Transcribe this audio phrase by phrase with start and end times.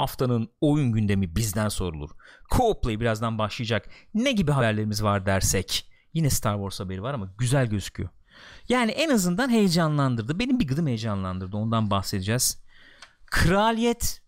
[0.00, 2.10] haftanın oyun gündemi bizden sorulur.
[2.50, 3.90] Co-Play birazdan başlayacak.
[4.14, 5.90] Ne gibi haberlerimiz var dersek.
[6.14, 8.08] Yine Star Wars haberi var ama güzel gözüküyor.
[8.68, 10.38] Yani en azından heyecanlandırdı.
[10.38, 11.56] Benim bir gıdım heyecanlandırdı.
[11.56, 12.62] Ondan bahsedeceğiz.
[13.26, 14.22] Kraliyet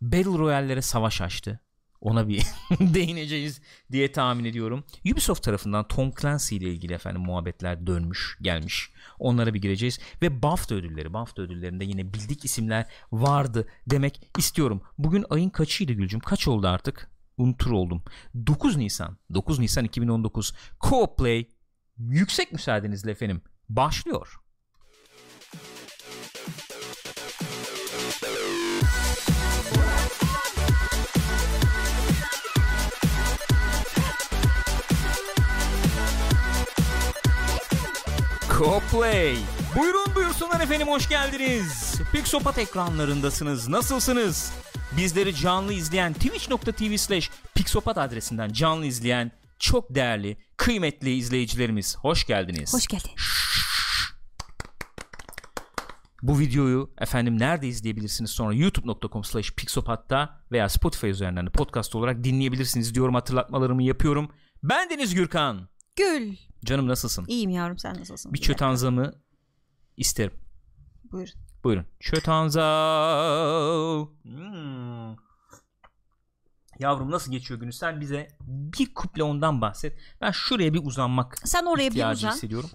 [0.00, 1.60] Battle Royale'lere savaş açtı.
[2.00, 2.46] Ona bir
[2.80, 3.60] değineceğiz
[3.92, 4.84] diye tahmin ediyorum.
[5.12, 8.90] Ubisoft tarafından Tom Clancy ile ilgili efendim muhabbetler dönmüş, gelmiş.
[9.18, 14.82] Onlara bir gireceğiz ve BAFTA ödülleri, BAFTA ödüllerinde yine bildik isimler vardı demek istiyorum.
[14.98, 16.20] Bugün ayın kaçıydı Gülcüm?
[16.20, 17.10] Kaç oldu artık?
[17.36, 18.02] Unutur oldum.
[18.46, 19.16] 9 Nisan.
[19.34, 20.54] 9 Nisan 2019.
[20.80, 21.46] Co-Play
[21.98, 24.40] yüksek müsaadenizle efendim başlıyor.
[38.60, 39.36] CoPlay.
[39.76, 42.00] Buyurun buyursunlar efendim hoş geldiniz.
[42.12, 43.68] Pixopat ekranlarındasınız.
[43.68, 44.52] Nasılsınız?
[44.96, 52.74] Bizleri canlı izleyen twitch.tv slash pixopat adresinden canlı izleyen çok değerli, kıymetli izleyicilerimiz hoş geldiniz.
[52.74, 53.10] Hoş geldin.
[56.22, 62.24] Bu videoyu efendim nerede izleyebilirsiniz sonra youtube.com slash pixopat'ta veya Spotify üzerinden de podcast olarak
[62.24, 64.30] dinleyebilirsiniz diyorum hatırlatmalarımı yapıyorum.
[64.62, 65.68] Ben Deniz Gürkan.
[65.96, 66.36] Gül.
[66.64, 67.24] Canım nasılsın?
[67.28, 68.32] İyiyim yavrum sen nasılsın?
[68.32, 69.12] Bir çötanzamı
[69.96, 70.32] isterim.
[71.12, 71.34] Buyurun.
[71.64, 71.86] Buyurun.
[72.00, 72.62] Çötanza.
[74.22, 75.16] Hmm.
[76.78, 77.72] Yavrum nasıl geçiyor günü?
[77.72, 79.98] Sen bize bir kuple ondan bahset.
[80.20, 82.30] Ben şuraya bir uzanmak Sen oraya bir uzan.
[82.30, 82.70] hissediyorum.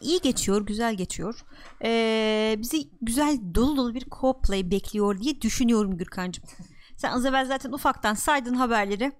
[0.00, 1.44] İyi geçiyor, güzel geçiyor.
[1.84, 6.44] Ee, bizi güzel dolu dolu bir co-play bekliyor diye düşünüyorum Gürkan'cığım.
[6.96, 9.12] Sen az evvel zaten ufaktan saydın haberleri.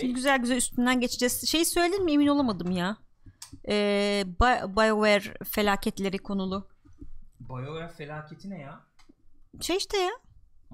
[0.00, 1.48] Şimdi güzel güzel üstünden geçeceğiz.
[1.48, 2.96] Şey söyledin mi emin olamadım ya.
[3.54, 6.68] Bi- BioWare felaketleri konulu.
[7.40, 8.80] BioWare felaketi ne ya?
[9.60, 10.10] Şey işte ya.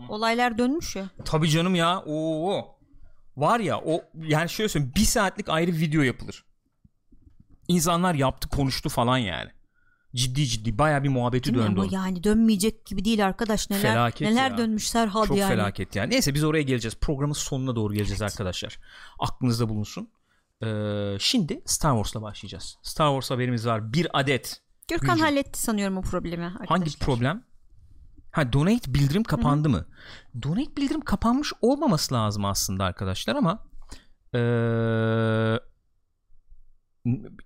[0.08, 1.10] Olaylar dönmüş ya.
[1.24, 2.02] Tabii canım ya.
[2.06, 2.78] Oo.
[3.36, 6.44] Var ya o yani şöyle söyleyeyim bir saatlik ayrı video yapılır.
[7.68, 9.50] İnsanlar yaptı konuştu falan yani.
[10.14, 11.80] Ciddi ciddi baya bir muhabbeti Değil döndü.
[11.80, 13.70] Ama yani dönmeyecek gibi değil arkadaş.
[13.70, 14.58] Neler Felaket neler ya.
[14.58, 15.48] dönmüş Serhat Çok yani.
[15.48, 16.10] felaket yani.
[16.10, 16.96] Neyse biz oraya geleceğiz.
[17.00, 18.78] Programın sonuna doğru geleceğiz arkadaşlar.
[19.18, 20.08] Aklınızda bulunsun.
[20.64, 22.78] Ee, şimdi Star Wars'la başlayacağız.
[22.82, 23.92] Star Wars haberimiz var.
[23.92, 24.62] Bir adet.
[24.88, 25.24] Gürkan Gülcüm.
[25.24, 26.78] halletti sanıyorum o problemi arkadaşlar.
[26.78, 27.44] Hangi problem?
[28.30, 29.86] Ha donate bildirim kapandı mı?
[30.42, 33.66] Donate bildirim kapanmış olmaması lazım aslında arkadaşlar ama
[34.34, 34.38] ee,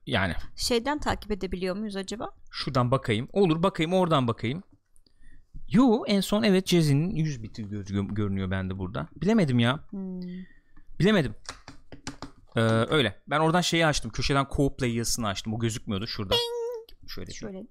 [0.06, 2.30] yani Şeyden takip edebiliyor muyuz acaba?
[2.50, 3.28] şuradan bakayım.
[3.32, 4.62] Olur bakayım oradan bakayım.
[5.68, 9.08] Yo en son evet Jazzy'nin 100 biti gör- görünüyor bende burada.
[9.16, 9.80] Bilemedim ya.
[9.90, 10.20] Hmm.
[11.00, 11.34] Bilemedim.
[12.56, 13.22] Ee, öyle.
[13.26, 14.10] Ben oradan şeyi açtım.
[14.10, 15.54] Köşeden co-play yazısını açtım.
[15.54, 16.34] O gözükmüyordu şurada.
[17.08, 17.66] Şöyle Şöyle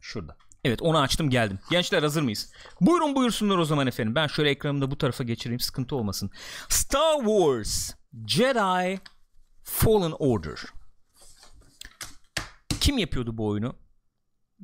[0.00, 0.36] şurada.
[0.64, 1.58] Evet onu açtım geldim.
[1.70, 2.52] Gençler hazır mıyız?
[2.80, 4.14] Buyurun buyursunlar o zaman efendim.
[4.14, 6.30] Ben şöyle ekranımı da bu tarafa geçireyim sıkıntı olmasın.
[6.68, 7.90] Star Wars
[8.26, 9.00] Jedi
[9.64, 10.58] Fallen Order.
[12.80, 13.76] Kim yapıyordu bu oyunu?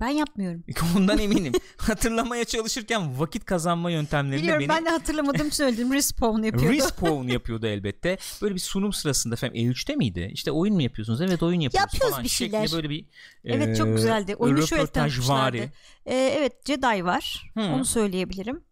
[0.01, 0.65] Ben yapmıyorum.
[0.97, 1.53] Ondan eminim.
[1.77, 5.93] Hatırlamaya çalışırken vakit kazanma yöntemlerinde Biliyorum beni ben de hatırlamadığım söyledim.
[5.93, 6.77] Respawn yapıyordu.
[6.77, 8.19] Respawn yapıyordu elbette.
[8.43, 10.31] Böyle bir sunum sırasında efendim E3'te miydi?
[10.33, 11.21] İşte oyun mu yapıyorsunuz?
[11.21, 12.73] Evet oyun yapıyoruz Yapıyoruz falan bir şeklinde şeyler.
[12.73, 13.07] böyle bir
[13.45, 14.35] evet çok e, güzeldi.
[14.35, 15.73] Oyunu şöyle tanıtmışlardı.
[16.07, 17.51] Ee, evet Jedi var.
[17.55, 17.61] Hı.
[17.61, 18.65] Onu söyleyebilirim.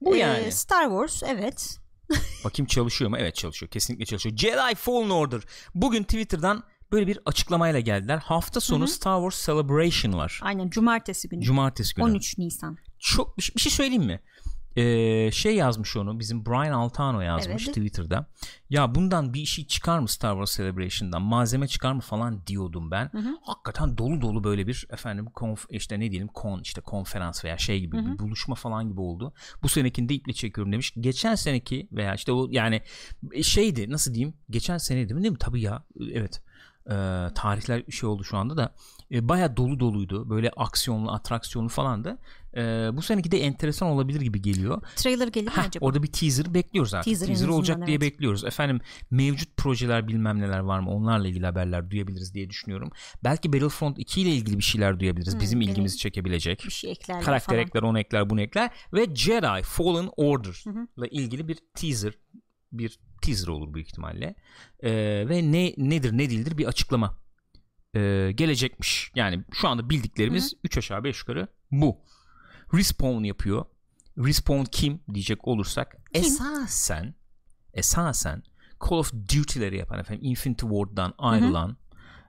[0.00, 0.52] Bu Ee, yani.
[0.52, 1.78] Star Wars evet.
[2.44, 3.16] Bakayım çalışıyor mu?
[3.18, 3.70] Evet çalışıyor.
[3.70, 4.36] Kesinlikle çalışıyor.
[4.36, 5.40] Jedi Fallen Order.
[5.74, 8.18] Bugün Twitter'dan böyle bir açıklamayla geldiler.
[8.18, 10.40] Hafta sonu Star Wars Celebration var.
[10.42, 11.42] Aynen cumartesi günü.
[11.42, 12.04] Cumartesi günü.
[12.04, 12.78] 13 Nisan.
[12.98, 14.20] Çok bir, şey- bir şey söyleyeyim mi?
[14.76, 17.74] Ee, şey yazmış onu bizim Brian Altano yazmış Evet.
[17.74, 18.26] Twitter'da.
[18.70, 21.22] Ya bundan bir şey çıkar mı Star Wars Celebration'dan?
[21.22, 23.10] Malzeme çıkar mı falan diyordum ben.
[23.42, 27.80] Hakikaten dolu dolu böyle bir efendim konf işte ne diyelim kon işte konferans veya şey
[27.80, 29.34] gibi bir buluşma falan gibi oldu.
[29.62, 30.92] Bu senekinde iple çekiyorum demiş.
[31.00, 32.82] Geçen seneki veya işte o yani
[33.42, 34.34] şeydi nasıl diyeyim?
[34.50, 35.38] Geçen seneydi değil mi?
[35.40, 35.84] Tabii ya.
[36.12, 36.42] Evet.
[36.90, 38.74] Ee, tarihler şey oldu şu anda da.
[39.12, 40.30] E, baya dolu doluydu.
[40.30, 42.18] Böyle aksiyonlu atraksiyonlu falan da.
[42.56, 44.82] Ee, bu seneki de enteresan olabilir gibi geliyor.
[44.96, 45.86] Trailer gelir mi Heh, acaba?
[45.86, 47.04] orada bir teaser bekliyoruz artık.
[47.04, 48.12] Teaser teaser, olacak azından, diye evet.
[48.12, 48.44] bekliyoruz.
[48.44, 48.80] Efendim
[49.10, 50.90] mevcut projeler bilmem neler var mı?
[50.90, 52.90] Onlarla ilgili haberler duyabiliriz diye düşünüyorum.
[53.24, 55.40] Belki Battlefront 2 ile ilgili bir şeyler duyabiliriz.
[55.40, 55.70] Bizim evet.
[55.70, 56.64] ilgimizi çekebilecek.
[56.66, 57.66] Bir şey eklerler karakter falan.
[57.66, 60.64] ekler onu ekler bunu ekler ve Jedi Fallen Order
[60.96, 62.12] ile ilgili bir teaser
[62.72, 64.34] bir teaser olur büyük ihtimalle.
[64.82, 64.90] Ee,
[65.28, 67.16] ve ne nedir ne değildir bir açıklama
[67.94, 69.10] Ee, gelecekmiş.
[69.14, 71.98] Yani şu anda bildiklerimiz 3 aşağı 5 yukarı bu.
[72.74, 73.64] Respawn yapıyor.
[74.18, 77.14] Respawn kim diyecek olursak esasen
[77.74, 78.42] esasen
[78.90, 81.76] Call of Duty'leri yapan efendim Infinity Ward'dan ayrılan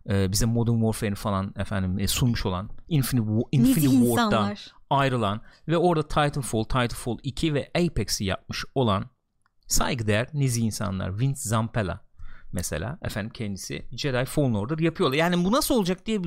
[0.09, 4.73] e, bize Modern Warfare'i falan efendim e, sunmuş olan Infinity, Infinity Ward'dan insanlar.
[4.89, 9.09] ayrılan ve orada Titanfall, Titanfall 2 ve Apex'i yapmış olan
[9.67, 12.07] saygıdeğer nezih insanlar Vince Zampella
[12.51, 15.17] mesela efendim kendisi Jedi Fallen Order yapıyorlar.
[15.17, 16.19] Yani bu nasıl olacak diye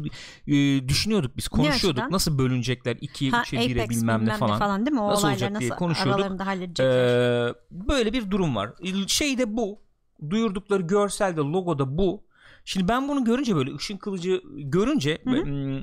[0.47, 1.99] e, düşünüyorduk biz konuşuyorduk.
[2.01, 2.13] açıdan?
[2.13, 4.87] Nasıl bölünecekler 2'ye Ha, 3'e 1'e Apex bilmem ne falan.
[4.87, 5.01] değil mi?
[5.01, 6.21] O Nasıl olacak diye nasıl konuşuyorduk.
[6.21, 7.49] aralarında halledecekler.
[7.49, 8.71] Ee, böyle bir durum var.
[9.07, 9.83] Şey de bu.
[10.31, 12.25] Duyurdukları görselde logoda bu.
[12.65, 15.45] Şimdi ben bunu görünce böyle ışın kılıcı görünce Hı hı.
[15.45, 15.83] hmm,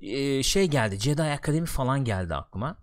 [0.00, 0.98] e, şey geldi.
[1.00, 2.76] Jedi Akademi falan geldi aklıma.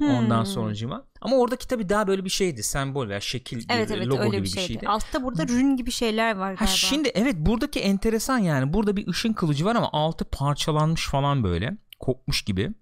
[0.00, 0.46] Ondan Hmm.
[0.46, 1.04] sonracıma.
[1.20, 2.62] Ama oradaki tabii daha böyle bir şeydi.
[2.62, 4.66] Sembol veya şekil Evet evet logo öyle gibi bir şeydi.
[4.72, 4.88] şeydi.
[4.88, 6.66] Altta burada rün gibi şeyler var Ha galiba.
[6.76, 8.72] şimdi evet buradaki enteresan yani.
[8.72, 11.76] Burada bir ışın kılıcı var ama altı parçalanmış falan böyle.
[12.00, 12.72] Kopmuş gibi.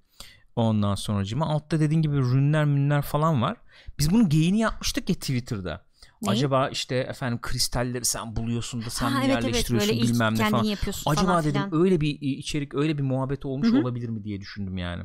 [0.56, 3.56] Ondan sonracıma altta dediğin gibi rünler münler falan var.
[3.98, 5.84] Biz bunun geyini yapmıştık ya Twitter'da.
[6.22, 6.32] Neyi?
[6.32, 10.34] Acaba işte efendim kristalleri sen buluyorsun da sen ha, mi evet evet yerleştiriyorsun böyle bilmem
[10.38, 10.62] ne falan.
[10.64, 11.74] yapıyorsun Acaba falan dedim filan.
[11.82, 13.80] öyle bir içerik öyle bir muhabbet olmuş Hı hı.
[13.80, 15.02] olabilir mi diye düşündüm yani.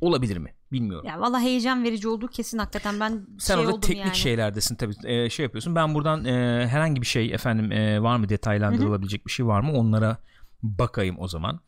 [0.00, 0.54] Olabilir mi?
[0.72, 1.06] Bilmiyorum.
[1.08, 4.16] Ya valla heyecan verici olduğu kesin hakikaten ben Sen şey orada teknik yani.
[4.16, 5.74] şeylerdesin tabii e, şey yapıyorsun.
[5.74, 9.72] Ben buradan e, herhangi bir şey efendim e, var mı detaylandırılabilecek bir şey var mı
[9.72, 10.16] onlara
[10.62, 11.60] bakayım o zaman.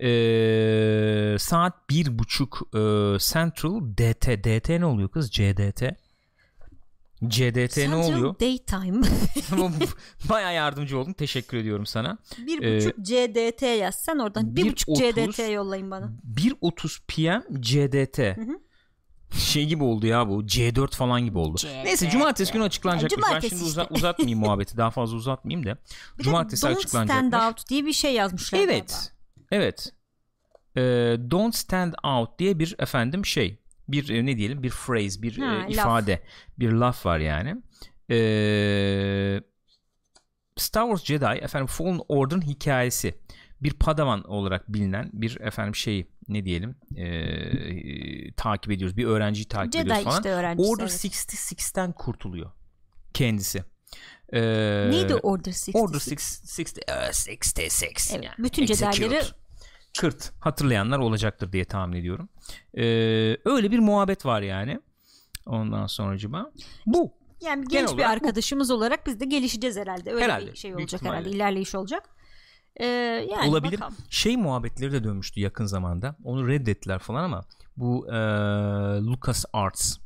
[0.00, 2.78] E, saat bir buçuk e,
[3.18, 5.82] Central DT DT ne oluyor kız CDT
[7.28, 8.40] CDT ne Central oluyor?
[8.40, 9.06] Daytime.
[10.28, 11.12] Baya yardımcı oldun.
[11.12, 12.18] Teşekkür ediyorum sana.
[12.38, 13.94] bir Ee, buçuk CDT yaz.
[13.94, 16.12] Sen oradan bir, bir buçuk otuz- CDT yollayın bana.
[16.36, 18.18] 1.30 PM CDT.
[18.18, 18.60] hı.
[19.38, 20.42] Şey gibi oldu ya bu.
[20.42, 21.56] C4 falan gibi oldu.
[21.58, 21.84] CDT.
[21.84, 23.10] Neyse cumartesi günü açıklanacak.
[23.32, 23.66] Ben şimdi işte.
[23.66, 24.76] uza- uzatmayayım muhabbeti.
[24.76, 25.78] Daha fazla uzatmayayım da.
[26.18, 27.28] Bir cumartesi Don't açıklanacakmış.
[27.28, 28.72] Stand Out diye bir şey yazmışlar galiba.
[28.72, 29.12] Evet.
[29.50, 29.92] Evet.
[30.76, 30.80] Ee,
[31.30, 33.61] don't stand out diye bir efendim şey.
[33.92, 35.70] Bir e, ne diyelim bir phrase, bir Ha, e, laf.
[35.70, 36.22] ifade,
[36.58, 37.56] bir laf var yani.
[38.10, 39.40] Ee,
[40.56, 43.14] Star Wars Jedi efendim Fallen Order'ın hikayesi.
[43.62, 48.96] Bir padawan olarak bilinen bir efendim şey ne diyelim ee, takip ediyoruz.
[48.96, 50.18] Bir öğrenciyi takip Jedi ediyoruz falan.
[50.18, 50.34] işte.
[50.36, 51.04] Order evet.
[51.04, 52.50] 66'ten kurtuluyor
[53.14, 53.64] kendisi.
[54.32, 54.40] Ee,
[54.90, 55.78] Neydi Order 66?
[55.78, 58.34] Order 66 e, 66 Evet, yani.
[58.38, 58.66] bütün.
[58.66, 59.22] Jedi'leri
[60.00, 62.28] Kırt hatırlayanlar olacaktır diye tahmin ediyorum.
[62.74, 62.82] Ee,
[63.44, 64.80] öyle bir muhabbet var yani.
[65.46, 66.52] Ondan sonracıma
[66.86, 67.12] bu.
[67.40, 68.12] yani Genel genç bir olarak bu.
[68.26, 70.12] arkadaşımız olarak biz de gelişeceğiz herhalde.
[70.12, 71.30] Öyle Herhalde, bir şey olacak herhalde.
[71.30, 72.08] İlerleyiş olacak.
[72.76, 72.86] Ee,
[73.30, 73.80] yani Olabilir.
[73.80, 73.96] bakalım.
[74.10, 76.16] Şey muhabbetleri de dönmüştü yakın zamanda.
[76.24, 77.44] Onu reddettiler falan ama
[77.76, 78.12] bu e,
[79.06, 79.98] Lucas Arts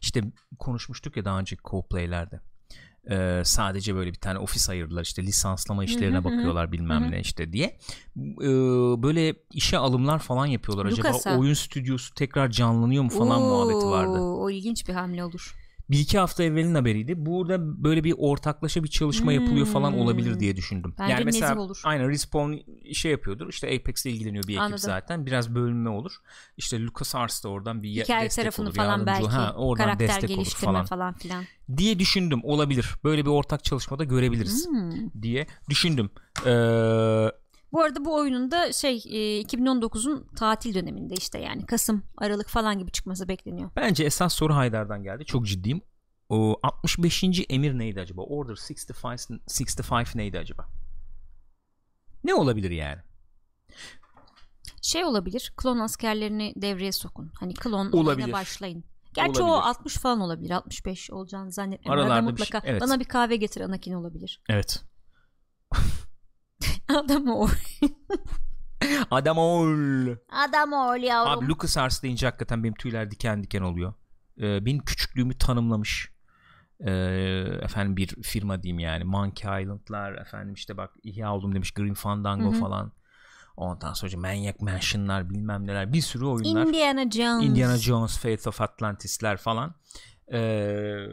[0.00, 0.22] işte
[0.58, 2.40] konuşmuştuk ya daha önceki co-play'lerde.
[3.10, 7.66] E, sadece böyle bir tane ofis ayırdılar işte lisanslama işlerine bakıyorlar bilmem ne işte diye.
[8.16, 8.48] E,
[9.02, 10.86] böyle işe alımlar falan yapıyorlar.
[10.86, 11.38] Acaba Lucas'a.
[11.38, 14.18] oyun stüdyosu tekrar canlanıyor mu falan muhabbeti vardı.
[14.20, 15.54] Oo, O ilginç bir hamle olur.
[15.90, 17.14] Bir iki hafta evvelin haberiydi.
[17.26, 19.98] Burada böyle bir ortaklaşa bir çalışma yapılıyor falan Hmm.
[19.98, 20.94] olabilir diye düşündüm.
[20.98, 21.80] Bence yani mesela olur.
[21.84, 22.52] aynen Respawn
[22.92, 23.48] şey yapıyordur.
[23.48, 24.78] İşte Apex'le ilgileniyor bir ekip Anladım.
[24.78, 25.26] zaten.
[25.26, 26.12] Biraz bölünme olur.
[26.56, 29.22] İşte LucasArts da oradan bir Hikaye destek tarafını olur, falan yardımcı belki.
[29.22, 29.30] olur.
[29.32, 30.84] Ha, oradan karakter destek olur geliştirme falan.
[30.84, 31.44] falan filan.
[31.76, 32.40] diye düşündüm.
[32.44, 32.86] Olabilir.
[33.04, 35.22] Böyle bir ortak çalışmada görebiliriz Hmm.
[35.22, 36.10] diye düşündüm.
[36.46, 36.50] Ee,
[37.72, 42.78] Bu arada bu oyunun da şey e, 2019'un tatil döneminde işte yani Kasım, Aralık falan
[42.78, 43.70] gibi çıkması bekleniyor.
[43.76, 45.24] bence esas soru Haydar'dan geldi.
[45.24, 45.80] Çok ciddiyim.
[46.28, 47.24] O 65.
[47.48, 48.22] emir neydi acaba?
[48.22, 48.90] Order 65
[49.70, 50.68] 65 neydi acaba?
[52.24, 53.00] Ne olabilir yani?
[54.82, 55.52] Şey olabilir.
[55.56, 57.32] Klon askerlerini devreye sokun.
[57.40, 58.32] Hani klon Olabilir.
[58.32, 58.84] başlayın.
[59.14, 59.68] Gerçi o Olabilir.
[59.68, 60.50] 60 falan olabilir.
[60.50, 62.00] 65 olacağını zannetmiyorum.
[62.02, 62.82] Aralarda Arada bir şey- mutlaka evet.
[62.82, 64.40] bana bir kahve getir Anakin olabilir.
[64.48, 64.82] Evet.
[66.96, 67.48] Adam o.
[69.10, 70.16] Adam ol.
[70.28, 71.32] Adam ol yavrum.
[71.32, 73.94] Abi LucasArts deyince hakikaten benim tüyler diken diken oluyor.
[74.40, 76.12] Ee, benim küçüklüğümü tanımlamış.
[76.80, 76.90] Ee,
[77.62, 79.04] efendim bir firma diyeyim yani.
[79.04, 82.60] Monkey Island'lar efendim işte bak ihya oldum demiş Green Fandango Hı hı.
[82.60, 82.92] falan.
[83.56, 86.66] Ondan sonra Maniac Mansion'lar bilmem neler bir sürü oyunlar.
[86.66, 87.44] Indiana Jones.
[87.44, 89.74] Indiana Jones, Fate of Atlantis'ler falan.
[90.32, 91.06] Ee,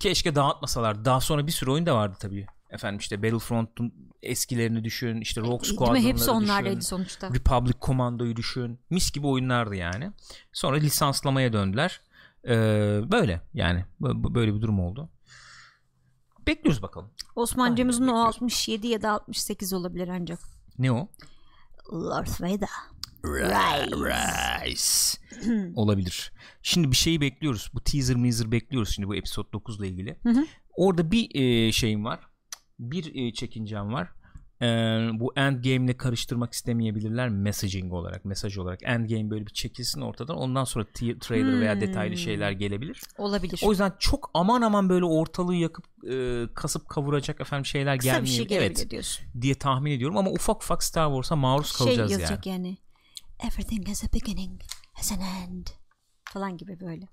[0.00, 1.04] keşke dağıtmasalar.
[1.04, 2.46] Daha sonra bir sürü oyun da vardı tabii.
[2.70, 5.20] Efendim işte Battlefront'un eskilerini düşün.
[5.20, 5.66] işte mi?
[5.66, 6.88] Squadron'ları Hepsi onlardaydı düşün.
[6.88, 7.30] sonuçta.
[7.34, 8.80] Republic Commando'yu düşün.
[8.90, 10.12] Mis gibi oyunlardı yani.
[10.52, 12.00] Sonra lisanslamaya döndüler.
[12.44, 13.84] Ee, böyle yani.
[14.00, 15.10] Böyle bir durum oldu.
[16.46, 17.10] Bekliyoruz bakalım.
[17.36, 18.36] Osman Aynen, Cemuz'un o bekliyoruz.
[18.36, 20.38] 67 ya da 68 olabilir ancak.
[20.78, 21.08] Ne o?
[21.92, 22.68] Lord Vader.
[23.24, 25.18] Rise.
[25.74, 26.32] Olabilir.
[26.62, 27.70] Şimdi bir şeyi bekliyoruz.
[27.74, 30.16] Bu teaser measer bekliyoruz şimdi bu episode 9 ile ilgili.
[30.22, 30.46] Hı hı.
[30.76, 32.20] Orada bir e, şeyim var.
[32.78, 34.08] Bir e, çekincem var.
[34.62, 34.66] e,
[35.20, 40.84] bu endgame'le karıştırmak istemeyebilirler messaging olarak mesaj olarak endgame böyle bir çekilsin ortadan ondan sonra
[40.94, 41.80] t- trailer veya Hmm.
[41.80, 43.60] detaylı şeyler gelebilir Olabilir.
[43.64, 48.12] o yüzden çok aman aman böyle ortalığı yakıp e, kasıp kavuracak efendim şeyler Kısa bir
[48.12, 49.26] gelmeyebilir şey gelebilir evet diyorsun.
[49.40, 52.78] diye tahmin ediyorum ama ufak ufak Star Wars'a maruz Şey kalacağız yazacak yani yani.
[53.52, 54.60] Everything has a beginning,
[54.92, 55.66] has an end
[56.24, 57.08] falan gibi böyle.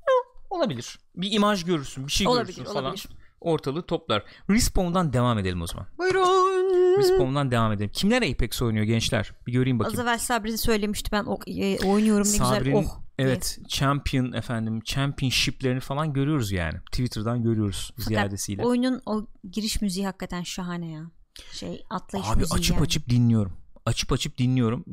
[0.49, 3.07] olabilir bir imaj görürsün bir şey Olabilir, görürsün falan olabilir.
[3.43, 6.97] Ortalığı toplar Respawn'dan devam edelim o zaman Buyurun.
[6.97, 11.23] Respawn'dan devam edelim kimler Apex oynuyor gençler bir göreyim Az bakayım evvel Sabri söylemişti ben
[11.23, 12.91] o- e, oynuyorum ne Sabri'nin güzel.
[12.93, 12.99] Oh.
[13.17, 13.27] diye.
[13.29, 18.63] evet champion efendim championshiplerini falan görüyoruz yani Twitter'dan görüyoruz Fakat ziyadesiyle.
[18.65, 21.11] oyunun o giriş müziği hakikaten şahane ya.
[21.51, 22.83] Şey atlayış Abi müziği açıp yani.
[22.83, 23.53] açıp dinliyorum.
[23.85, 24.85] Açıp açıp dinliyorum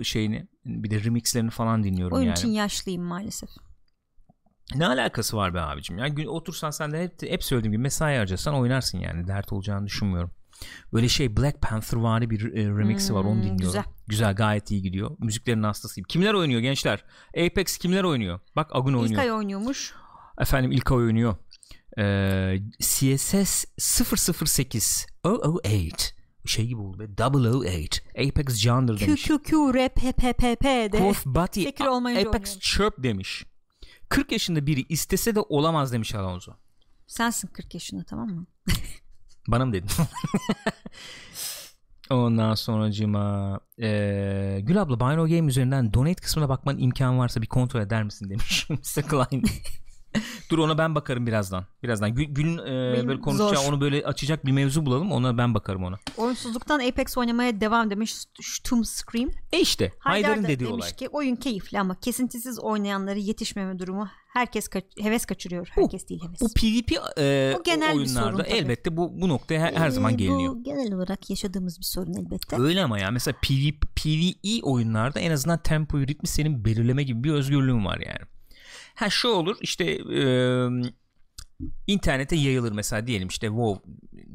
[0.00, 0.48] ee, şeyini.
[0.66, 2.38] Bir de remixlerini falan dinliyorum Oyun yani.
[2.38, 3.48] için yaşlıyım maalesef.
[4.74, 5.98] Ne alakası var be abicim?
[5.98, 9.26] Ya gün otursan sen de hep, hep söylediğim gibi mesai harcasan oynarsın yani.
[9.28, 10.30] Dert olacağını düşünmüyorum.
[10.92, 13.58] Böyle şey Black Panther vari bir e, remixi var onu Hmm, dinliyorum.
[13.66, 13.84] güzel.
[14.06, 15.10] Güzel gayet iyi gidiyor.
[15.18, 16.06] Müziklerin hastasıyım.
[16.08, 17.04] Kimler oynuyor gençler?
[17.46, 18.40] Apex kimler oynuyor?
[18.56, 19.10] Bak Agun oynuyor.
[19.10, 19.94] İlkay oynuyormuş.
[20.40, 21.36] Efendim İlkay oynuyor.
[21.98, 25.06] Ee, CSS 008
[25.64, 26.14] 008
[26.46, 27.06] şey gibi oldu be
[27.62, 29.22] 008 Apex Q demiş.
[29.24, 31.14] Q Q R P P P P Call
[31.46, 31.64] de.
[31.64, 32.60] Tekrar olmayınca Apex oynuyorum.
[32.60, 33.44] Chirp demiş.
[34.10, 36.52] 40 yaşında biri istese de olamaz demiş Alonso.
[37.06, 38.46] Sensin 40 yaşında tamam mı?
[39.48, 39.90] Bana mı dedin?
[42.10, 47.80] Ondan sonracıma ee, Gül abla Bino Game üzerinden donate kısmına bakman imkan varsa bir kontrol
[47.80, 49.02] eder misin demiş Mr.
[49.02, 49.42] Klein.
[50.50, 51.64] Dur ona ben bakarım birazdan.
[51.82, 53.72] Birazdan Gül, Gül'ün Benim böyle konuşacağı zor.
[53.72, 55.12] onu böyle açacak bir mevzu bulalım.
[55.12, 55.98] Ona ben bakarım ona.
[56.16, 59.30] Oyunsuzluktan Apex oynamaya devam demiş Stum Scream.
[59.52, 60.96] E işte Haydar Haydar'ın da dediği demiş olay.
[60.96, 65.68] ki oyun keyifli ama kesintisiz oynayanları yetişmeme durumu herkes kaç- heves kaçırıyor.
[65.74, 66.40] Herkes değil heves.
[66.40, 69.90] Bu PvP e, O genel bir oyunlarda sorun elbette bu bu noktaya her, her Ee,
[69.90, 70.54] zaman geliniyor.
[70.54, 72.56] Bu genel olarak yaşadığımız bir sorun elbette.
[72.60, 77.32] Öyle ama ya mesela PvP, PvE oyunlarda en azından tempoyu ritmi senin belirleme gibi bir
[77.32, 78.39] özgürlüğün var yani.
[79.00, 80.22] Ha şu olur işte e,
[81.86, 83.90] internete yayılır mesela diyelim işte WoW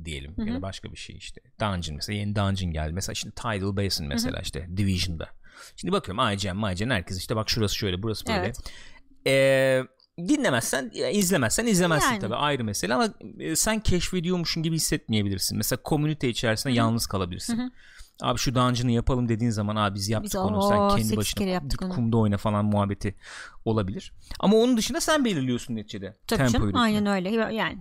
[0.06, 1.42] diyelim ya da başka bir şey işte.
[1.62, 2.94] Dungeon mesela yeni Dungeon geldi.
[2.94, 5.30] Mesela şimdi Tidal Basin mesela işte Division'da.
[5.76, 8.40] Şimdi bakıyorum IGN, IGN herkes işte bak şurası şöyle burası böyle.
[8.40, 8.58] Evet.
[9.28, 9.84] Ee,
[10.18, 12.20] dinlemezsen izlemezsen izlemezsin Yani.
[12.20, 13.14] tabii ayrı mesele ama
[13.56, 15.58] sen keşfediyormuşsun gibi hissetmeyebilirsin.
[15.58, 17.74] Mesela komünite içerisinde yalnız kalabilirsin.
[18.22, 21.60] Abi şu dungeon'ı yapalım dediğin zaman abi biz yaptık Biz, onu "Oo, sen kendi başına
[21.60, 23.16] git onu." kumda oyna falan muhabbeti
[23.66, 24.14] olabilir.
[24.40, 26.18] Ama onun dışında sen belirliyorsun neticede.
[26.28, 27.78] Tabii tempoyu, canım aynen öyle yani.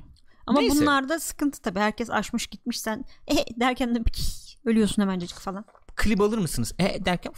[0.46, 0.80] Ama Neyse.
[0.80, 1.78] bunlarda sıkıntı tabii.
[1.78, 4.02] Herkes aşmış gitmiş sen e, derken de
[4.64, 5.64] ölüyorsun hemencecik falan.
[5.96, 6.74] Klip alır mısınız?
[6.78, 7.32] E derken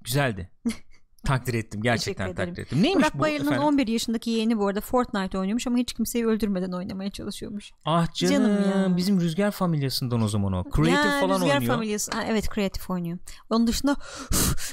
[0.00, 0.50] güzeldi.
[1.24, 2.82] takdir ettim gerçekten takdir ettim.
[2.82, 3.62] Neymiş Burak bu Bayır'ın efendim?
[3.62, 7.70] 11 yaşındaki yeğeni bu arada Fortnite oynuyormuş ama hiç kimseyi öldürmeden oynamaya çalışıyormuş.
[7.84, 8.96] Ah canım, Canım ya.
[8.96, 10.64] bizim Rüzgar familyasından o zaman o.
[10.76, 11.72] Creative Ya, falan Rüzgar oynuyor.
[11.74, 12.12] Familyası.
[12.12, 13.18] Ha, evet Creative oynuyor.
[13.50, 13.96] Onun dışında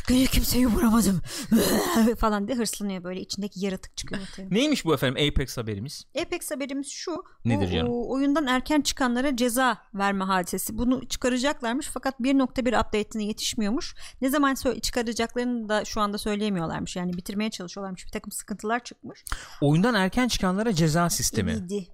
[0.08, 1.22] gene kimseyi vuramadım
[2.20, 4.22] falan diye hırslanıyor böyle içindeki yaratık çıkıyor.
[4.52, 6.06] Neymiş bu efendim Apex haberimiz?
[6.22, 7.24] Apex haberimiz şu.
[7.46, 7.88] Nedir bu, canım?
[7.92, 10.78] o oyundan erken çıkanlara ceza verme hadisesi.
[10.78, 13.96] Bunu çıkaracaklarmış fakat 1.1 update'ine yetişmiyormuş.
[14.22, 16.96] Ne zaman çıkaracaklarını da şu anda söyleyemiyorlarmış.
[16.96, 18.06] Yani bitirmeye çalışıyorlarmış.
[18.06, 19.24] Bir takım sıkıntılar çıkmış.
[19.62, 21.52] Oyundan erken çıkanlara ceza sistemi.
[21.52, 21.88] İyiydi.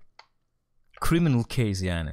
[1.10, 2.12] Criminal case yani.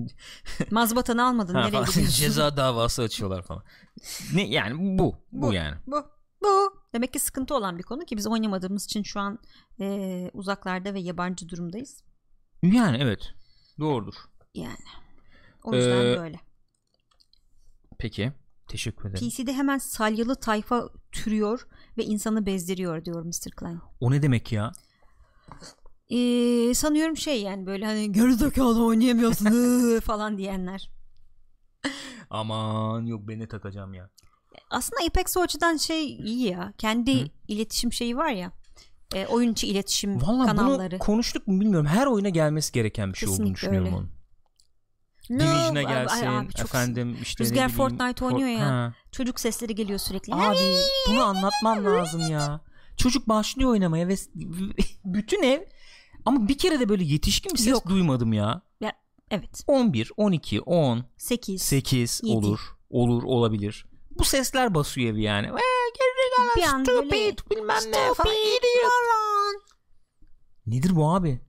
[0.70, 1.54] Mazbatanı almadın.
[1.54, 2.06] Ha, Nereye gidiyorsun?
[2.06, 3.64] ceza davası açıyorlar falan.
[4.34, 5.52] Ne yani bu bu, Bu.
[5.52, 5.76] yani.
[5.86, 6.04] Bu.
[6.42, 6.72] Bu.
[6.94, 9.38] Demek ki sıkıntı olan bir konu ki biz oynamadığımız için şu an
[9.80, 12.04] e, uzaklarda ve yabancı durumdayız.
[12.62, 13.20] Yani evet.
[13.78, 14.14] Doğrudur.
[14.54, 14.84] Yani.
[15.64, 16.40] O yüzden Ee, böyle.
[17.98, 18.32] Peki.
[18.70, 19.28] Teşekkür ederim.
[19.28, 21.66] PC'de hemen salyalı tayfa türüyor
[21.98, 23.50] ve insanı bezdiriyor diyor Mr.
[23.56, 23.80] Klein.
[24.00, 24.72] O ne demek ya?
[26.10, 30.90] Ee, sanıyorum şey yani böyle hani gerizekalı oynayamıyorsun falan diyenler.
[32.30, 34.10] Aman yok beni takacağım ya.
[34.70, 36.72] Aslında Apex o açıdan şey iyi ya.
[36.78, 37.28] Kendi Hı.
[37.48, 38.52] iletişim şeyi var ya.
[39.14, 40.90] E, oyun içi iletişim Vallahi kanalları.
[40.90, 41.86] bunu konuştuk mu bilmiyorum.
[41.86, 43.96] Her oyuna gelmesi gereken bir şey olduğunu Kesinlikle düşünüyorum öyle.
[43.96, 44.10] onun.
[45.30, 48.66] No, Division'a gelsin ay abi çok- efendim işte Rüzgar bileyim, Fortnite For- oynuyor ya.
[48.66, 48.94] Ha.
[49.12, 50.34] Çocuk sesleri geliyor sürekli.
[50.34, 50.76] Abi
[51.08, 52.60] bunu anlatmam lazım ya.
[52.96, 54.14] Çocuk başlıyor oynamaya ve
[55.04, 55.60] bütün ev
[56.24, 57.88] ama bir kere de böyle yetişkin bir ses Yok.
[57.88, 58.62] duymadım ya.
[59.32, 59.64] Evet.
[59.66, 61.62] 11, 12, 10, 8.
[61.62, 62.36] 8 Yedi.
[62.36, 62.60] olur.
[62.90, 63.86] Olur olabilir.
[64.10, 65.50] Bu sesler basıyor evi yani.
[66.72, 68.34] An böyle Stupid bilmem ne falan.
[70.66, 71.40] Nedir bu abi?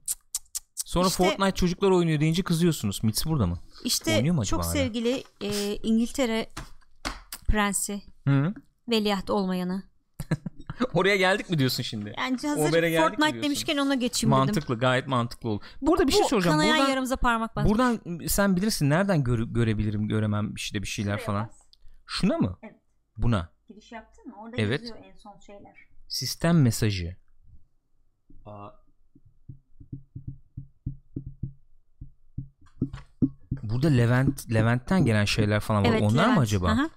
[0.92, 3.00] Sonra İşte- Fortnite çocuklar oynuyor deyince kızıyorsunuz.
[3.02, 3.58] Mitsi burada mı?
[3.84, 4.72] İşte Oynuyor mu acaba çok hala?
[4.72, 6.46] sevgili e, İngiltere
[7.48, 8.54] prensi Hı.
[8.88, 9.82] veliaht olmayanı
[10.94, 12.14] Oraya geldik mi diyorsun şimdi?
[12.18, 13.42] Yani hazır Fortnite diyorsun?
[13.42, 14.38] demişken ona geçeyim dedim.
[14.46, 15.64] Mantıklı gayet mantıklı oldu.
[15.82, 16.56] Burada bir şey Bu soracağım.
[16.56, 17.68] kanayan Buradan, yaramıza parmak bas.
[17.68, 21.50] buradan sen bilirsin nereden göre- görebilirim göremem işte bir şeyler falan.
[22.06, 22.58] Şuna mı?
[22.62, 22.76] Evet.
[23.16, 23.52] Buna.
[23.68, 24.34] Giriş yaptın mı?
[24.42, 24.80] Orada Evet.
[24.80, 25.76] yazıyor en son şeyler.
[26.08, 27.16] Sistem mesajı.
[28.46, 28.81] Aa.
[33.62, 35.88] Burada Levent Levent'ten gelen şeyler falan var.
[35.90, 36.36] Evet, Onlar Levent.
[36.36, 36.68] mı acaba?
[36.68, 36.90] Aha.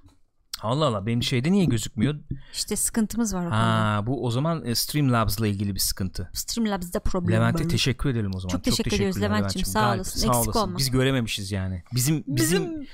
[0.62, 2.16] Allah Allah benim şeyde niye gözükmüyor?
[2.54, 3.52] İşte sıkıntımız var o.
[3.52, 6.30] Ha bu o zaman e, Streamlabs'la ilgili bir sıkıntı.
[6.34, 7.70] Streamlabs'da problem Levent'e var.
[7.70, 8.52] teşekkür edelim o zaman.
[8.52, 9.66] Çok teşekkür ediyoruz teşekkürler Levent'ciğim.
[9.66, 9.90] Levent'ciğim.
[9.90, 10.20] Sağ olasın.
[10.20, 10.60] Sağ olasın.
[10.60, 10.78] olma.
[10.78, 11.84] Biz görememişiz yani.
[11.96, 12.88] Bizim bizim, Bizim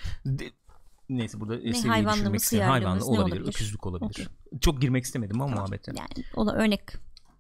[1.10, 3.48] neyse burada Ne seviyeyi düşürmek hıyarlığımız Hayvanlı olabilir, olabilir?
[3.56, 4.10] öküzlük olabilir.
[4.10, 4.26] Okey.
[4.62, 5.92] Çok girmek istemedim ama muhabbete.
[5.98, 6.82] yani o da örnek.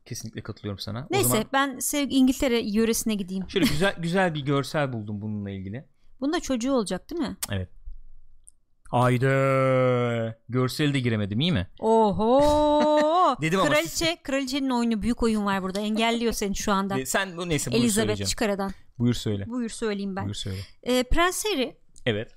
[0.06, 1.00] Kesinlikle katılıyorum sana.
[1.00, 3.50] O Neyse zaman ben sevgi İngiltere yöresine gideyim.
[3.50, 5.86] şöyle güzel güzel bir görsel buldum bununla ilgili.
[6.22, 7.38] Bunda çocuğu olacak değil mi?
[7.52, 7.70] Evet.
[8.90, 9.28] Hayda.
[10.50, 11.68] Görseli de giremedim iyi mi?
[11.80, 13.38] Oho.
[13.42, 15.80] Dedim ama Kraliçe, kraliçenin oyunu büyük oyun var burada.
[15.80, 17.06] Engelliyor seni şu anda.
[17.06, 18.28] Sen bu neyse buyur Elizabeth söyleyeceğim.
[18.30, 18.72] çık aradan.
[19.00, 19.46] Buyur söyle.
[19.48, 20.24] Buyur söyleyeyim ben.
[20.26, 20.60] Buyur söyle.
[20.84, 22.32] Ee, Prens Harry Evet.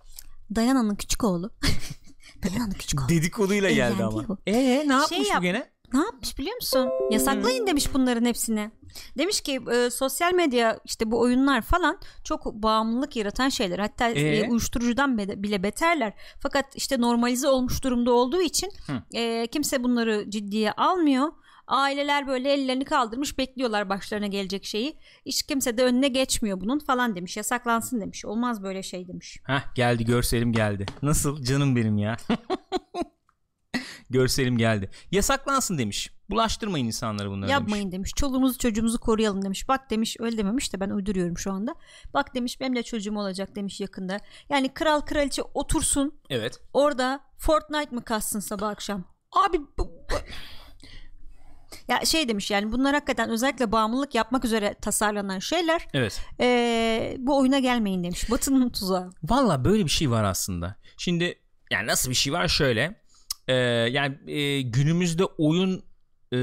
[0.54, 1.50] Diana'nın küçük oğlu.
[2.42, 3.08] Diana'nın küçük oğlu.
[3.08, 4.28] Dedikoduyla geldi ama.
[4.28, 4.38] bu.
[4.46, 5.73] Ee ne yapmış Şey bu yap- gene?
[5.92, 6.88] Ne yapmış biliyor musun?
[7.10, 8.70] Yasaklayın demiş bunların hepsini.
[9.18, 13.78] Demiş ki e, sosyal medya işte bu oyunlar falan çok bağımlılık yaratan şeyler.
[13.78, 14.48] Hatta e, Ee?
[14.50, 16.12] uyuşturucudan be- bile beterler.
[16.40, 19.18] Fakat işte normalize olmuş durumda olduğu için Hı.
[19.18, 21.28] e, kimse bunları ciddiye almıyor.
[21.66, 24.98] Aileler böyle ellerini kaldırmış bekliyorlar başlarına gelecek şeyi.
[25.26, 27.36] Hiç kimse de önüne geçmiyor bunun falan demiş.
[27.36, 28.24] Yasaklansın demiş.
[28.24, 29.38] Olmaz böyle şey demiş.
[29.46, 30.86] Heh geldi görselim geldi.
[31.02, 32.16] Nasıl canım benim ya.
[34.10, 34.90] görselim geldi.
[35.10, 36.10] Yasaklansın demiş.
[36.30, 37.94] Bulaştırmayın insanlara bunları Yapmayın demiş.
[37.94, 38.12] demiş.
[38.16, 39.68] Çoluğumuzu çocuğumuzu koruyalım demiş.
[39.68, 41.74] Bak demiş öyle dememiş de ben uyduruyorum şu anda.
[42.14, 44.18] Bak demiş benim de çocuğum olacak demiş yakında.
[44.48, 46.60] Yani kral kraliçe otursun Evet.
[46.72, 49.04] orada Fortnite mı kassın sabah akşam?
[49.32, 49.92] Abi bu,
[51.88, 55.86] Ya şey demiş yani bunlar hakikaten özellikle bağımlılık yapmak üzere tasarlanan şeyler.
[55.94, 56.20] evet.
[56.40, 58.30] Ee, bu oyuna gelmeyin demiş.
[58.30, 59.10] Batının tuzağı.
[59.22, 60.76] Valla böyle bir şey var aslında.
[60.98, 61.38] Şimdi
[61.70, 63.03] yani nasıl bir şey var şöyle.
[63.48, 65.84] Ee, yani e, günümüzde oyun
[66.32, 66.38] e,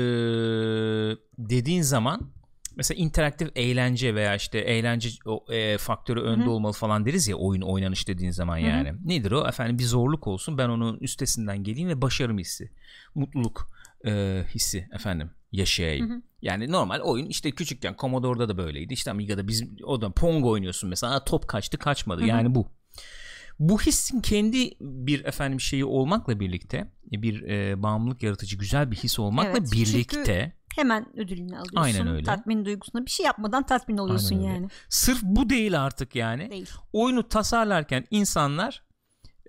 [1.38, 2.31] dediğin zaman
[2.75, 5.10] mesela interaktif eğlence veya işte eğlence
[5.50, 6.51] e, faktörü önde Hı hı.
[6.51, 8.65] olmalı falan deriz ya oyun oynanış dediğin zaman Hı hı.
[8.65, 8.93] yani.
[9.05, 9.48] Nedir o?
[9.48, 12.72] Efendim bir zorluk olsun ben onun üstesinden geleyim ve başarım hissi.
[13.15, 13.67] Mutluluk
[14.05, 16.10] e, hissi efendim yaşayayım.
[16.10, 16.22] Hı hı.
[16.41, 18.93] Yani normal oyun işte küçükken Commodore'da da böyleydi.
[18.93, 22.22] İşte Amiga'da biz o da Pong oynuyorsun mesela Aa, top kaçtı kaçmadı.
[22.22, 22.29] Hı hı.
[22.29, 22.67] Yani bu.
[23.62, 29.19] Bu hissin kendi bir efendim şeyi olmakla birlikte bir e, bağımlılık yaratıcı güzel bir his
[29.19, 31.76] olmakla Evet, birlikte Hemen ödülünü alıyorsun.
[31.76, 32.24] Aynen öyle.
[32.24, 34.54] Tatmin duygusuna bir şey yapmadan tatmin oluyorsun Aynen öyle.
[34.54, 34.67] yani.
[34.89, 36.52] sırf bu değil artık yani.
[36.52, 36.69] Değil.
[36.93, 38.84] Oyunu tasarlarken insanlar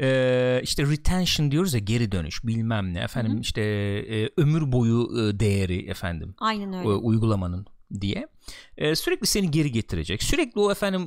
[0.00, 3.40] e, işte retention diyoruz ya geri dönüş bilmem ne efendim Hı hı.
[3.40, 6.88] işte e, ömür boyu e, değeri efendim Aynen e, öyle.
[6.88, 7.66] uygulamanın
[8.00, 8.28] diye
[8.78, 11.02] e, sürekli seni geri getirecek sürekli o efendim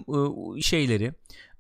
[0.57, 1.13] e, şeyleri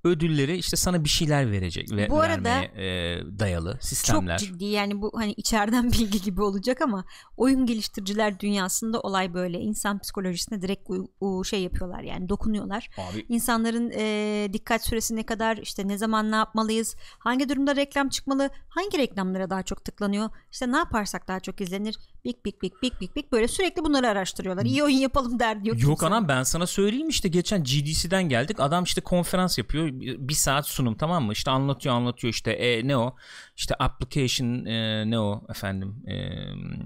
[0.05, 4.37] ödülleri işte sana bir şeyler verecek ve Bu arada vermeye, e, dayalı sistemler.
[4.37, 7.05] Çok ciddi yani bu hani içeriden bilgi gibi olacak ama
[7.37, 12.89] oyun geliştiriciler dünyasında olay böyle insan psikolojisine direkt u- u- şey yapıyorlar yani dokunuyorlar.
[12.97, 18.09] Abi İnsanların e, dikkat süresi ne kadar işte ne zaman ne yapmalıyız hangi durumda reklam
[18.09, 22.81] çıkmalı hangi reklamlara daha çok tıklanıyor işte ne yaparsak daha çok izlenir bik bik bik
[22.81, 25.81] bik bik bik böyle sürekli bunları araştırıyorlar iyi oyun yapalım derdi yok.
[25.81, 26.11] Yok kimsenin.
[26.11, 30.95] anam ben sana söyleyeyim işte geçen GDC'den geldik adam işte konferans yapıyor bir saat sunum
[30.95, 31.33] tamam mı?
[31.33, 32.51] İşte anlatıyor anlatıyor işte.
[32.51, 33.15] E, ne o?
[33.57, 35.95] İşte application e, ne o efendim?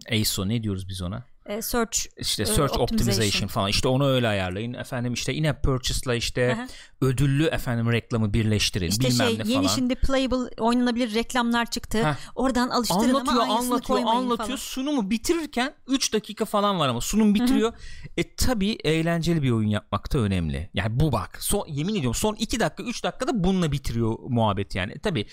[0.10, 3.13] E, ASO ne diyoruz biz ona E, search işte e, search optimization.
[3.17, 3.47] optimization.
[3.47, 6.67] falan işte onu öyle ayarlayın efendim işte in-app purchase'la işte Aha.
[7.01, 9.75] ödüllü efendim reklamı birleştirin İşte bilmem şey ne yeni falan.
[9.75, 12.03] şimdi playable oynanabilir reklamlar çıktı.
[12.07, 12.15] Heh.
[12.35, 14.55] Oradan alıştırın anlatıyor ama anlatıyor anlatıyor falan.
[14.55, 17.73] sunumu bitirirken 3 dakika falan var ama sunum bitiriyor.
[18.17, 20.69] E tabi eğlenceli bir oyun yapmak da önemli.
[20.73, 24.91] Yani bu bak son yemin ediyorum son 2 dakika 3 dakikada bununla bitiriyor muhabbet yani.
[24.91, 25.25] E, tabi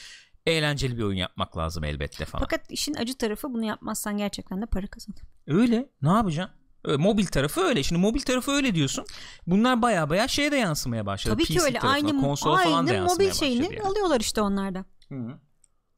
[0.47, 2.43] eğlenceli bir oyun yapmak lazım elbette falan.
[2.45, 5.15] Fakat işin acı tarafı bunu yapmazsan gerçekten de para kazan.
[5.47, 6.57] Öyle ne yapacaksın?
[6.99, 7.83] Mobil tarafı öyle.
[7.83, 9.05] Şimdi mobil tarafı öyle diyorsun.
[9.47, 11.35] Bunlar baya baya şeye de yansımaya başladı.
[11.35, 13.81] Tabii ki PC öyle tarafına, aynı konsola falan da mobil şeyini yani.
[13.83, 14.85] alıyorlar işte onlarda.
[15.09, 15.39] Hı.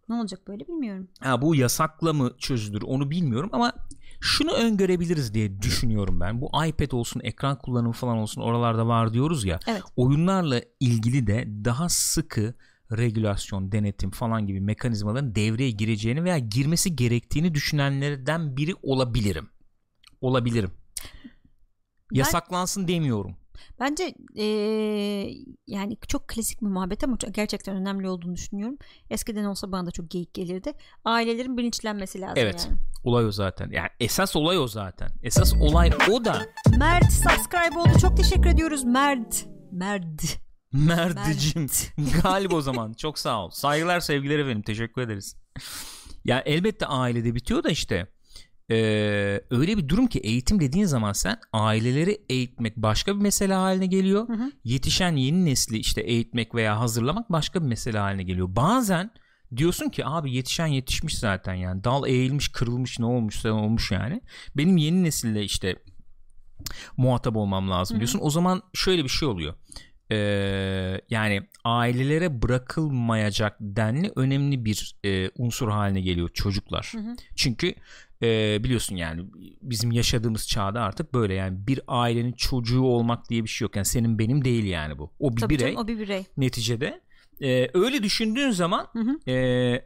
[0.08, 1.08] Ne olacak böyle bilmiyorum.
[1.20, 3.72] Ha, bu yasakla mı çözülür onu bilmiyorum ama
[4.20, 6.40] şunu öngörebiliriz diye düşünüyorum ben.
[6.40, 9.60] Bu iPad olsun, ekran kullanımı falan olsun oralarda var diyoruz ya.
[9.66, 9.82] Evet.
[9.96, 12.54] Oyunlarla ilgili de daha sıkı
[12.96, 19.48] regülasyon, denetim falan gibi mekanizmaların devreye gireceğini veya girmesi gerektiğini düşünenlerden biri olabilirim.
[20.20, 20.70] Olabilirim.
[22.12, 23.36] Ben- Yasaklansın demiyorum.
[23.80, 24.44] Bence e,
[25.66, 28.78] yani çok klasik bir muhabbet ama çok, gerçekten önemli olduğunu düşünüyorum.
[29.10, 30.72] Eskiden olsa bana da çok geyik gelirdi.
[31.04, 32.66] Ailelerin bilinçlenmesi lazım Evet.
[32.68, 32.78] yani.
[33.04, 33.70] Olay o zaten.
[33.70, 35.08] Yani esas olay o zaten.
[35.22, 36.46] Esas olay o da.
[36.78, 37.98] Mert subscribe oldu.
[38.00, 39.46] Çok teşekkür ediyoruz Mert.
[39.72, 40.38] Mert.
[40.72, 41.66] Merdicim.
[42.22, 42.92] Galiba o zaman.
[42.92, 43.50] Çok sağ ol.
[43.50, 44.62] Saygılar sevgiler efendim.
[44.62, 45.36] Teşekkür ederiz.
[46.24, 48.06] Ya elbette ailede bitiyor da işte
[48.70, 53.86] ee, öyle bir durum ki eğitim dediğin zaman sen aileleri eğitmek başka bir mesele haline
[53.86, 54.28] geliyor.
[54.28, 54.52] Hı hı.
[54.64, 58.56] Yetişen yeni nesli işte eğitmek veya hazırlamak başka bir mesele haline geliyor.
[58.56, 59.10] Bazen
[59.56, 64.20] diyorsun ki abi yetişen yetişmiş zaten yani dal eğilmiş kırılmış ne olmuşsa olmuş yani.
[64.56, 65.76] Benim yeni nesille işte
[66.96, 68.00] muhatap olmam lazım Hı hı.
[68.00, 68.20] diyorsun.
[68.22, 69.54] O zaman şöyle bir şey oluyor.
[70.10, 76.92] Ee, yani ailelere bırakılmayacak denli önemli bir e, unsur haline geliyor çocuklar.
[76.94, 77.16] Hı hı.
[77.36, 77.74] Çünkü
[78.22, 79.22] e, biliyorsun yani
[79.62, 83.76] bizim yaşadığımız çağda artık böyle yani bir ailenin çocuğu olmak diye bir şey yok.
[83.76, 85.10] Yani senin benim değil yani bu.
[85.18, 86.24] O bir Tabii birey canım, o bir birey.
[86.36, 87.00] neticede.
[87.42, 89.30] Ee, öyle düşündüğün zaman Hı hı.
[89.30, 89.34] e,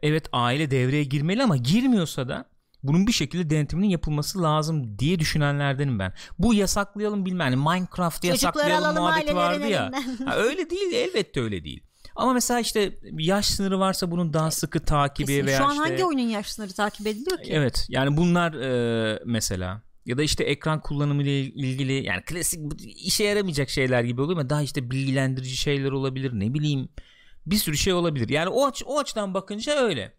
[0.03, 2.45] evet aile devreye girmeli ama girmiyorsa da
[2.83, 6.13] bunun bir şekilde denetiminin yapılması lazım diye düşünenlerdenim ben.
[6.39, 9.91] Bu yasaklayalım bilmem Minecraft'ı Çocukları yasaklayalım muhabbeti vardı ya.
[10.25, 11.83] Ha, öyle değil elbette öyle değil.
[12.15, 15.45] Ama mesela işte yaş sınırı varsa bunun daha sıkı takibi Kesin.
[15.45, 17.51] veya Şu an işte hangi oyunun yaş sınırı takip ediliyor ki?
[17.51, 23.23] Evet yani bunlar e, mesela ya da işte ekran kullanımı ile ilgili yani klasik işe
[23.23, 26.89] yaramayacak şeyler gibi oluyor ama daha işte bilgilendirici şeyler olabilir ne bileyim
[27.45, 28.29] bir sürü şey olabilir.
[28.29, 30.13] Yani o aç o açıdan bakınca öyle.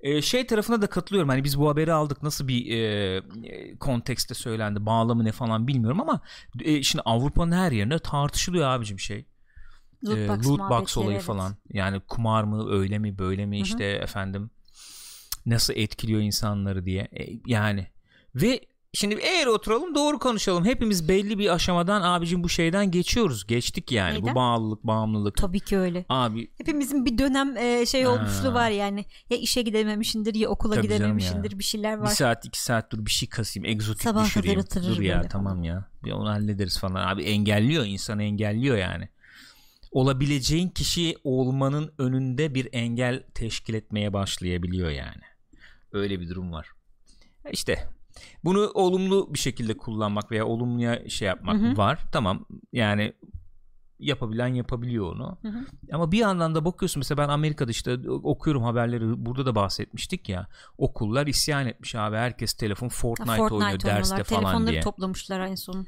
[0.00, 1.28] E, şey tarafına da katılıyorum.
[1.28, 6.00] Hani biz bu haberi aldık nasıl bir e, e, kontekste söylendi, bağlamı ne falan bilmiyorum
[6.00, 6.20] ama
[6.60, 9.26] e, şimdi Avrupa'nın her yerinde tartışılıyor abicim şey.
[10.04, 11.22] Loot E, box, loot box olayı evet.
[11.22, 11.56] falan.
[11.72, 13.64] Yani kumar mı öyle mi böyle mi Hı hı.
[13.64, 14.50] işte efendim
[15.46, 17.02] nasıl etkiliyor insanları diye.
[17.02, 17.86] E, yani
[18.34, 18.60] ve
[18.94, 20.64] şimdi eğer oturalım doğru konuşalım.
[20.64, 23.46] Hepimiz belli bir aşamadan abicim bu şeyden geçiyoruz.
[23.46, 24.14] Geçtik yani.
[24.14, 24.30] Neyden?
[24.32, 25.36] Bu bağlılık, bağımlılık.
[25.36, 26.04] Tabii ki öyle.
[26.08, 28.10] Abi Hepimizin bir dönem e, şey Ha.
[28.10, 29.04] olmuşluğu var yani.
[29.30, 32.08] Ya işe gidememişindir ya okula Tabii gidememişindir bir şeyler bir var.
[32.10, 34.60] saat iki saat dur bir şey kasayım egzotik kadar düşüreyim.
[34.60, 35.88] oturur Dur ya böyle tamam ya.
[36.04, 37.08] Bir onu hallederiz falan.
[37.08, 39.08] Abi engelliyor insanı engelliyor yani.
[39.92, 45.22] Olabileceğin kişi olmanın önünde bir engel teşkil etmeye başlayabiliyor yani.
[45.92, 46.68] Öyle bir durum var.
[47.52, 47.88] İşte
[48.44, 51.76] bunu olumlu bir şekilde kullanmak veya olumluya şey yapmak Hı hı.
[51.76, 51.98] var.
[52.12, 53.12] Tamam yani
[53.98, 55.38] yapabilen yapabiliyor onu.
[55.42, 55.66] Hı hı.
[55.92, 60.46] Ama bir yandan da bakıyorsun mesela ben Amerika'da işte okuyorum haberleri burada da bahsetmiştik ya.
[60.78, 64.24] Okullar isyan etmiş abi herkes telefon Ha, Fortnite, Fortnite oynuyor derste oynuyorlar.
[64.24, 64.80] falan Telefonları diye.
[64.80, 65.86] toplamışlar en son.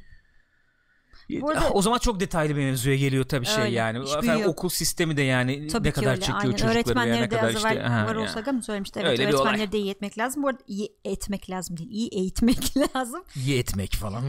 [1.39, 3.99] E, Bu arada- o zaman çok detaylı bir mevzuya geliyor tabii şey Öyle, yani.
[4.05, 6.21] hiçbir Efendim, okul sistemi de yani Tabii ne kadar öyle.
[6.21, 6.51] çekiyor Aynen.
[6.51, 7.69] çocukları Öğretmenleri ne de kadar işte.
[7.69, 8.23] evvel ha, var ya.
[8.23, 9.01] olsa mı söylemişti?
[9.03, 10.43] Evet, Öyle öğretmenleri de iyi etmek lazım.
[10.43, 11.91] Bu arada iyi etmek lazım değil.
[11.91, 13.23] iyi eğitmek lazım.
[13.37, 14.23] İyi etmek falan.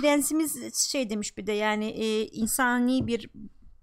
[0.00, 3.28] Prensimiz şey demiş bir de yani e, insani bir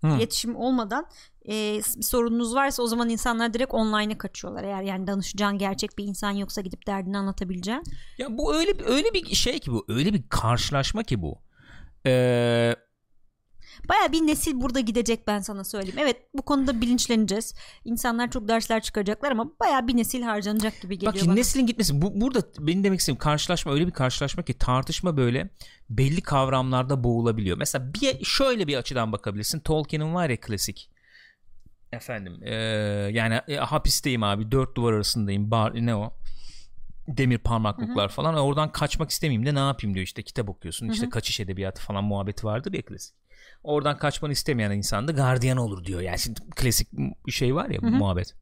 [0.01, 0.07] Hı.
[0.07, 1.05] iletişim olmadan
[1.49, 4.63] e, sorununuz varsa o zaman insanlar direkt online'a kaçıyorlar.
[4.63, 7.83] Eğer yani danışacağın gerçek bir insan yoksa gidip derdini anlatabileceğin.
[8.17, 9.85] Ya bu öyle öyle bir şey ki bu.
[9.87, 11.39] Öyle bir karşılaşma ki bu.
[12.07, 12.75] Ee,
[13.89, 15.97] Baya bir nesil burada gidecek ben sana söyleyeyim.
[16.01, 17.55] Evet bu konuda bilinçleneceğiz.
[17.85, 21.35] İnsanlar çok dersler çıkaracaklar ama baya bir nesil harcanacak gibi geliyor Bak şimdi bana.
[21.37, 25.49] neslin gitmesi bu, burada benim demek istediğim karşılaşma öyle bir karşılaşma ki tartışma böyle
[25.89, 27.57] belli kavramlarda boğulabiliyor.
[27.57, 29.59] Mesela bir şöyle bir açıdan bakabilirsin.
[29.59, 30.91] Tolkien'in var ya klasik
[31.91, 32.51] efendim eee,
[33.13, 36.13] yani e, hapisteyim abi dört duvar arasındayım bar ne o
[37.07, 38.35] demir parmaklıklar falan.
[38.35, 39.93] Oradan kaçmak istemeyeyim de ne yapayım?
[39.95, 40.03] diyor.
[40.03, 43.15] İşte kitap okuyorsun işte kaçış edebiyatı falan muhabbeti vardır ya klasik.
[43.63, 46.01] Oradan kaçmanı istemeyen insan da gardiyan olur diyor.
[46.01, 46.87] Yani şimdi klasik
[47.27, 48.33] bir şey var ya bu muhabbet.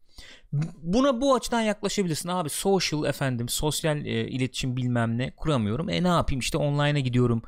[0.83, 2.29] Buna bu açıdan yaklaşabilirsin.
[2.29, 5.89] Abi social efendim sosyal e, iletişim bilmem ne kuramıyorum.
[5.89, 6.39] E ne yapayım?
[6.39, 7.41] İşte online'a gidiyorum.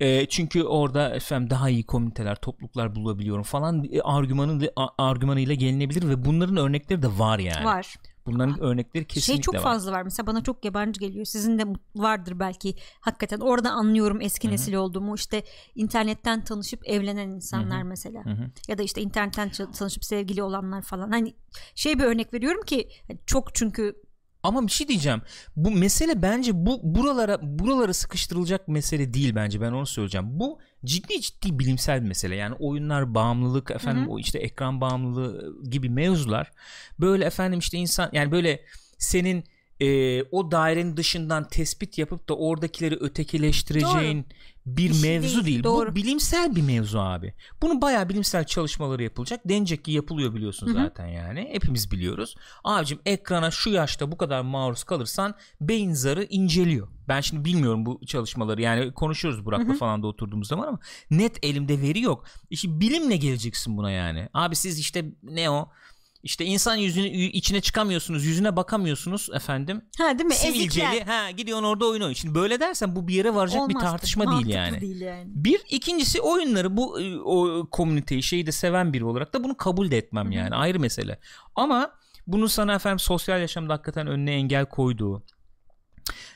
[0.00, 6.08] E, çünkü orada efendim daha iyi komüniteler topluluklar bulabiliyorum falan e, argümanı a- argümanıyla gelinebilir
[6.08, 7.64] ve bunların örnekleri de var yani.
[7.64, 7.94] Var.
[8.26, 9.60] Bunların örnekleri kesinlikle şey çok var.
[9.60, 10.02] fazla var.
[10.02, 11.24] Mesela bana çok yabancı geliyor.
[11.24, 11.64] Sizin de
[11.96, 12.74] vardır belki.
[13.00, 15.14] Hakikaten orada anlıyorum eski nesil olduğumu.
[15.14, 18.24] İşte internetten tanışıp evlenen insanlar mesela.
[18.24, 18.50] hı.
[18.68, 21.10] Ya da işte internetten tanışıp sevgili olanlar falan.
[21.10, 21.34] Hani
[21.74, 22.88] şey bir örnek veriyorum ki
[23.26, 23.94] çok çünkü
[24.42, 25.22] Ama bir şey diyeceğim.
[25.56, 29.60] Bu mesele bence bu buralara buralara sıkıştırılacak mesele değil bence.
[29.60, 30.26] Ben onu söyleyeceğim.
[30.30, 32.36] Bu ciddi ciddi bilimsel bir mesele.
[32.36, 36.52] Yani oyunlar bağımlılık efendim o işte ekran bağımlılığı gibi mevzular.
[37.00, 38.60] Böyle efendim işte insan yani böyle
[38.98, 39.44] senin
[39.80, 44.26] e, o dairenin dışından tespit yapıp da oradakileri ötekileştireceğin
[44.66, 45.62] bir, Bir mevzu değil, değil.
[45.64, 45.90] doğru.
[45.90, 47.34] Bu bilimsel bir mevzu abi.
[47.62, 49.40] Bunun bayağı bilimsel çalışmaları yapılacak.
[49.44, 51.48] Denecek ki yapılıyor biliyorsun zaten yani.
[51.52, 52.34] Hepimiz biliyoruz.
[52.64, 56.88] Abicim ekrana şu yaşta bu kadar maruz kalırsan beyin zarı inceliyor.
[57.08, 58.62] Ben şimdi bilmiyorum bu çalışmaları.
[58.62, 60.78] Yani konuşuyoruz Burak'la falan da oturduğumuz zaman ama
[61.10, 62.24] net elimde veri yok.
[62.50, 64.28] İşte bilimle geleceksin buna yani.
[64.34, 65.68] Abi siz işte ne o?
[66.24, 69.82] İşte insan yüzünü içine çıkamıyorsunuz, yüzüne bakamıyorsunuz efendim.
[69.98, 70.34] Ha değil mi?
[70.34, 70.96] Sivilceli.
[70.96, 71.06] Ezikler.
[71.06, 72.14] Ha gidiyorsun orada oyun oynuyor.
[72.14, 74.80] Şimdi böyle dersen bu bir yere varacak bir Olmaz tartışma tabii, değil yani.
[74.80, 75.24] değil yani.
[75.26, 79.90] Bir ikincisi oyunları bu e, o komüniteyi şeyi de seven biri olarak da bunu kabul
[79.90, 81.18] de etmem yani ayrı mesele.
[81.54, 81.90] Ama
[82.26, 85.22] bunu sana efendim sosyal yaşamda hakikaten önüne engel koyduğu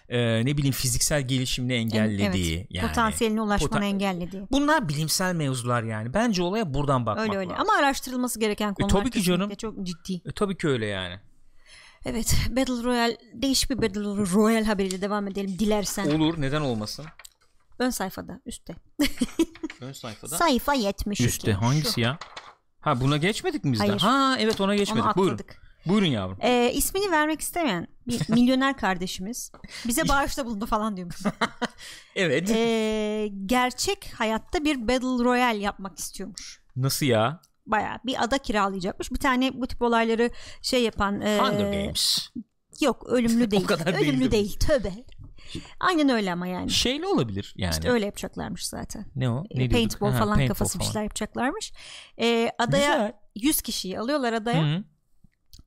[0.08, 2.66] e, ne bileyim fiziksel gelişimini engellediği evet.
[2.70, 2.88] yani.
[2.88, 4.42] Potansiyeline ulaşmanı Poten- engellediği.
[4.50, 6.14] Bunlar bilimsel mevzular yani.
[6.14, 7.50] Bence olaya buradan bakmak Öyle öyle.
[7.50, 7.66] lazım.
[7.68, 9.54] Ama araştırılması gereken konular tabii ki canım.
[9.54, 10.14] çok ciddi.
[10.28, 11.20] E, tabii ki öyle yani.
[12.04, 14.00] Evet Battle Royale değişik bir Battle
[14.34, 16.10] Royale haberiyle devam edelim dilersen.
[16.10, 17.06] Olur neden olmasın?
[17.78, 18.74] Ön sayfada üstte.
[19.80, 20.36] Ön sayfada.
[20.36, 21.26] Sayfa 72.
[21.26, 22.18] Üstte hangisi ya?
[22.80, 23.86] Ha buna geçmedik mi biz de?
[23.86, 24.00] Hayır.
[24.00, 25.16] Ha evet ona Onu geçmedik.
[25.16, 25.34] Buyurun.
[25.34, 25.48] atladık.
[25.48, 26.38] Buyurun yavrum.
[26.42, 29.52] Ee, ismini vermek istemeyen bir milyoner kardeşimiz
[29.86, 31.16] bize bağışta bulundu falan diyormuş.
[32.16, 32.50] Evet.
[32.50, 36.62] Ee, gerçek hayatta bir Battle Royale yapmak istiyormuş.
[36.76, 37.40] Nasıl ya?
[37.66, 39.10] Baya bir ada kiralayacakmış.
[39.12, 40.30] Bir tane bu tip olayları
[40.62, 42.28] şey yapan e, Hunger Games.
[42.80, 43.66] yok ölümlü değil.
[43.66, 44.30] kadar ölümlü değildim.
[44.30, 44.92] değil tövbe.
[45.80, 46.70] Aynen öyle ama yani.
[46.70, 47.70] Şeyli olabilir yani.
[47.72, 49.06] İşte öyle yapacaklarmış zaten.
[49.16, 49.44] Ne o?
[49.50, 49.72] E, Ne diyorduk?
[49.72, 50.92] paintball Ha, falan paintball kafası bir falan.
[50.92, 51.72] şeyler yapacaklarmış.
[52.20, 53.12] Ee, adaya Güzel.
[53.48, 54.62] 100 kişiyi alıyorlar adaya.
[54.62, 54.84] Hı.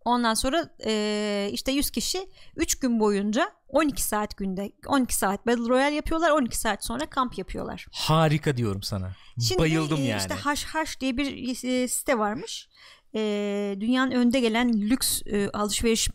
[0.06, 5.70] Ondan sonra e, işte 100 kişi 3 gün boyunca 12 saat günde 12 saat Battle
[5.70, 6.32] Royale yapıyorlar.
[6.32, 7.86] 12 saat sonra kamp yapıyorlar.
[7.92, 9.12] Harika diyorum sana.
[9.48, 10.20] Şimdi Bayıldım e, yani.
[10.20, 10.34] işte
[10.74, 12.70] Haş diye bir site varmış.
[13.16, 16.10] E, dünyanın önde gelen lüks e, alışveriş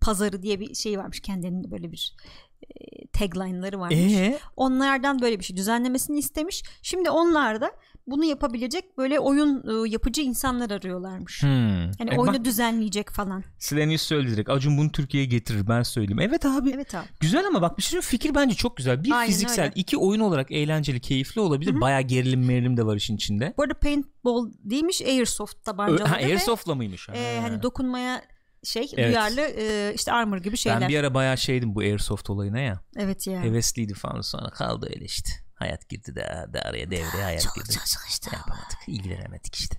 [0.00, 1.20] pazarı diye bir şey varmış.
[1.20, 2.16] Kendilerinin böyle bir
[2.62, 4.12] e, tagline'ları varmış.
[4.12, 4.38] Ee?
[4.56, 6.62] Onlardan böyle bir şey düzenlemesini istemiş.
[6.82, 7.72] Şimdi onlar da
[8.06, 11.42] bunu yapabilecek böyle oyun e, yapıcı insanlar arıyorlarmış.
[11.42, 11.50] Hmm.
[11.82, 13.44] Yani E, oyunu bak, düzenleyecek falan.
[13.58, 14.50] Silenius söyledi direkt.
[14.50, 16.20] Acun bunu Türkiye'ye getirir ben söyleyeyim.
[16.20, 16.70] Evet abi.
[16.74, 17.06] Evet abi.
[17.20, 19.04] Güzel ama bak bir şey fikir bence çok güzel.
[19.04, 19.72] Bir Aynen fiziksel, öyle.
[19.76, 21.80] iki oyun olarak eğlenceli, keyifli olabilir.
[21.80, 23.54] Bayağı gerilim merilim de var işin içinde.
[23.56, 27.08] Bu arada paintball değilmiş airsoft tabancaları ha, Airsoft'la mıymış?
[27.08, 27.42] e, Ha.
[27.42, 28.22] hani dokunmaya
[28.64, 29.08] şey Evet.
[29.08, 30.80] duyarlı e, işte armor gibi şeyler.
[30.80, 32.80] ben bir ara bayağı şeydim bu Airsoft olayına ya.
[32.96, 33.42] Evet ya.
[33.42, 35.30] Hevesliydi falan sonra kaldı öyle işte.
[35.56, 37.66] Hayat girdi de, de araya devreye hayat Çok girdi.
[37.66, 38.38] çocuk işte ama.
[38.38, 39.76] Yapamadık, ilgilenemedik işte.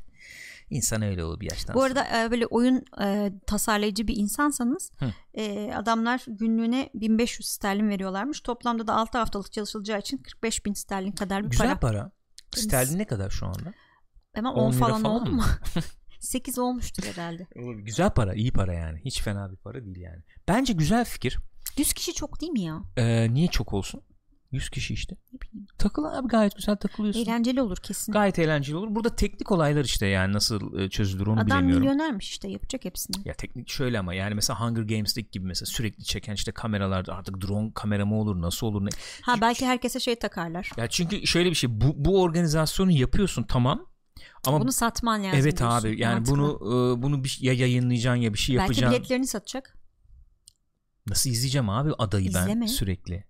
[0.70, 1.88] İnsan öyle olur bir yaştan Bu sonra.
[2.02, 5.14] arada e, böyle oyun e, tasarlayıcı bir insansanız Hı.
[5.34, 8.42] e, adamlar günlüğüne 1500 sterlin veriyorlarmış.
[8.42, 11.80] Toplamda da 6 haftalık çalışılacağı için 45 bin sterlin kadar bir Güzel para.
[11.80, 12.12] para.
[12.56, 13.74] Sterlin ne kadar şu anda?
[14.34, 15.44] Hemen 10 10 lira falan, falan oldu mu?
[16.20, 17.48] 8 olmuştur herhalde.
[17.84, 19.02] Güzel para, iyi para yani.
[19.06, 20.24] Hiç fena bir para değil yani.
[20.48, 21.38] Bence güzel fikir.
[21.78, 22.82] 100 kişi çok değil mi ya?
[22.98, 24.02] Ee, niye çok olsun?
[24.52, 25.16] 100 kişi işte.
[25.34, 25.68] Ne bileyim.
[25.78, 27.22] Takıl abi gayet güzel takılıyorsun.
[27.22, 28.12] Eğlenceli olur kesin.
[28.14, 28.96] Gayet eğlenceli olur.
[28.96, 31.82] Burada teknik olaylar işte yani nasıl e, çözülür onu Adam bilemiyorum.
[31.84, 33.28] milyonermiş işte yapacak hepsini.
[33.28, 37.42] Ya teknik şöyle ama yani mesela Hunger Games'teki gibi mesela sürekli çeken işte kameralar artık
[37.42, 38.90] drone kamera mı olur nasıl olur ne.
[39.22, 40.70] Ha belki herkese şey takarlar.
[40.78, 43.86] Ya çünkü şöyle bir şey bu, bu organizasyonu yapıyorsun tamam
[44.46, 45.40] ama Bunu satman lazım.
[45.42, 45.88] evet diyorsun.
[45.88, 46.38] abi yani Mantıklı.
[46.38, 49.00] bunu e, bunu bir, ya yayınlayacaksın ya bir şey belki yapacaksın.
[49.00, 49.78] biletlerini satacak.
[51.08, 52.68] Nasıl izleyeceğim abi adayı ben İzleme.
[52.68, 53.24] sürekli.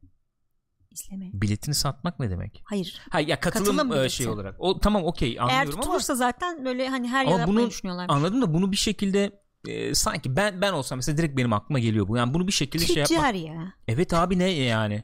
[1.06, 1.30] İzleme.
[1.34, 2.62] Biletini satmak ne demek?
[2.66, 3.02] Hayır.
[3.10, 4.56] Ha ya katılım, Katılım e, şey olarak.
[4.60, 8.06] O tamam okey Eğer anlıyorum ama tutulursa zaten böyle hani her Ama yapmayı bunu düşünüyorlar.
[8.10, 12.08] anladım da bunu bir şekilde e, sanki ben ben olsam mesela direkt benim aklıma geliyor
[12.08, 12.18] bu.
[12.18, 13.36] Yani bunu bir şekilde şey yapmak.
[13.36, 13.74] Ya.
[13.88, 15.04] Evet abi ne yani?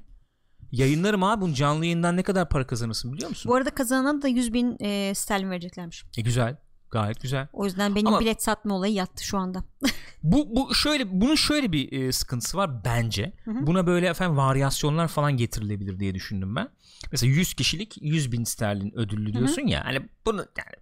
[0.71, 3.49] Yayınlarım abi bunu canlı yayından ne kadar para kazanırsın biliyor musun?
[3.49, 6.05] Bu arada kazanana da 100 bin e, sterlin vereceklermiş.
[6.17, 6.57] E, güzel.
[6.93, 7.47] Gayet güzel.
[7.53, 9.63] O yüzden benim Ama- bilet satma olayı yattı şu anda.
[10.23, 13.33] Bu bu şöyle bunun şöyle bir e, sıkıntısı var bence.
[13.45, 13.67] hı.
[13.67, 16.69] Buna böyle efendim varyasyonlar falan getirilebilir diye düşündüm ben.
[17.11, 19.85] Mesela 100 kişilik 100 bin sterlin ödüllü diyorsun ya.
[19.85, 20.75] Hani bunu yani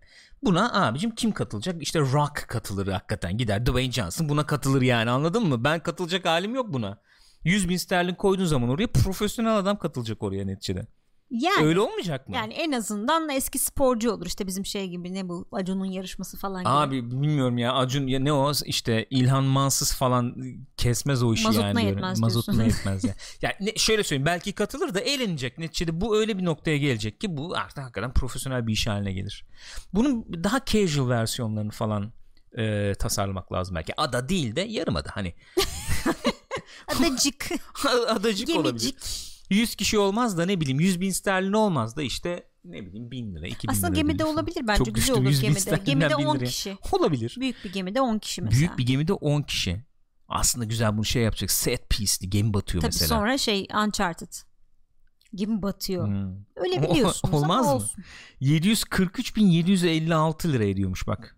[0.43, 1.81] buna abicim kim katılacak?
[1.81, 3.37] İşte Rock katılır hakikaten.
[3.37, 5.63] Gider Dwayne Johnson buna katılır yani anladın mı?
[5.63, 6.97] Ben katılacak halim yok buna.
[7.43, 10.87] 100 bin sterlin koyduğun zaman oraya profesyonel adam katılacak oraya neticede.
[11.31, 12.35] Yani Öyle olmayacak mı?
[12.35, 16.59] yani en azından eski sporcu olur işte bizim şey gibi ne bu Acun'un yarışması falan
[16.59, 16.69] gibi.
[16.69, 20.35] Abi bilmiyorum ya Acun ya ne o işte İlhan Mansız falan
[20.77, 21.85] kesmez o işi Mazotuna yani.
[21.85, 23.15] yetmez Mazotuna yetmez ya.
[23.41, 25.57] ya ne, şöyle söyleyeyim belki katılır da eğlenecek.
[25.57, 29.45] Neticede bu öyle bir noktaya gelecek ki bu artık hakikaten profesyonel bir iş haline gelir.
[29.93, 32.13] Bunun daha casual versiyonlarını falan
[32.57, 34.01] e, tasarlamak lazım belki.
[34.01, 35.33] Ada değil de yarım ada hani.
[36.87, 37.49] Adacık.
[38.07, 38.95] Adacık olabilir.
[39.51, 39.69] Gemicik.
[39.69, 43.35] 100 kişi olmaz da ne bileyim 100 bin sterlin olmaz da işte ne bileyim 1000
[43.35, 44.35] lira 2000 Aslında lira gemide falan.
[44.35, 45.81] olabilir bence Çok güzel olur 100 bin gemide.
[45.85, 46.45] Gemide 1000 10 liraya.
[46.45, 46.77] kişi.
[46.91, 47.35] Olabilir.
[47.39, 48.59] Büyük bir gemide 10 kişi mesela.
[48.59, 49.83] Büyük bir gemide 10 kişi.
[50.27, 51.51] Aslında güzel bunu şey yapacak.
[51.51, 53.09] Set piece'li gemi batıyor Tabii mesela.
[53.09, 54.33] sonra şey Uncharted.
[55.33, 56.07] gibi batıyor.
[56.07, 56.35] Hmm.
[56.55, 57.73] Öyle biliyorsunuz Olmaz ama mı?
[57.75, 58.03] olsun.
[58.41, 61.37] 743.756 lira ediyormuş bak.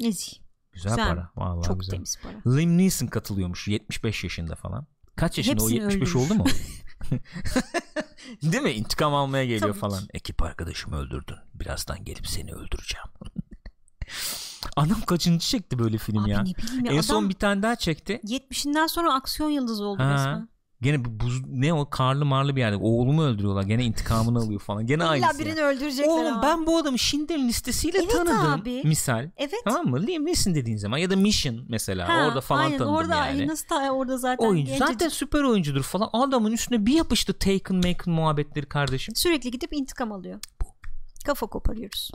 [0.00, 0.32] Nezih.
[0.72, 1.08] Güzel, Güzel.
[1.08, 1.30] para.
[1.36, 1.92] Vallahi Çok güzel.
[1.94, 2.56] temiz para.
[2.56, 4.86] Liam Neeson katılıyormuş 75 yaşında falan.
[5.16, 6.24] Kaç yaşında Hepsini o 75 öldürür.
[6.26, 6.44] oldu mu?
[8.42, 8.70] Değil mi?
[8.70, 10.00] İntikam almaya geliyor Tabii falan.
[10.00, 10.06] ki.
[10.14, 11.36] Ekip arkadaşımı öldürdün.
[11.54, 13.06] Birazdan gelip seni öldüreceğim.
[14.76, 16.42] Adam kaçıncı çekti böyle film Abi ya?
[16.42, 18.20] ne bileyim ya En adam son bir tane daha çekti.
[18.24, 20.14] 70'inden sonra aksiyon yıldızı oldu Ha.
[20.14, 20.48] resmen.
[20.84, 22.76] Gene bu buz, ne o karlı marlı bir yerde.
[22.76, 23.62] Oğlumu öldürüyorlar.
[23.62, 24.86] Gene intikamını alıyor falan.
[24.86, 25.38] Gene İlla aynısı.
[25.38, 25.66] birini ya.
[25.66, 26.42] öldürecekler Oğlum ama.
[26.42, 28.36] ben bu adamı Schindler'in listesiyle Evet tanıdım.
[28.52, 28.82] abi.
[28.84, 29.30] Misal.
[29.36, 29.54] Evet.
[29.64, 30.06] Tamam mı?
[30.06, 32.08] Liam Neeson dediğin zaman ya da Mission mesela.
[32.08, 33.46] Ha, orada falan aynen, tanıdım orada, yani.
[33.46, 34.66] Nasıl ta- orada zaten oyuncu.
[34.72, 34.88] gencecik.
[34.88, 36.08] Zaten süper oyuncudur falan.
[36.12, 39.14] Adamın üstüne bir yapıştı Taken Maken muhabbetleri kardeşim.
[39.16, 40.40] Sürekli gidip intikam alıyor.
[41.26, 42.10] Kafa koparıyoruz.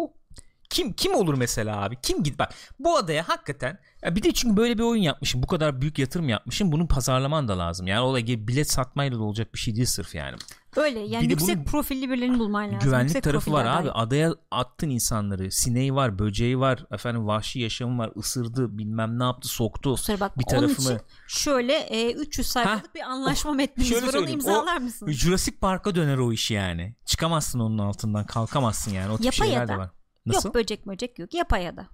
[0.69, 1.97] Kim kim olur mesela abi?
[2.03, 5.43] Kim git bak bu adaya hakikaten ya bir de çünkü böyle bir oyun yapmışım.
[5.43, 6.71] Bu kadar büyük yatırım yapmışım.
[6.71, 7.87] Bunun pazarlaman da lazım.
[7.87, 10.37] Yani olay gibi bilet satmayla da olacak bir şey değil sırf yani.
[10.75, 12.79] Öyle yani Bir de yüksek profilli birilerini bulman lazım.
[12.79, 13.91] Güvenlik Yüksek tarafı var abi.
[13.91, 13.91] aday.
[14.03, 15.51] Adaya attın insanları.
[15.51, 16.85] Sineği var, böceği var.
[16.91, 18.11] Efendim vahşi yaşamı var.
[18.17, 19.91] ısırdı, bilmem ne yaptı, soktu.
[19.91, 24.13] Kusura bak bir onun tarafımı- için şöyle e, 300 sayfalık bir anlaşma metnimiz şöyle var
[24.13, 25.11] onu imzalar mısın?
[25.11, 26.95] Jurassic Park'a döner o iş yani.
[27.05, 29.11] Çıkamazsın onun altından, kalkamazsın yani.
[29.11, 29.77] O tip Yapa ya şeyler de da.
[29.77, 29.89] var.
[30.25, 30.49] Nasıl?
[30.49, 31.89] Yok böcek böcek yok yapaya da.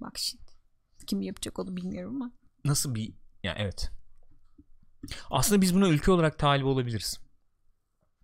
[0.00, 0.44] Bak şimdi.
[1.06, 2.32] Kim yapacak onu bilmiyorum ama.
[2.64, 3.90] Nasıl bir ya evet.
[5.30, 7.20] Aslında biz buna ülke olarak talip olabiliriz.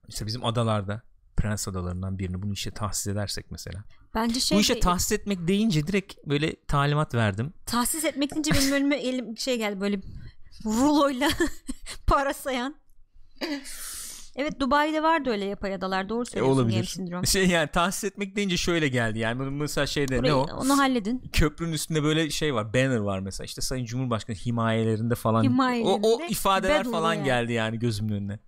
[0.09, 1.03] İşte bizim adalarda
[1.37, 3.85] Prens adalarından birini bunu işe tahsis edersek mesela.
[4.15, 7.53] Bence şey Bu işe tahsis etmek deyince direkt böyle talimat verdim.
[7.67, 10.01] tahsis etmek deyince benim önüme elim şey geldi böyle
[10.65, 11.29] ruloyla
[12.07, 12.77] para sayan.
[14.37, 16.85] Evet Dubai'de vardı öyle yapay adalar doğru E, söylüyorsun Game olabilir.
[16.85, 17.27] Syndrome.
[17.27, 19.19] Şey yani tahsis etmek deyince şöyle geldi.
[19.19, 20.47] Yani mesela şeyde Burayı, ne o?
[20.57, 21.23] Onu halledin.
[21.33, 22.75] Köprünün üstünde böyle şey var.
[22.75, 23.45] Banner var mesela.
[23.45, 25.45] İşte Sayın Cumhurbaşkanı himayelerinde falan.
[25.47, 27.25] O, o Himayelerinde ifadeler falan Royale.
[27.25, 28.39] geldi yani gözümün önüne.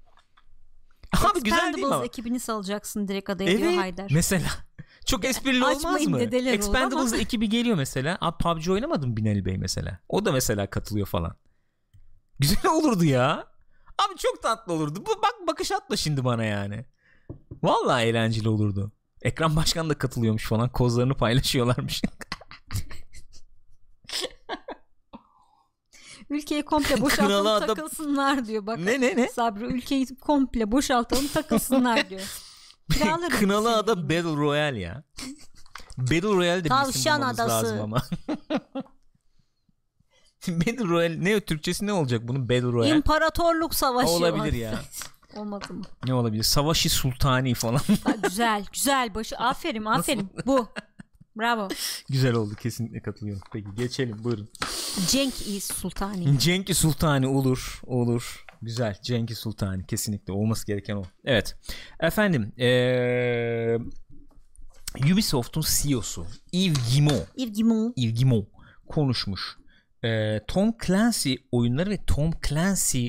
[1.25, 2.05] Abi güzel değil mi ama?
[2.05, 3.79] ekibini salacaksın direkt adaya diyor Evet.
[3.79, 4.11] Haydar.
[4.14, 4.49] Mesela.
[5.07, 6.20] Çok esprili olmaz mı?
[6.22, 7.22] Expendables ama.
[7.22, 8.18] ekibi geliyor mesela.
[8.20, 9.99] Abi PUBG oynamadın Binali Bey mesela?
[10.09, 11.37] O da mesela katılıyor falan.
[12.38, 13.55] Güzel olurdu ya.
[13.98, 15.02] Abi çok tatlı olurdu.
[15.06, 16.85] Bu bak bakış atma şimdi bana yani.
[17.62, 18.92] Vallahi eğlenceli olurdu.
[19.22, 20.68] Ekran Başkan da katılıyormuş falan.
[20.68, 22.02] Kozlarını paylaşıyorlarmış.
[26.30, 28.66] Ülkeyi komple boşaltalım adam- takılsınlar diyor.
[28.66, 29.28] Bak ne ne ne?
[29.28, 32.40] Sabri ülkeyi komple boşaltalım takılsınlar diyor.
[32.92, 33.76] Kiralarım Kınalı.
[33.76, 35.04] Ada Battle Royale ya.
[35.98, 37.48] Battle Royale de Tavşan Adası.
[37.50, 38.02] lazım ama.
[40.61, 42.96] Battle Royale ne Türkçesi ne olacak bunun Battle Royale?
[42.96, 44.80] İmparatorluk savaşı Olabilir ya.
[45.37, 45.85] Olmadı mı?
[46.06, 46.42] Ne olabilir?
[46.42, 47.80] Savaşı Sultani falan.
[48.04, 50.68] Ha, güzel güzel başı aferin aferin bu.
[51.37, 51.68] Bravo.
[52.09, 53.42] Güzel oldu kesinlikle katılıyorum.
[53.52, 54.48] Peki geçelim buyurun.
[55.09, 56.38] Cenk İz Sultani.
[56.38, 58.44] Cenki Sultani olur olur.
[58.62, 61.02] Güzel Cenki Sultani kesinlikle olması gereken o.
[61.24, 61.56] Evet.
[62.00, 63.78] Efendim ee,
[65.12, 67.92] Ubisoft'un CEO'su Yves Guillemot Yves Guillemot.
[67.96, 68.48] Yves Guillemot
[68.88, 69.56] konuşmuş.
[70.04, 73.09] Ee, Tom Clancy oyunları ve Tom Clancy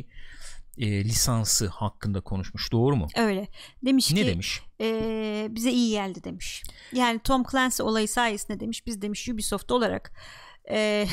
[0.78, 2.71] e, lisansı hakkında konuşmuş.
[2.71, 3.08] Doğru mu?
[3.17, 3.47] Öyle.
[3.86, 4.62] Demiş Ne ki demiş?
[4.82, 6.63] e, bize iyi geldi demiş.
[6.93, 10.12] Yani Tom Clancy olayı sayesinde demiş biz demiş Ubisoft olarak
[10.69, 11.08] e,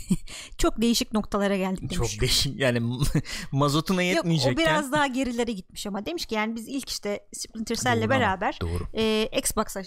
[0.58, 1.96] çok değişik noktalara geldik demiş.
[2.12, 2.60] Çok değişik.
[2.60, 2.80] Yani
[3.52, 4.54] mazotuna Yok yetmeyecekken.
[4.54, 8.58] o biraz daha gerilere gitmiş ama demiş ki yani biz ilk işte Splinter Cell'le beraber
[8.60, 8.84] Doğru.
[8.94, 9.82] e, Xbox'a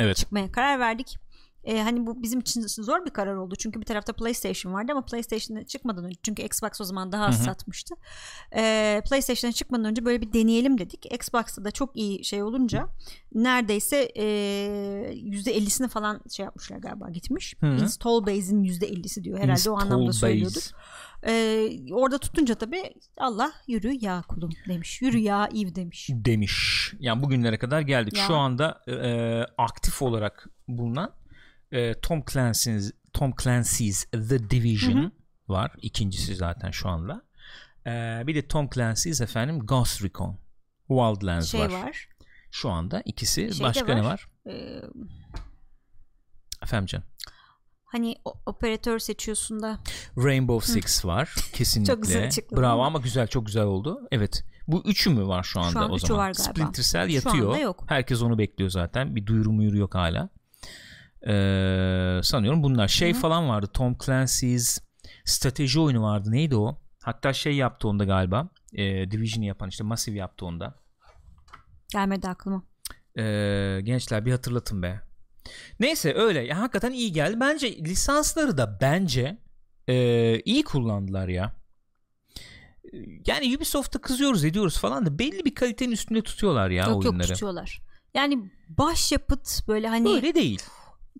[0.00, 0.16] Evet.
[0.16, 1.16] çıkmaya karar verdik.
[1.64, 3.54] E, hani bu bizim için zor bir karar oldu.
[3.58, 7.36] Çünkü bir tarafta PlayStation vardı ama PlayStation'a çıkmadan önce çünkü Xbox o zaman daha az
[7.36, 7.44] Hı hı.
[7.44, 7.94] satmıştı.
[8.56, 11.14] E, PlayStation'a çıkmadan önce böyle bir deneyelim dedik.
[11.14, 12.88] Xbox'ta da çok iyi şey olunca
[13.34, 14.24] neredeyse e,
[15.14, 17.54] %50'sini falan şey yapmışlar galiba gitmiş.
[17.60, 17.82] Hı hı.
[17.82, 19.38] Install base'in %50'si diyor.
[19.38, 20.18] Herhalde o Install anlamda base.
[20.18, 20.70] söylüyordur.
[21.26, 25.02] E, orada tutunca tabii Allah yürü ya kulum demiş.
[25.02, 26.08] Yürü ya Eve demiş.
[26.10, 26.92] demiş.
[27.00, 28.16] Yani bugünlere kadar geldik.
[28.16, 28.24] Ya.
[28.26, 29.00] Şu anda e,
[29.58, 31.10] aktif olarak bulunan
[31.72, 35.10] e, Tom Clancy's Tom Clancy's The Division Hı hı.
[35.48, 35.72] var.
[35.82, 37.22] İkincisi zaten şu anda.
[37.86, 40.38] E, bir de Tom Clancy's efendim Ghost Recon
[40.88, 41.68] Wildlands Şey var.
[41.70, 42.08] var.
[42.50, 43.54] Şu anda ikisi.
[43.54, 44.28] Şey Başka ne var.
[44.46, 44.52] var?
[44.54, 44.82] E,
[46.62, 47.04] Efendim canım.
[47.84, 49.78] hani operatör seçiyorsun da
[50.16, 51.34] Rainbow Six var.
[51.52, 51.94] Kesinlikle.
[51.94, 52.98] güzel açıkladın Bravo ama.
[52.98, 54.00] güzel çok güzel oldu.
[54.10, 54.44] Evet.
[54.68, 56.18] Bu üçü mü var şu anda an o zaman?
[56.18, 56.42] var galiba.
[56.42, 57.46] Splinter Cell Şu yatıyor.
[57.48, 57.84] anda yok.
[57.88, 59.16] Herkes onu bekliyor zaten.
[59.16, 60.28] Bir duyuru muyuru yok hala.
[61.26, 62.88] Ee, sanıyorum bunlar.
[62.88, 63.20] Şey Hı hı.
[63.20, 63.66] falan vardı.
[63.72, 64.80] Tom Clancy's
[65.24, 66.32] strateji oyunu vardı.
[66.32, 66.78] Neydi o?
[67.02, 68.48] Hatta şey yaptı onda galiba.
[68.74, 70.74] Ee, Division'ı yapan işte Massive yaptı onda.
[71.92, 72.62] gelmedi aklıma.
[73.18, 75.00] Ee, gençler bir hatırlatın be.
[75.80, 76.40] Neyse öyle.
[76.40, 77.40] Ya, hakikaten iyi geldi.
[77.40, 79.38] Bence lisansları da bence
[79.88, 79.94] e,
[80.40, 81.52] iyi kullandılar ya.
[83.26, 87.28] yani Ubisoft'a kızıyoruz ediyoruz falan da belli bir kalitenin üstünde tutuyorlar ya yok oyunları.
[87.28, 87.82] yok tutuyorlar.
[88.14, 90.62] Yani başyapıt böyle hani Öyle değil.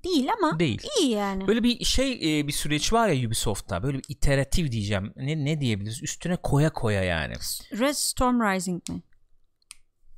[0.04, 0.82] Değil ama Değil.
[1.00, 1.46] iyi yani.
[1.46, 3.82] Böyle bir şey e, bir süreç var ya Ubisoft'ta.
[3.82, 5.12] Böyle bir iteratif diyeceğim.
[5.16, 6.02] Ne ne diyebiliriz?
[6.02, 7.34] Üstüne koya koya yani.
[7.72, 9.02] Red Storm Rising mi?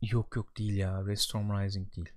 [0.02, 1.06] Yok yok değil ya.
[1.06, 2.08] Red Storm Rising değil.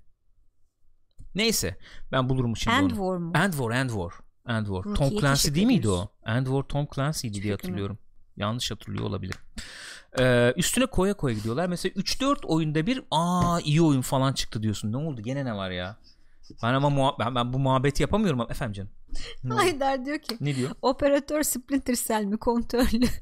[1.35, 1.77] Neyse.
[2.11, 2.89] Ben bulurum şimdi End onu.
[2.89, 3.31] War mu?
[3.35, 4.11] End War, End War.
[4.57, 4.95] End War.
[4.95, 6.11] Tom Clancy değil miydi o?
[6.25, 7.99] End War Tom Clancy'ydi diye hatırlıyorum.
[8.37, 9.35] Yanlış hatırlıyor olabilir.
[10.19, 11.67] Ee, üstüne koya koya gidiyorlar.
[11.67, 14.91] Mesela 3-4 oyunda bir aa iyi oyun falan çıktı diyorsun.
[14.91, 15.21] Ne oldu?
[15.21, 15.97] Gene ne var ya?
[16.63, 18.91] Ben ama muha- ben, ben bu muhabbeti yapamıyorum ama efendim canım.
[19.43, 19.61] Ne, oldu?
[19.61, 20.71] Haydar diyor ki ne diyor?
[20.81, 23.05] operatör Splinter Cell mi kontörlü?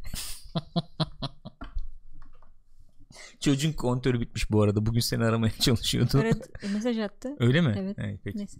[3.40, 4.86] Çocuğun kontörü bitmiş bu arada.
[4.86, 6.20] Bugün seni aramaya çalışıyordu.
[6.24, 7.36] Evet, mesaj attı.
[7.40, 7.76] Öyle mi?
[7.80, 7.98] Evet.
[8.00, 8.38] Evet, peki.
[8.38, 8.60] Neyse.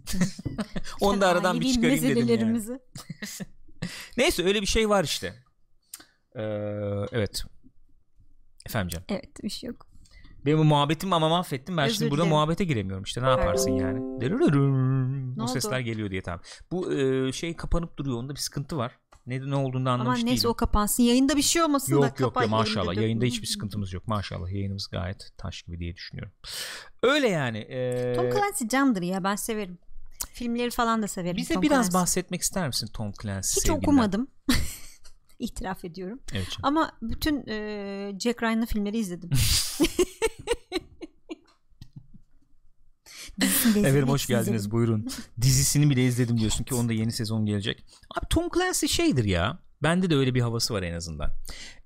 [1.00, 2.60] Onu da aradan bir çıkarayım dedim yani.
[4.16, 5.34] Neyse öyle bir şey var işte.
[6.36, 6.42] Ee,
[7.12, 7.44] evet.
[8.66, 9.04] Efendim canım.
[9.08, 9.86] Evet bir şey yok.
[10.46, 11.76] Benim bu muhabbetim ama mahvettim.
[11.76, 12.36] Ben Özür şimdi burada dilerim.
[12.36, 13.22] muhabbete giremiyorum işte.
[13.22, 14.20] Ne yaparsın yani?
[14.20, 15.36] Dırırırım.
[15.36, 15.50] Bu oldu?
[15.50, 16.40] sesler geliyor diye tamam.
[16.70, 18.16] Bu e, şey kapanıp duruyor.
[18.18, 18.92] Onda bir sıkıntı var.
[19.26, 20.50] Ne, ne olduğunu da Ama anlamış neyse değilim.
[20.50, 21.02] o kapansın.
[21.02, 22.84] Yayında bir şey olmasın da Yok yok ya maşallah.
[22.86, 24.08] yayında Yayında hiçbir sıkıntımız yok.
[24.08, 26.32] Maşallah yayınımız gayet taş gibi diye düşünüyorum.
[27.02, 27.58] Öyle yani.
[27.58, 29.78] e, Tom Clancy candır ya ben severim.
[30.32, 31.36] Filmleri falan da severim.
[31.36, 31.94] bize Tom biraz Clancy.
[31.94, 33.78] bahsetmek ister misin Tom Clancy Hiç sevginden?
[33.78, 34.28] okumadım.
[35.38, 36.20] İtiraf ediyorum.
[36.32, 36.60] Evet canım.
[36.62, 39.30] Ama bütün e, Jack Ryan'lı filmleri izledim.
[43.76, 44.70] Efendim hoş geldiniz izledim.
[44.70, 45.08] buyurun.
[45.40, 47.84] Dizisini bile izledim diyorsun ki onda yeni sezon gelecek.
[48.18, 49.58] Abi Tom Clancy şeydir ya.
[49.82, 51.32] Bende de öyle bir havası var en azından.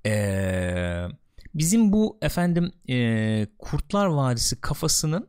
[0.07, 1.07] Ee,
[1.55, 5.29] bizim bu efendim e, Kurtlar Vadisi kafasının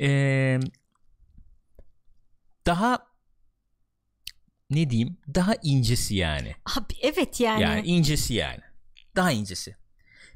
[0.00, 0.60] e,
[2.66, 2.98] daha
[4.70, 6.54] ne diyeyim daha incesi yani.
[6.76, 7.62] Abi evet yani.
[7.62, 8.60] Yani incesi yani.
[9.16, 9.76] Daha incesi.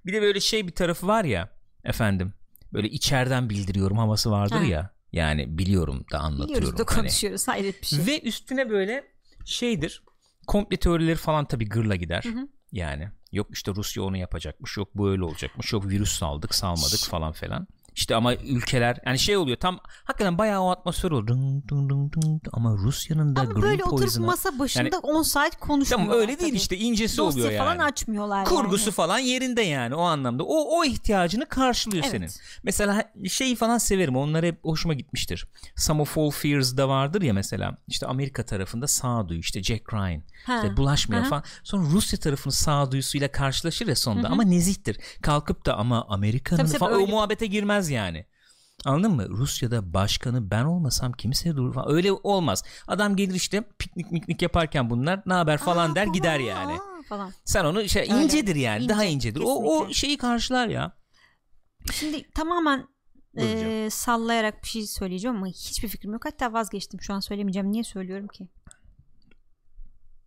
[0.07, 1.48] Bir de böyle şey bir tarafı var ya
[1.84, 2.32] efendim.
[2.72, 4.64] Böyle içeriden bildiriyorum havası vardır Ha.
[4.64, 4.90] ya.
[5.12, 6.55] Yani biliyorum da anlatıyorum.
[6.57, 7.00] Biliyoruz da hani.
[7.00, 7.48] konuşuyoruz.
[7.48, 8.07] Hayret bir şey.
[8.07, 9.05] Ve üstüne böyle
[9.44, 10.03] şeydir.
[10.46, 12.22] Komple teorileri falan tabii gırla gider.
[12.24, 12.48] Hı hı.
[12.72, 14.76] Yani yok işte Rusya onu yapacakmış.
[14.76, 15.72] Yok bu öyle olacakmış.
[15.72, 17.68] Yok virüs saldık salmadık falan filan.
[17.97, 21.26] İşte ama ülkeler yani şey oluyor tam hakikaten bayağı o atmosfer oluyor.
[21.28, 22.40] Dın dın dın dın.
[22.53, 26.07] Ama Rusya'nın da Ama Green böyle oturup Poison'a- masa başında Yani- 10 saat konuşmuyorlar.
[26.07, 26.57] Tamam öyle değil tabii.
[26.57, 27.64] işte incesi Dosya oluyor yani.
[27.64, 28.95] falan açmıyorlar Kurgusu yani.
[28.95, 30.43] falan yerinde yani o anlamda.
[30.45, 32.12] O o ihtiyacını karşılıyor Evet.
[32.12, 32.30] senin.
[32.62, 34.16] Mesela şeyi falan severim.
[34.16, 35.47] Onlar hep hoşuma gitmiştir.
[35.76, 37.76] Some of All Fears'da vardır ya mesela.
[37.88, 40.22] işte Amerika tarafında sağduyu işte Jack Ryan.
[40.47, 40.57] Ha.
[40.57, 41.28] İşte bulaşmıyor Aha.
[41.28, 41.43] falan.
[41.62, 44.28] Sonra Rusya tarafının sağduyusuyla karşılaşır ya sonunda.
[44.28, 44.97] Ama nezihtir.
[45.22, 47.11] Kalkıp da ama Amerika'nın Tabii tabii falan o öyle.
[47.12, 48.26] muhabbete girmez yani.
[48.85, 49.28] Anladın mı?
[49.28, 51.95] Rusya'da başkanı ben olmasam kimse durur falan.
[51.95, 52.64] Öyle olmaz.
[52.89, 56.72] Adam gelir işte piknik miknik yaparken bunlar ne haber falan Aa, der falan, gider yani.
[56.72, 57.33] aa, falan.
[57.45, 58.24] Sen onu şey Öyle.
[58.24, 58.85] incedir yani.
[58.85, 59.41] İnce, daha incedir.
[59.45, 60.97] O o şeyi karşılar ya.
[61.93, 62.89] Şimdi tamamen
[63.39, 66.24] e, sallayarak bir şey söyleyeceğim ama hiçbir fikrim yok.
[66.24, 67.01] Hatta vazgeçtim.
[67.01, 67.72] Şu an söylemeyeceğim.
[67.72, 68.49] Niye söylüyorum ki?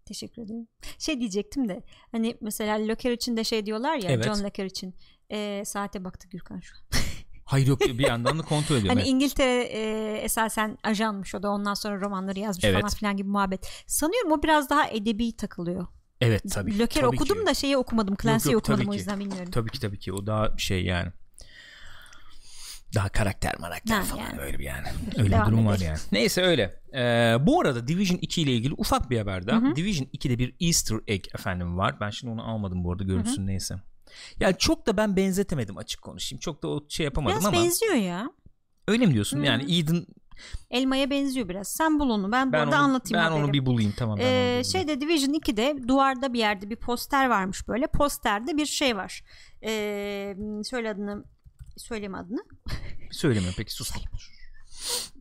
[0.05, 0.67] Teşekkür ederim.
[0.99, 4.25] Şey diyecektim de hani mesela Locker için de şey diyorlar ya Evet.
[4.25, 4.95] John Locker için
[5.31, 6.99] e, saate baktı Gürkan şu an.
[7.45, 8.89] Hayır yok bir yandan da kontrol ediyorum.
[8.89, 9.09] Hani evet.
[9.09, 12.81] İngiltere e, esasen ajanmış o da ondan sonra romanları yazmış Evet.
[12.81, 13.69] falan filan gibi muhabbet.
[13.87, 15.87] Sanıyorum o biraz daha edebi takılıyor.
[16.21, 16.79] evet tabii.
[16.79, 17.45] Locker tabii okudum ki.
[17.45, 18.15] da şeyi okumadım.
[18.21, 18.97] Clancy'yi okumadım o ki.
[18.97, 19.51] yüzden bilmiyorum.
[19.51, 20.13] Tabii ki tabii ki.
[20.13, 21.11] O daha şey yani.
[22.95, 24.41] Daha karakter marakter Ha, falan yani.
[24.41, 24.87] öyle bir yani.
[25.17, 25.87] Öyle bir durum var edelim.
[25.87, 25.99] yani.
[26.11, 26.79] Neyse öyle.
[26.93, 29.61] Ee, bu arada Division 2 ile ilgili ufak bir haber daha.
[29.61, 29.75] Hı hı.
[29.75, 31.99] Division 2'de bir Easter egg efendim var.
[31.99, 33.75] Ben şimdi onu almadım bu arada görürsün neyse.
[34.39, 36.39] Ya çok da ben benzetemedim açık konuşayım.
[36.39, 38.31] Çok da o şey yapamadım Biraz ama benziyor ya.
[38.87, 39.39] öyle mi diyorsun?
[39.39, 39.45] Hı.
[39.45, 40.05] Yani Eden
[40.71, 41.67] Elmaya benziyor biraz.
[41.67, 42.31] Sen bul onu.
[42.31, 43.43] Ben, ben burada onu, anlatayım ben haberi.
[43.43, 44.19] onu bir bulayım tamam.
[44.21, 47.87] Ee, şeyde Division 2'de duvarda bir yerde bir poster varmış böyle.
[47.87, 49.23] Posterde bir şey var.
[49.63, 51.23] Ee, söyle adını
[51.77, 52.43] söyleme adını.
[53.11, 53.91] Söyleme peki sus.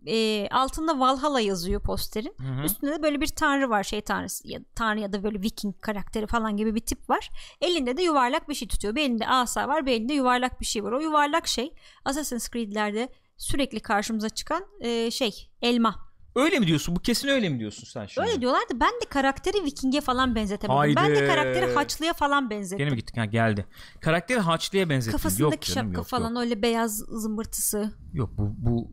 [0.07, 2.35] Ee, altında Valhalla yazıyor posterin.
[2.41, 2.65] Hı hı.
[2.65, 6.27] Üstünde de böyle bir tanrı var şey tanrısı ya tanrı ya da böyle viking karakteri
[6.27, 7.31] falan gibi bir tip var.
[7.61, 8.95] Elinde de yuvarlak bir şey tutuyor.
[8.95, 10.93] Bir elinde asa var bir elinde yuvarlak bir şey var.
[10.93, 11.75] O yuvarlak şey
[12.05, 16.15] Assassin's Creed'lerde sürekli karşımıza çıkan e, şey elma.
[16.37, 16.97] Öyle mi diyorsun?
[16.97, 18.29] Bu kesin öyle mi diyorsun sen şimdi?
[18.29, 20.97] Öyle diyorlar da ben de karakteri viking'e falan benzetemedim.
[20.97, 21.21] Ben Haydi.
[21.21, 22.79] de karakteri haçlıya falan benzettim.
[22.79, 23.17] Gene mi gittik?
[23.17, 23.67] Ha geldi.
[24.01, 25.13] Karakteri Haçlı'ya benzettin.
[25.13, 26.43] Kafasındaki yok canım, şapka yok, falan Yok.
[26.43, 27.93] öyle beyaz zımbırtısı.
[28.13, 28.93] yok bu bu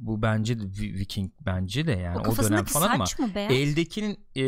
[0.00, 3.52] bu bence de Vi- Viking bence de yani o o, dönem falan ama mı beyaz?
[3.52, 4.42] eldekinin e,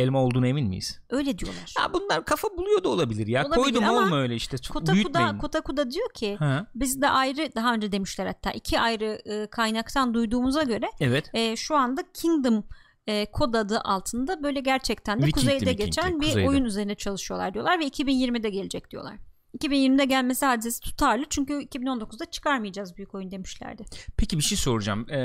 [0.00, 1.00] elma olduğuna emin miyiz?
[1.10, 1.74] Öyle diyorlar.
[1.78, 3.42] Ya bunlar kafa buluyor da olabilir ya.
[3.46, 4.58] Olabilir Koydum ama olma öyle işte.
[4.58, 5.38] Çok Kotaku'da, büyütmeyin.
[5.38, 10.14] Kotaku'da diyor ki Ha, biz de ayrı daha önce demişler hatta iki ayrı e, kaynaktan
[10.14, 11.30] duyduğumuza göre evet.
[11.34, 12.64] e, şu anda Kingdom
[13.06, 16.48] e, kod adı altında böyle gerçekten de Vikingli, kuzeyde Vikingli, geçen bir kuzeyde.
[16.48, 19.16] oyun üzerine çalışıyorlar diyorlar ve 2020'de gelecek diyorlar.
[19.58, 23.84] 2020'de gelmesi hadisesi tutarlı çünkü 2019'da çıkarmayacağız büyük oyun demişlerdi.
[24.16, 25.10] Peki bir şey soracağım.
[25.10, 25.20] Ee,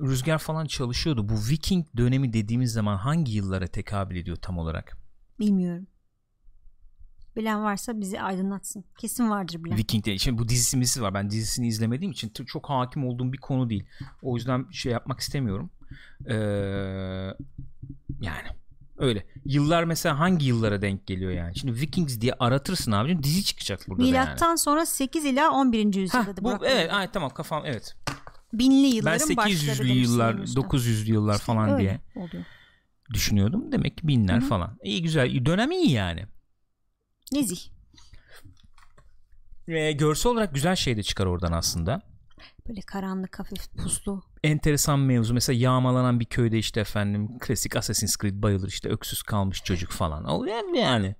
[0.00, 1.28] Rüzgar falan çalışıyordu.
[1.28, 4.96] Bu Viking dönemi dediğimiz zaman hangi yıllara tekabül ediyor tam olarak?
[5.40, 5.86] Bilmiyorum.
[7.36, 8.84] Bilen varsa bizi aydınlatsın.
[8.98, 9.78] Kesin vardır bilen.
[9.78, 11.14] Viking Şimdi bu dizisi var.
[11.14, 13.84] Ben dizisini izlemediğim için çok hakim olduğum bir konu değil.
[14.22, 15.70] O yüzden şey yapmak istemiyorum.
[16.26, 16.34] Ee,
[18.20, 18.48] yani
[18.98, 19.26] öyle.
[19.44, 21.58] Yıllar mesela hangi yıllara denk geliyor yani?
[21.58, 24.12] Şimdi Vikings diye aratırsın abicim dizi çıkacak burada da yani.
[24.12, 25.94] Milattan sonra 8 ila 11.
[25.94, 27.96] yüzyılda bu, Burak evet, ay, tamam kafam evet.
[28.52, 30.60] Binli Ben yılların başları 800'lü demiş yıllar, sanırım usta.
[30.60, 32.44] 900'lü yıllar falan Öyle diye oluyor.
[33.14, 33.72] düşünüyordum.
[33.72, 34.48] Demek ki binler Hı hı.
[34.48, 34.78] falan.
[34.82, 35.44] İyi güzel.
[35.46, 36.24] Dönem iyi yani.
[37.32, 37.60] Nezih.
[39.68, 42.02] Ve görsel olarak güzel şey de çıkar oradan aslında.
[42.68, 44.22] Böyle karanlık hafif puslu.
[44.44, 45.34] Enteresan mevzu.
[45.34, 50.24] Mesela yağmalanan bir köyde işte efendim klasik Assassin's Creed bayılır işte öksüz kalmış çocuk falan.
[50.24, 51.14] O yani.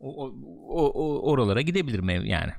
[0.00, 0.34] O, o,
[0.68, 2.52] o- o- oralara gidebilir mev yani.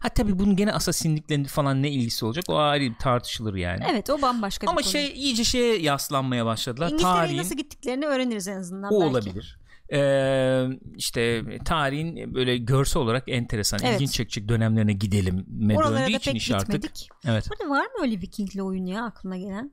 [0.00, 3.84] Ha tabii bunun gene asasinlikle falan ne ilgisi olacak o ayrı tartışılır yani.
[3.90, 4.90] Evet o bambaşka bir Ama konu.
[4.90, 6.86] şey iyice şeye yaslanmaya başladılar.
[6.90, 9.10] İngiltere'ye Tarihin nasıl gittiklerini öğreniriz en azından o belki.
[9.10, 9.58] olabilir.
[9.92, 10.66] Ee,
[10.96, 13.94] işte tarihin böyle görsel olarak enteresan, Evet.
[13.94, 15.46] ilginç çekecek dönemlerine gidelim.
[15.76, 16.72] Oralara da için pek iş artık.
[16.72, 17.08] gitmedik.
[17.26, 17.48] Evet.
[17.50, 19.72] Burada var mı öyle Vikingli oyun ya aklına gelen?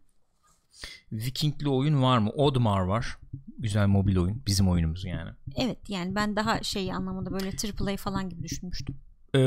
[1.11, 2.29] Vikingli oyun var mı?
[2.29, 3.17] Odmar var.
[3.57, 4.43] Güzel mobil oyun.
[4.47, 5.29] Bizim oyunumuz yani.
[5.55, 8.95] Evet yani ben daha şey anlamında böyle AAA falan gibi düşünmüştüm.
[9.35, 9.39] Ee,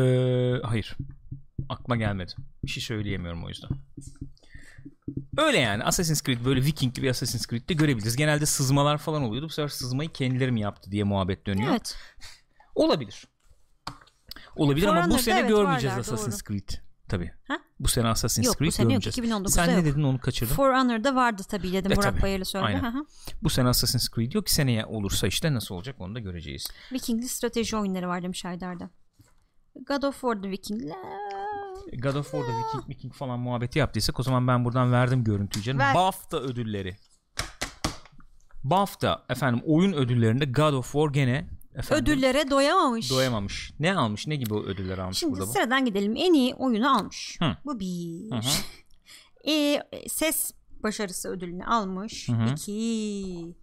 [0.62, 0.96] hayır.
[1.68, 2.32] Aklıma gelmedi.
[2.64, 3.70] Bir şey söyleyemiyorum o yüzden.
[5.36, 8.16] Öyle yani Assassin's Creed böyle Vikingli bir Assassin's Creed'de görebiliriz.
[8.16, 9.46] Genelde sızmalar falan oluyordu.
[9.46, 11.70] Bu sefer sızmayı kendileri mi yaptı diye muhabbet dönüyor.
[11.70, 11.96] Evet.
[12.74, 13.24] Olabilir.
[14.56, 16.68] Olabilir ama bu sene evet, görmeyeceğiz varlar, Assassin's Creed.
[17.08, 17.32] Tabii.
[17.48, 17.58] Ha?
[17.80, 19.32] Bu sene Assassin's Yok, bu Creed sene yok, görmeyeceğiz.
[19.32, 19.84] 2019'da Sen ne yok.
[19.84, 20.56] dedin onu kaçırdım.
[20.56, 21.92] For Honor'da vardı tabii dedim.
[21.92, 22.44] E, Burak tabii.
[22.44, 22.66] Söyledi.
[22.66, 23.06] Aynen.
[23.42, 24.50] Bu sene Assassin's Creed yok.
[24.50, 26.66] Seneye olursa işte nasıl olacak onu da göreceğiz.
[26.92, 28.90] Vikingli strateji oyunları var demiş Haydar'da.
[29.86, 30.96] God of War'da Vikingler.
[31.98, 35.78] God of War'da Viking Viking falan muhabbeti yaptıysak o zaman ben buradan verdim görüntüyü canım.
[35.78, 35.94] Ver.
[35.94, 36.96] BAFTA ödülleri.
[38.64, 43.10] BAFTA efendim oyun ödüllerinde God of War gene efendim, Ödüllere doyamamış.
[43.10, 43.72] doyamamış.
[43.80, 44.26] Ne almış?
[44.26, 45.52] Ne gibi ödüller almış Şimdi burada bu?
[45.52, 46.14] sıradan gidelim.
[46.16, 47.36] En iyi oyunu almış.
[47.40, 47.56] Hı.
[47.64, 48.30] Bu bir.
[48.30, 48.40] Hı hı.
[49.48, 52.28] E, ses başarısı ödülünü almış.
[52.28, 52.52] Hı hı.
[52.52, 53.54] İki.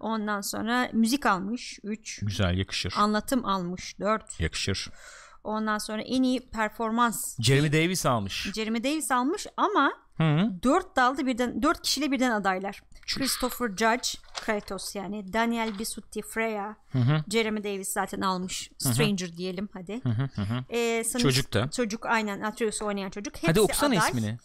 [0.00, 1.78] Ondan sonra müzik almış.
[1.82, 2.20] Üç.
[2.22, 2.94] Güzel yakışır.
[2.96, 3.98] Anlatım almış.
[4.00, 4.40] Dört.
[4.40, 4.88] Yakışır.
[5.46, 7.36] Ondan sonra en iyi performans.
[7.40, 8.52] Jeremy Davis almış.
[8.54, 10.62] Jeremy Davis almış ama Hı -hı.
[10.62, 12.82] dört dalda birden dört kişiyle birden adaylar.
[13.06, 13.18] Çüş.
[13.18, 14.08] Christopher Judge,
[14.44, 17.24] Kratos yani Daniel Bisutti, Freya, Hı hı.
[17.30, 18.70] Jeremy Davis zaten almış.
[18.78, 20.00] Stranger diyelim hadi.
[20.70, 21.70] Ee, sanırım- Çocuk da.
[21.70, 23.34] Çocuk aynen Atreus'u oynayan çocuk.
[23.34, 24.08] Hepsi Hadi okusana aday.
[24.08, 24.38] ismini.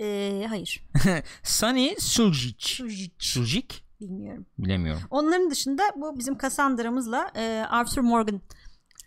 [0.00, 0.84] Ee, hayır.
[1.42, 2.68] Sunny Suljic.
[2.68, 3.74] Sujic, Suljic?
[4.00, 4.46] Bilmiyorum.
[4.58, 5.02] Bilemiyorum.
[5.10, 8.40] Onların dışında bu bizim Cassandra'mızla e, Arthur Morgan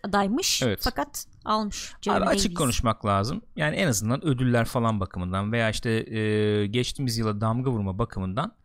[0.04, 0.62] adaymış.
[0.64, 0.80] Evet.
[0.84, 1.94] Fakat almış.
[2.10, 2.58] Abi açık Davis.
[2.58, 3.42] konuşmak lazım.
[3.56, 8.56] Yani en azından ödüller falan bakımından veya işte e, geçtiğimiz yıla damga vurma bakımından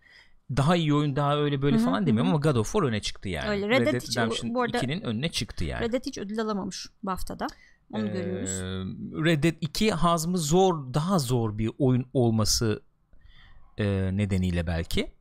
[0.56, 3.00] daha iyi oyun daha öyle böyle Hı hı, falan demiyorum ama God of War öne
[3.00, 3.48] çıktı yani.
[3.48, 5.84] Öyle, Red Dead hiç- Redemption bu arada- 2'nin önüne çıktı yani.
[5.84, 7.46] Red Dead hiç ödül alamamış BAFTA'da.
[7.92, 8.50] Onu Ee, görüyoruz.
[9.24, 12.82] Red Dead 2 hazmı zor daha zor bir oyun olması
[13.78, 15.12] e, nedeniyle belki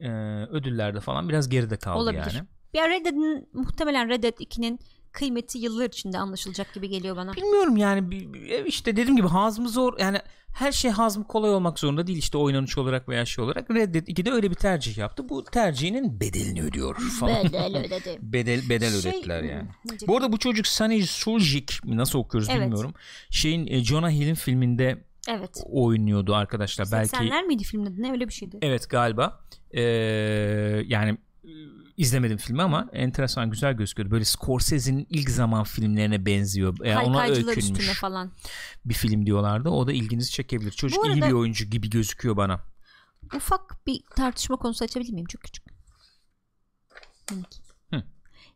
[0.00, 0.08] e,
[0.50, 2.34] ödüllerde falan biraz geride kaldı Olabilir.
[2.34, 2.46] yani.
[2.74, 4.78] Ya Red Dead'in muhtemelen Red Dead 2'nin
[5.18, 7.32] kıymeti yıllar içinde anlaşılacak gibi geliyor bana.
[7.34, 10.18] Bilmiyorum yani bir- işte dediğim gibi hazmı zor yani
[10.54, 14.06] her şey hazmı kolay olmak zorunda değil işte oynanış olarak veya şey olarak Red Dead
[14.06, 15.28] 2'de öyle bir tercih yaptı.
[15.28, 17.44] Bu tercihinin bedelini ödüyor falan.
[17.44, 18.18] Bedel ödedi.
[18.22, 19.68] bedel bedel Şey- ödettiler yani.
[20.06, 22.60] Bu arada bu çocuk Sunny Suljic nasıl okuyoruz Evet.
[22.62, 22.94] bilmiyorum.
[23.30, 25.62] Şeyin e, Jonah Hill'in filminde Evet.
[25.66, 26.88] oynuyordu arkadaşlar.
[26.92, 28.02] Belki 80'ler miydi filmin adı?
[28.02, 28.58] Ne öyle bir şeydi.
[28.62, 29.40] Evet galiba.
[29.70, 29.80] Ee,
[30.86, 31.50] yani e,
[31.98, 34.10] izlemedim filmi ama enteresan güzel gözüküyordu.
[34.10, 36.76] Böyle Scorsese'nin ilk zaman filmlerine benziyor.
[36.84, 38.32] Yani ona öykünmüş üstüne falan.
[38.84, 39.68] bir film diyorlardı.
[39.68, 40.70] O da ilginizi çekebilir.
[40.70, 42.60] Çocuk Bu iyi arada- bir oyuncu gibi gözüküyor bana.
[43.36, 45.26] Ufak bir tartışma konusu açabilir miyim?
[45.26, 45.64] Çok küçük.
[47.90, 48.02] Hı.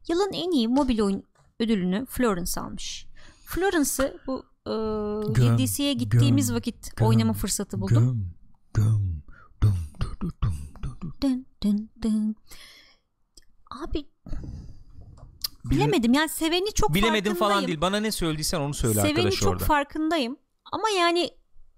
[0.08, 1.24] Yılın en iyi mobil oyun
[1.60, 3.06] ödülünü Florence almış.
[3.44, 4.70] Florence'ı bu e,
[5.58, 8.34] DC'ye gittiğimiz göm, vakit göm, oynama fırsatı buldum.
[8.74, 9.22] Göm, göm,
[9.62, 11.12] dum, du, du, dum, du, du.
[11.22, 12.36] Dın, dın, dın.
[13.84, 14.06] Abi
[15.64, 17.80] bilemedim yani seveni çok Bilemedim falan değil.
[17.80, 19.64] Bana ne söylediysen onu söyle Seveni arkadaş çok orada.
[19.64, 20.36] farkındayım.
[20.72, 21.30] Ama yani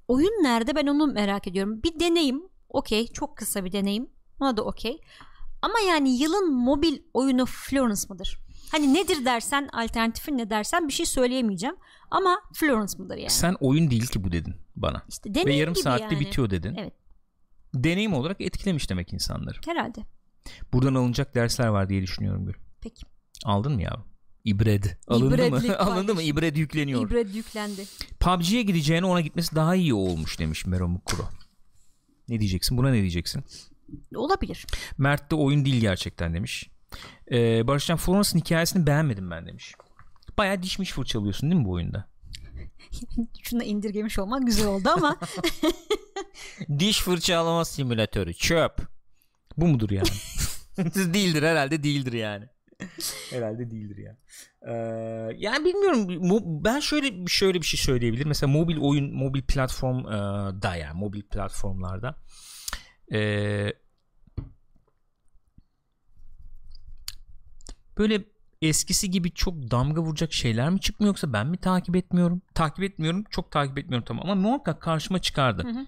[0.08, 1.82] oyun nerede ben onu merak ediyorum.
[1.82, 4.10] Bir deneyim okey çok kısa bir deneyim.
[4.40, 5.00] Ona da okey.
[5.62, 8.38] Ama yani yılın mobil oyunu Florence mıdır?
[8.72, 11.76] Hani nedir dersen alternatifin ne dersen bir şey söyleyemeyeceğim.
[12.10, 13.30] Ama Florence mıdır yani?
[13.30, 15.02] Sen oyun değil ki bu dedin bana.
[15.08, 16.20] işte Ve deneyim yarım gibi saatte yani.
[16.20, 16.74] bitiyor dedin.
[16.78, 16.92] Evet.
[17.74, 19.58] deneyim olarak etkilemiş demek insanları.
[19.66, 20.00] Herhalde.
[20.72, 22.54] Buradan alınacak dersler var diye düşünüyorum Gül.
[22.80, 23.06] Peki.
[23.44, 24.04] Aldın mı ya?
[24.44, 24.84] İbred.
[25.08, 25.78] Alındı İbredlik mı?
[25.78, 26.22] Alındı mı?
[26.22, 27.06] İbred yükleniyor.
[27.06, 27.84] İbret yüklendi.
[28.20, 31.28] PUBG'ye gideceğine ona gitmesi daha iyi olmuş demiş Mero Mukuro.
[32.28, 32.78] Ne diyeceksin?
[32.78, 33.44] Buna ne diyeceksin?
[34.14, 34.66] Olabilir.
[34.98, 36.70] Mert de oyun değil gerçekten demiş.
[37.32, 39.74] Ee, Barışcan Florence'ın hikayesini beğenmedim ben demiş.
[40.38, 42.08] Baya dişmiş fırçalıyorsun değil mi bu oyunda?
[43.42, 45.16] Şunu indirgemiş olmak güzel oldu ama
[46.78, 48.93] Diş fırçalama simülatörü çöp.
[49.56, 50.08] Bu mudur yani?
[51.14, 52.44] değildir herhalde değildir yani.
[53.30, 54.16] herhalde değildir ya.
[54.62, 54.72] Ee,
[55.38, 58.28] yani bilmiyorum ben şöyle şöyle bir şey söyleyebilirim.
[58.28, 60.12] Mesela mobil oyun mobil platform e,
[60.62, 62.16] da yani mobil platformlarda
[63.12, 63.20] e,
[67.98, 68.24] böyle
[68.62, 72.42] eskisi gibi çok damga vuracak şeyler mi çıkmıyor yoksa ben mi takip etmiyorum?
[72.54, 73.24] Takip etmiyorum.
[73.30, 75.62] Çok takip etmiyorum tamam ama muhakkak karşıma çıkardı.
[75.62, 75.86] Hı hı.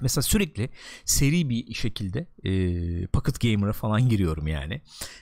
[0.00, 0.70] Mesela sürekli
[1.04, 4.80] seri bir şekilde e, Pocket Gamer'a falan giriyorum yani.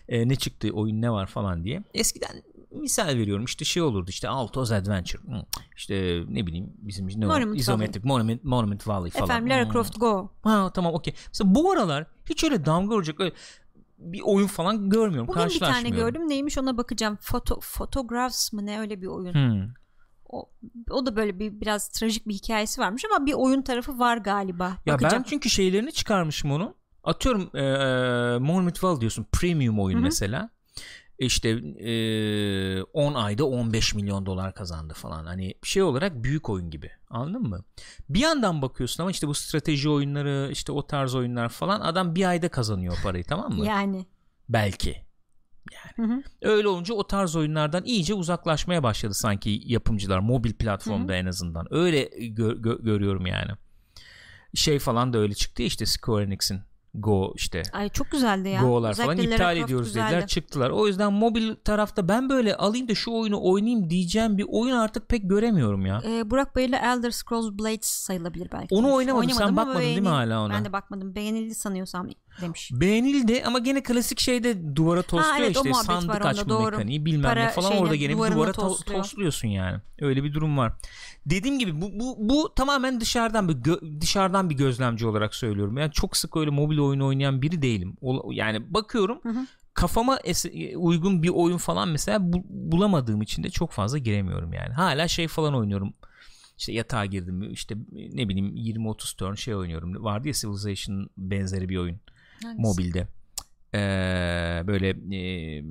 [0.09, 1.83] E, ne çıktı, oyun ne var falan diye.
[1.95, 5.45] Eskiden misal veriyorum işte şey olurdu işte Altos Adventure Hı,
[5.77, 7.35] işte ne bileyim bizim ne var?
[7.35, 9.25] Monument Isometric Monument, Monument Valley falan.
[9.25, 9.73] efendim Lara Hmm.
[9.73, 10.33] Croft Go.
[10.43, 11.15] Ha tamam okey.
[11.29, 13.33] Mesela bu aralar hiç öyle damga vuracak öyle
[13.99, 15.29] bir oyun falan görmüyorum.
[15.29, 16.29] Bugün bir tane gördüm.
[16.29, 17.19] Neymiş ona bakacağım.
[17.21, 19.35] Foto Photographs mı ne öyle bir oyun.
[19.35, 19.75] Hmm.
[20.33, 20.51] O,
[20.91, 24.65] o da böyle bir biraz trajik bir hikayesi varmış ama bir oyun tarafı var galiba.
[24.87, 25.23] Ya Bakacağım.
[25.25, 26.75] ben çünkü şeylerini çıkarmışım onu.
[27.05, 30.05] Atıyorum eee Monument Valley diyorsun premium oyun Hı hı.
[30.05, 30.51] mesela.
[31.19, 35.25] İşte eee 10 ayda 15 milyon dolar kazandı falan.
[35.27, 36.91] Hani şey olarak büyük oyun gibi.
[37.11, 37.65] Anladın mı?
[38.09, 42.29] Bir yandan bakıyorsun ama işte bu strateji oyunları işte o tarz oyunlar falan adam bir
[42.29, 43.67] ayda kazanıyor parayı tamam mı?
[43.67, 44.07] Yani.
[44.49, 44.97] Belki.
[45.97, 46.23] Hı hı.
[46.43, 51.67] Öyle olunca o tarz oyunlardan iyice uzaklaşmaya başladı sanki yapımcılar mobil platformda en azından.
[51.75, 53.53] Öyle gö- gö- görüyorum yani.
[54.55, 56.61] Şey falan da öyle çıktı işte Square Enix'in
[56.95, 58.63] Go işte Ay çok güzeldi ya.
[58.63, 60.07] Go'lar falan Özellikle iptal ediyoruz güzeldi.
[60.13, 60.71] dediler çıktılar.
[60.71, 65.09] O yüzden mobil tarafta ben böyle alayım da şu oyunu oynayayım diyeceğim bir oyun artık
[65.09, 66.03] pek göremiyorum ya.
[66.07, 68.75] Ee, Burak Bey'le Elder Scrolls Blades sayılabilir belki.
[68.75, 69.31] Onu oynamadım.
[69.31, 70.53] Sen Oynamadım ama bakmadın değil mi hala ona?
[70.55, 71.15] Ben de bakmadım.
[71.15, 72.09] Beğenildi sanıyorsam
[72.41, 72.71] demiş.
[72.73, 76.71] Beğenildi ama gene klasik şeyde duvara tosluyor evet, o işte sandık açma doğru.
[76.71, 79.03] mekaniği bilmem Para ne falan şeyine, orada gene bir duvara to- tosluyor.
[79.03, 79.79] tosluyorsun yani.
[80.01, 80.73] Öyle bir durum var.
[81.27, 85.79] Dediğim gibi bu, bu, bu tamamen dışarıdan bir gö- dışarıdan bir gözlemci olarak söylüyorum.
[85.79, 87.97] Yani çok sık öyle mobil oyun oynayan biri değilim.
[88.01, 89.47] O- yani bakıyorum Hı hı.
[89.75, 94.73] kafama es- uygun bir oyun falan mesela bu- bulamadığım için de çok fazla giremiyorum yani.
[94.75, 95.95] Hala şey falan oynuyorum.
[96.59, 100.05] İşte yatağa girdim işte ne bileyim 20-30 turn şey oynuyorum.
[100.05, 102.01] Vardı ya Civilization benzeri bir oyun
[102.43, 102.63] Hangisi?
[102.63, 103.07] mobilde.
[103.75, 105.65] Ee, böyle e,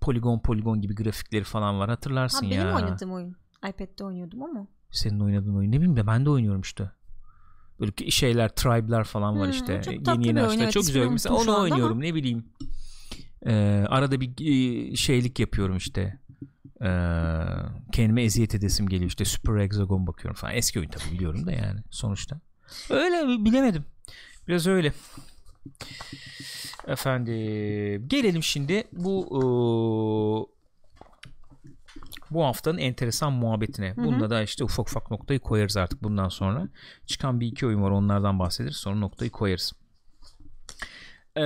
[0.00, 2.74] poligon poligon gibi grafikleri falan var Ha, hatırlarsın benim ya.
[2.76, 3.36] oynadığım oyun.
[3.68, 4.66] iPad'de oynuyordum ama.
[4.90, 6.90] Senin oynadığın oyun ne bileyim de ben de oynuyorum işte.
[7.80, 9.80] Böyle ki- şeyler, tribe'lar falan var Hmm, işte.
[9.84, 10.62] çok Yeni yeni açtılar.
[10.64, 11.06] evet, Çok güzel.
[11.08, 12.44] Mesela onu oynuyorum ne bileyim.
[13.46, 14.30] Ee, arada bir
[14.92, 16.18] e, şeylik yapıyorum işte.
[16.82, 16.86] Ee,
[17.92, 20.54] kendime eziyet edesim geliyor işte Super Hexagon bakıyorum falan.
[20.54, 22.40] Eski oyun tabii biliyorum da yani sonuçta.
[22.90, 23.84] Öyle bilemedim.
[24.48, 24.92] Biraz öyle.
[26.86, 27.34] Efendim
[28.08, 30.59] gelelim şimdi bu eee,
[32.30, 33.96] bu haftanın enteresan muhabbetine.
[33.96, 36.68] Bunda da işte ufak ufak noktayı koyarız artık bundan sonra.
[37.06, 39.72] Çıkan bir iki oyun var onlardan bahsederiz sonra noktayı koyarız.
[41.36, 41.40] Ee,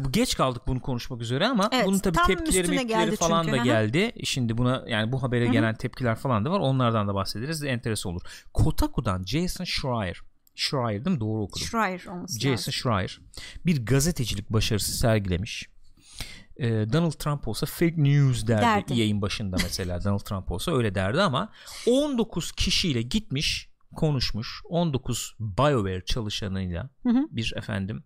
[0.00, 3.64] bu geç kaldık bunu konuşmak üzere ama Evet, bunun tabii tepkileri mepkileri falan çünkü, da
[3.64, 4.12] geldi.
[4.24, 6.60] Şimdi buna yani bu habere gelen tepkiler falan da var.
[6.60, 7.64] Onlardan da bahsederiz.
[7.64, 8.22] Enteresan olur.
[8.54, 10.20] Kotaku'dan Jason Schreier
[10.54, 11.20] Schreier değil mi?
[11.20, 11.66] Doğru okudum.
[11.66, 12.72] Schreier olması Jason lazım.
[12.72, 13.20] Schreier
[13.66, 15.68] bir gazetecilik başarısı sergilemiş.
[16.58, 18.98] Ee, Donald Trump olsa fake news derdi, Derdi.
[19.00, 21.52] yayın başında mesela Donald Trump olsa öyle derdi ama
[21.86, 27.26] 19 kişiyle gitmiş konuşmuş 19 BioWare çalışanıyla Hı hı.
[27.30, 28.04] bir efendim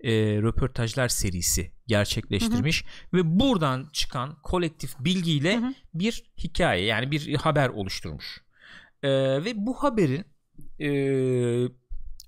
[0.00, 5.74] e, röportajlar serisi gerçekleştirmiş ve buradan çıkan kolektif bilgiyle Hı hı.
[5.94, 8.44] bir hikaye yani bir haber oluşturmuş.
[9.02, 9.10] Ee,
[9.44, 10.24] ve bu haberin
[10.80, 10.88] e,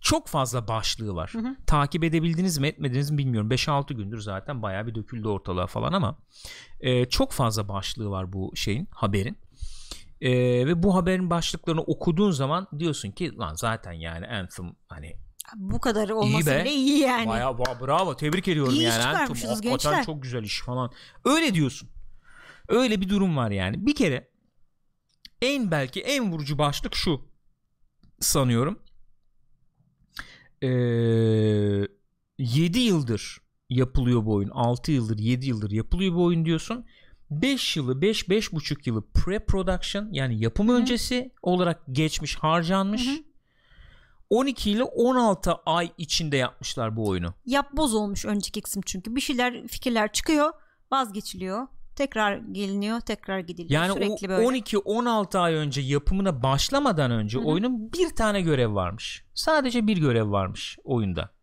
[0.06, 1.30] çok fazla başlığı var.
[1.34, 1.56] Hı hı.
[1.66, 3.50] Takip edebildiniz mi etmediniz mi bilmiyorum.
[3.50, 6.18] 5-6 gündür zaten bayağı bir döküldü ortalığa falan ama
[6.80, 9.38] e, çok fazla başlığı var bu şeyin haberin.
[10.20, 10.30] E,
[10.66, 15.16] ve bu haberin başlıklarını okuduğun zaman diyorsun ki lan zaten yani Anthem hani
[15.56, 16.60] Bu kadar olması be.
[16.60, 17.28] bile iyi yani.
[17.28, 18.94] Bayağı ba- bravo tebrik ediyorum İyi yani.
[19.02, 20.04] Anthem çıkarmışsınız gençler.
[20.04, 20.90] çok güzel iş falan.
[21.24, 21.88] Öyle diyorsun.
[22.68, 23.86] Öyle bir durum var yani.
[23.86, 24.28] Bir kere
[25.42, 27.20] en belki en vurucu başlık şu
[28.20, 28.85] sanıyorum.
[30.62, 30.68] Ee,
[32.38, 33.38] 7 yıldır
[33.70, 34.48] yapılıyor bu oyun.
[34.48, 36.86] 6 yıldır 7 yıldır yapılıyor bu oyun diyorsun.
[37.30, 43.06] 5 yılı 5 5,5 yılı pre-production yani yapım öncesi olarak geçmiş harcanmış.
[43.06, 43.16] Hı hı.
[44.30, 47.34] 12 ile 16 ay içinde yapmışlar bu oyunu.
[47.46, 49.16] Yap boz olmuş önceki kısım çünkü.
[49.16, 50.52] Bir şeyler fikirler çıkıyor
[50.92, 51.66] vazgeçiliyor.
[51.96, 53.82] Tekrar geliniyor tekrar gidiliyor.
[53.82, 54.58] Yani Sürekli böyle.
[54.58, 57.46] 12-16 ay önce yapımına başlamadan önce Hı hı.
[57.46, 59.24] oyunun bir tane görev varmış.
[59.34, 61.35] Sadece bir görev varmış oyunda.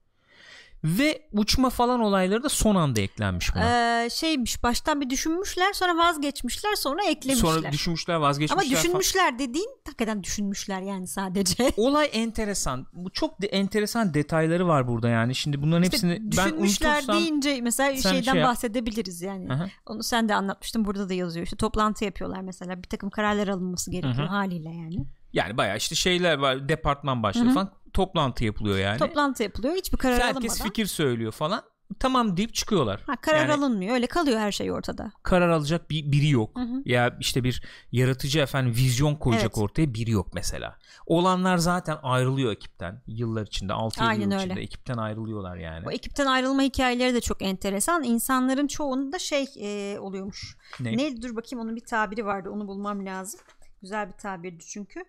[0.84, 3.64] Ve uçma falan olayları da son anda eklenmiş buna.
[4.04, 7.50] Ee, şeymiş baştan bir düşünmüşler sonra vazgeçmişler sonra eklemişler.
[7.50, 8.56] Sonra düşünmüşler vazgeçmişler.
[8.56, 8.84] Ama falan.
[8.84, 11.72] düşünmüşler dediğin hakikaten düşünmüşler yani sadece.
[11.78, 12.88] Olay enteresan.
[12.94, 15.36] Bu çok de enteresan detayları var burada yani.
[15.36, 19.54] Şimdi bunların İşte hepsini ben düşünmüşler unutursam deyince mesela şeyden şey bahsedebiliriz yani.
[19.54, 19.68] Aha.
[19.86, 21.46] Onu sen de anlatmıştın burada da yazıyor.
[21.46, 24.32] İşte toplantı yapıyorlar mesela bir takım kararlar alınması gerekiyor hı.
[24.32, 25.06] haliyle yani.
[25.34, 26.70] Yani bayağı işte şeyler var.
[26.70, 27.54] Departman hı.
[27.54, 27.72] falan.
[27.94, 29.00] Toplantı yapılıyor yani.
[29.00, 30.66] Toplantı yapılıyor hiçbir karar Herkes alınmadan.
[30.66, 31.64] fikir söylüyor falan.
[32.00, 33.02] Tamam deyip çıkıyorlar.
[33.08, 35.12] Ha, karar Yani- alınmıyor öyle kalıyor her şey ortada.
[35.24, 36.58] karar alacak bir biri yok.
[36.58, 36.82] Hı hı.
[36.86, 39.58] Ya işte bir yaratıcı efendim vizyon koyacak Evet.
[39.58, 40.78] ortaya biri yok mesela.
[41.06, 43.02] Olanlar zaten ayrılıyor ekipten.
[43.08, 44.44] Yıllar içinde 6 Aynen yıl öyle.
[44.46, 45.86] içinde ekipten ayrılıyorlar yani.
[45.86, 48.04] Bu ekipten ayrılma hikayeleri de çok enteresan.
[48.04, 50.58] İnsanların çoğunda şey e, oluyormuş.
[50.80, 50.98] Ne?
[50.98, 51.22] Ne?
[51.22, 52.50] Dur bakayım onun bir tabiri vardı.
[52.50, 53.40] Onu bulmam lazım.
[53.84, 55.04] Güzel bir tabirdi çünkü.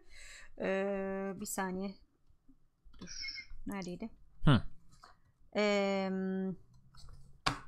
[0.61, 1.95] Ee, bir saniye.
[3.01, 3.09] Dur.
[3.67, 4.11] Neredeydi?
[4.45, 4.63] Hı.
[5.57, 6.11] Ee,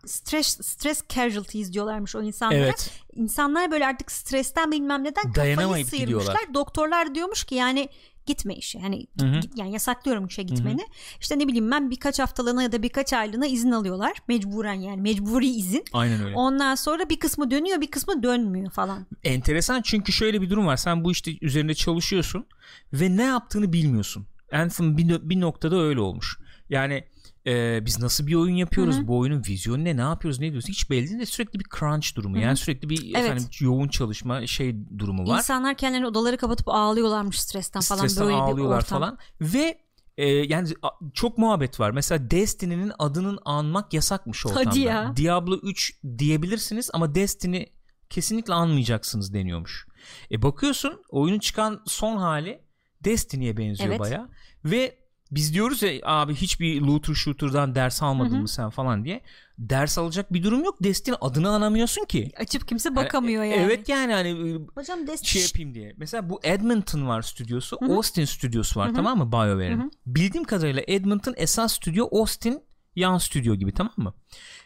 [0.07, 2.59] stres stress casualties diyorlarmış o insanlara.
[2.59, 3.01] Evet.
[3.13, 6.21] İnsanlar böyle artık stresten bilmem neden kafayı Dayanamayıp sıyırmışlar.
[6.21, 6.55] gidiyorlar.
[6.55, 7.89] Doktorlar diyormuş ki yani
[8.27, 8.79] gitme işe.
[8.79, 9.41] Hani Hı hı.
[9.41, 10.87] git, yani yasaklıyorum işe gitmeni.
[11.21, 14.13] İşte ne bileyim ben birkaç haftalığına ya da birkaç aylığına izin alıyorlar.
[14.29, 15.85] Mecburen yani mecburi izin.
[15.93, 16.35] Aynen öyle.
[16.37, 19.07] Ondan sonra bir kısmı dönüyor bir kısmı dönmüyor falan.
[19.25, 20.77] Enteresan çünkü şöyle bir durum var.
[20.77, 22.47] Sen bu işte üzerinde çalışıyorsun
[22.93, 24.27] ve ne yaptığını bilmiyorsun.
[24.53, 26.39] Anthem bir, bir noktada öyle olmuş.
[26.71, 27.05] Yani
[27.47, 28.97] e, biz nasıl bir oyun yapıyoruz?
[28.97, 29.09] Hı hı.
[29.09, 29.97] Bu oyunun vizyonu ne?
[29.97, 30.41] Ne yapıyoruz?
[30.41, 30.69] Ne diyorsun?
[30.69, 32.35] Hiç belli değil de sürekli bir crunch durumu.
[32.37, 32.43] Hı hı.
[32.45, 33.25] Yani sürekli bir Evet.
[33.25, 35.37] efendim yoğun çalışma şey durumu var.
[35.39, 38.99] İnsanlar kendilerini odaları kapatıp ağlıyorlarmış stresten falan Stresten böyle bir ağlıyorlar ortam.
[38.99, 39.79] falan ve
[40.17, 40.69] e, yani
[41.15, 41.91] çok muhabbet var.
[41.91, 44.71] Mesela Destiny'nin adının anmak yasakmış ortamda.
[44.71, 45.13] Hadi ya.
[45.17, 47.65] Diablo 3 diyebilirsiniz ama Destiny
[48.11, 49.87] kesinlikle anmayacaksınız deniyormuş.
[50.31, 52.61] E bakıyorsun oyunun çıkan son hali
[53.05, 54.01] Destiny'ye benziyor Evet.
[54.01, 54.29] baya
[54.65, 59.21] ve biz diyoruz ya abi hiçbir looter shooter'dan ders almadın mı sen falan diye.
[59.59, 60.83] Ders alacak bir durum yok.
[60.83, 62.33] Destiny adını anamıyorsun ki.
[62.37, 63.63] Açıp kimse bakamıyor Hani, yani.
[63.63, 65.95] Evet yani hani Hocam des şey yapayım diye.
[65.97, 67.79] Mesela bu Edmonton var stüdyosu.
[67.81, 67.93] Hı hı.
[67.93, 68.97] Austin stüdyosu var Hı hı.
[68.97, 69.93] tamam mı BioWare'in.
[70.07, 72.63] Bildiğim kadarıyla Edmonton esas stüdyo Austin
[72.97, 74.15] yan stüdyo gibi tamam mı?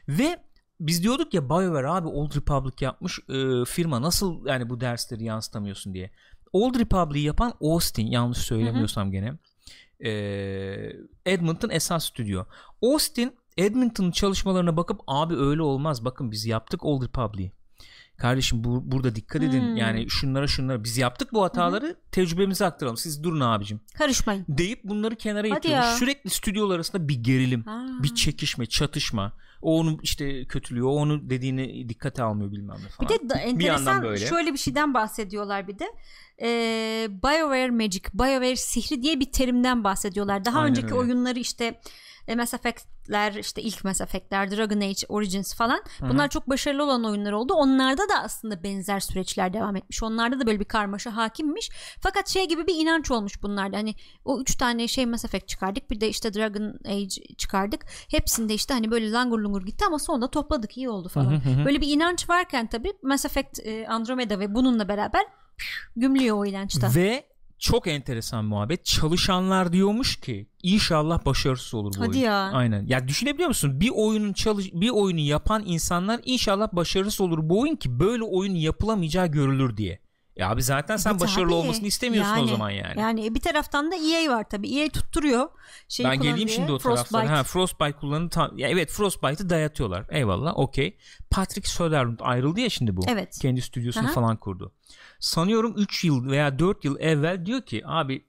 [0.09, 0.39] Ve
[0.81, 5.95] biz diyorduk ya BioWare abi Old Republic yapmış e, firma nasıl yani bu dersleri yansıtamıyorsun
[5.95, 6.11] diye.
[6.53, 9.33] Old Republic'i yapan Austin yanlış söylemiyorsam gene.
[10.05, 10.13] E,
[11.27, 12.45] Edmonton esas stüdyo.
[12.83, 17.53] Austin Edmonton'ın çalışmalarına bakıp abi öyle olmaz bakın biz yaptık Old Republic'i.
[18.21, 19.77] Kardeşim bu, burada dikkat edin Hmm.
[19.77, 24.45] yani şunlara şunlara biz yaptık bu hataları tecrübemize aktaralım siz durun abicim karışmayın.
[24.49, 25.97] deyip bunları kenara ya.
[25.97, 27.87] Sürekli stüdyolar arasında bir gerilim, Ha.
[28.03, 29.33] bir çekişme, çatışma.
[29.63, 33.09] O onu işte kötülüyor, o onu dediğini dikkate almıyor bilmem ne falan.
[33.11, 34.27] Bir de da, enteresan böyle.
[34.27, 35.85] şöyle bir şeyden bahsediyorlar bir de.
[36.43, 40.45] Ee, BioWare Magic, BioWare sihri diye bir terimden bahsediyorlar.
[40.45, 40.95] Daha Aynen önceki öyle.
[40.95, 41.81] oyunları işte
[42.29, 42.55] e, Mass
[43.11, 45.83] Effect'ler, işte ilk Mass Effect'ler, Dragon Age Origins falan.
[46.01, 47.55] Bunlar çok başarılı olan oyunlar oldu.
[47.55, 50.03] Onlarda da aslında benzer süreçler devam etmiş.
[50.03, 51.71] Onlarda da böyle bir karmaşa hakimmiş.
[52.01, 53.77] Fakat şey gibi bir inanç olmuş bunlarda.
[53.77, 53.95] Hani
[54.25, 55.91] o üç tane şey Mass Effect çıkardık.
[55.91, 57.87] Bir de işte Dragon Age çıkardık.
[58.11, 61.31] Hepsinde işte hani böyle langur lungur gitti ama sonunda topladık iyi oldu falan.
[61.31, 61.65] Hı hı hı.
[61.65, 65.23] Böyle bir inanç varken tabii Mass Effect e, Andromeda ve bununla beraber
[65.97, 66.91] gümlüyor o inançta.
[66.95, 67.30] Ve
[67.61, 68.85] çok enteresan muhabbet.
[68.85, 72.21] Çalışanlar diyormuş ki inşallah başarısız olur bu Hadi oyun.
[72.21, 72.51] ya.
[72.53, 72.87] Aynen.
[72.87, 73.81] Ya düşünebiliyor musun?
[73.81, 78.55] Bir oyunun çalış bir oyunu yapan insanlar inşallah başarısız olur bu oyun ki böyle oyun
[78.55, 80.01] yapılamayacağı görülür diye.
[80.37, 81.55] Ya abi zaten sen Evet başarılı abi.
[81.55, 83.01] olmasını istemiyorsun o Yani, zaman yani.
[83.01, 84.79] Yani bir taraftan da EA var tabii.
[84.79, 85.49] EA tutturuyor.
[85.89, 87.11] Şeyi ben geleyim diye, şimdi o Frostbite.
[87.11, 87.39] taraflara.
[87.39, 90.07] Ha Frostbite kullanı tam ya evet Frostbite'ı dayatıyorlar.
[90.11, 90.59] Eyvallah.
[90.59, 90.97] Okey.
[91.31, 93.01] Patrick Söderlund ayrıldı ya şimdi bu.
[93.09, 93.39] Evet.
[93.43, 94.13] Kendi stüdyosunu Aha.
[94.13, 94.73] falan kurdu.
[95.21, 98.25] Sanıyorum 3 yıl veya 4 yıl evvel diyor ki abi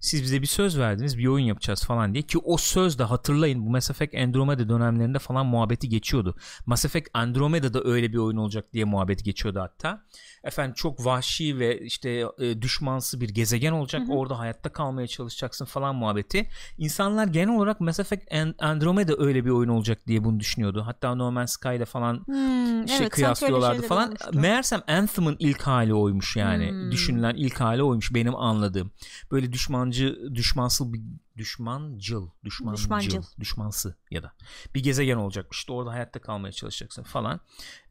[0.00, 3.66] siz bize bir söz verdiniz bir oyun yapacağız falan diye ki o söz de hatırlayın
[3.66, 6.36] bu Mass Effect Andromeda dönemlerinde falan muhabbeti geçiyordu.
[6.66, 10.04] Mass Effect Andromeda'da öyle bir oyun olacak diye muhabbeti geçiyordu hatta.
[10.44, 14.02] Efendim çok vahşi ve işte e, düşmansı bir gezegen olacak.
[14.02, 14.16] Hı hı.
[14.16, 16.48] Orada hayatta kalmaya çalışacaksın falan muhabbeti.
[16.78, 20.82] İnsanlar genel olarak Mass Effect And- Andromeda öyle bir oyun olacak diye bunu düşünüyordu.
[20.86, 24.06] Hatta No Man's Sky'da falan Hmm, şey evet, kıyaslıyorlardı falan.
[24.06, 24.30] olmuştu.
[24.32, 26.70] Meğersem Anthem'ın ilk hali oymuş yani.
[26.70, 26.92] Hmm.
[26.92, 28.90] Düşünülen ilk hali oymuş benim anladığım.
[29.32, 31.00] Böyle düşman düşmancı düşmansıl bir
[31.38, 33.22] düşmancıl düşmancıl Düşmancıl.
[33.40, 34.32] düşmansı ya da
[34.74, 37.40] bir gezegen olacakmış işte orada hayatta kalmaya çalışacaksın falan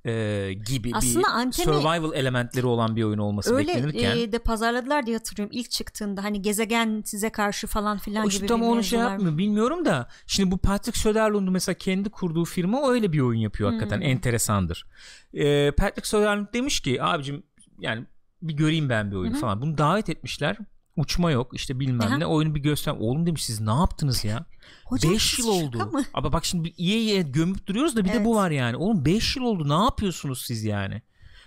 [0.06, 4.40] Ee, gibi Aslında bir Antemi- survival elementleri olan bir oyun olması Öyle beklenirken e, de
[4.40, 8.84] pazarladılar diye hatırlıyorum ilk çıktığında hani gezegen size karşı falan filan işte gibi tam onu
[8.84, 13.40] şey yapmıyor bilmiyorum da şimdi bu Patrick Söderlund'u mesela kendi kurduğu firma öyle bir oyun
[13.40, 14.04] yapıyor hakikaten Hmm.
[14.08, 14.86] enteresandır.
[15.34, 17.44] Ee, Patrick Söderlund demiş ki abicim
[17.80, 18.06] yani
[18.42, 19.42] bir göreyim ben bir oyunu Hı hı.
[19.42, 19.62] falan.
[19.62, 20.58] Bunu davet etmişler.
[20.98, 22.18] Uçma yok işte bilmem Aha.
[22.18, 22.96] ne oyunu bir göster.
[23.00, 24.46] Oğlum demiş siz ne yaptınız ya?
[24.86, 25.92] Hocam 5 siz yıl oldu.
[26.14, 28.26] Ama bak şimdi iyiye iyiye gömüp duruyoruz da bir de Evet.
[28.26, 28.78] bu var yani.
[28.78, 31.02] Oğlum 5 yıl oldu ne yapıyorsunuz siz yani?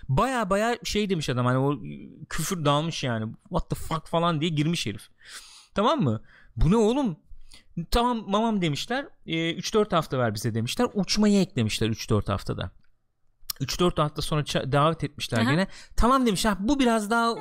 [0.09, 1.79] Baya baya şey demiş adam hani o
[2.29, 3.33] küfür dalmış yani.
[3.49, 5.07] What the fuck falan diye girmiş herif.
[5.75, 6.21] Tamam mı?
[6.55, 7.17] Bu ne oğlum?
[7.91, 9.05] Tamam mamam demişler.
[9.25, 10.87] E, 3-4 hafta ver bize demişler.
[10.93, 12.71] Uçmayı eklemişler 3-4 haftada.
[13.61, 15.51] 3-4 hafta sonra davet etmişler Aha.
[15.51, 15.67] gene.
[15.95, 17.35] Tamam demiş ha bu biraz daha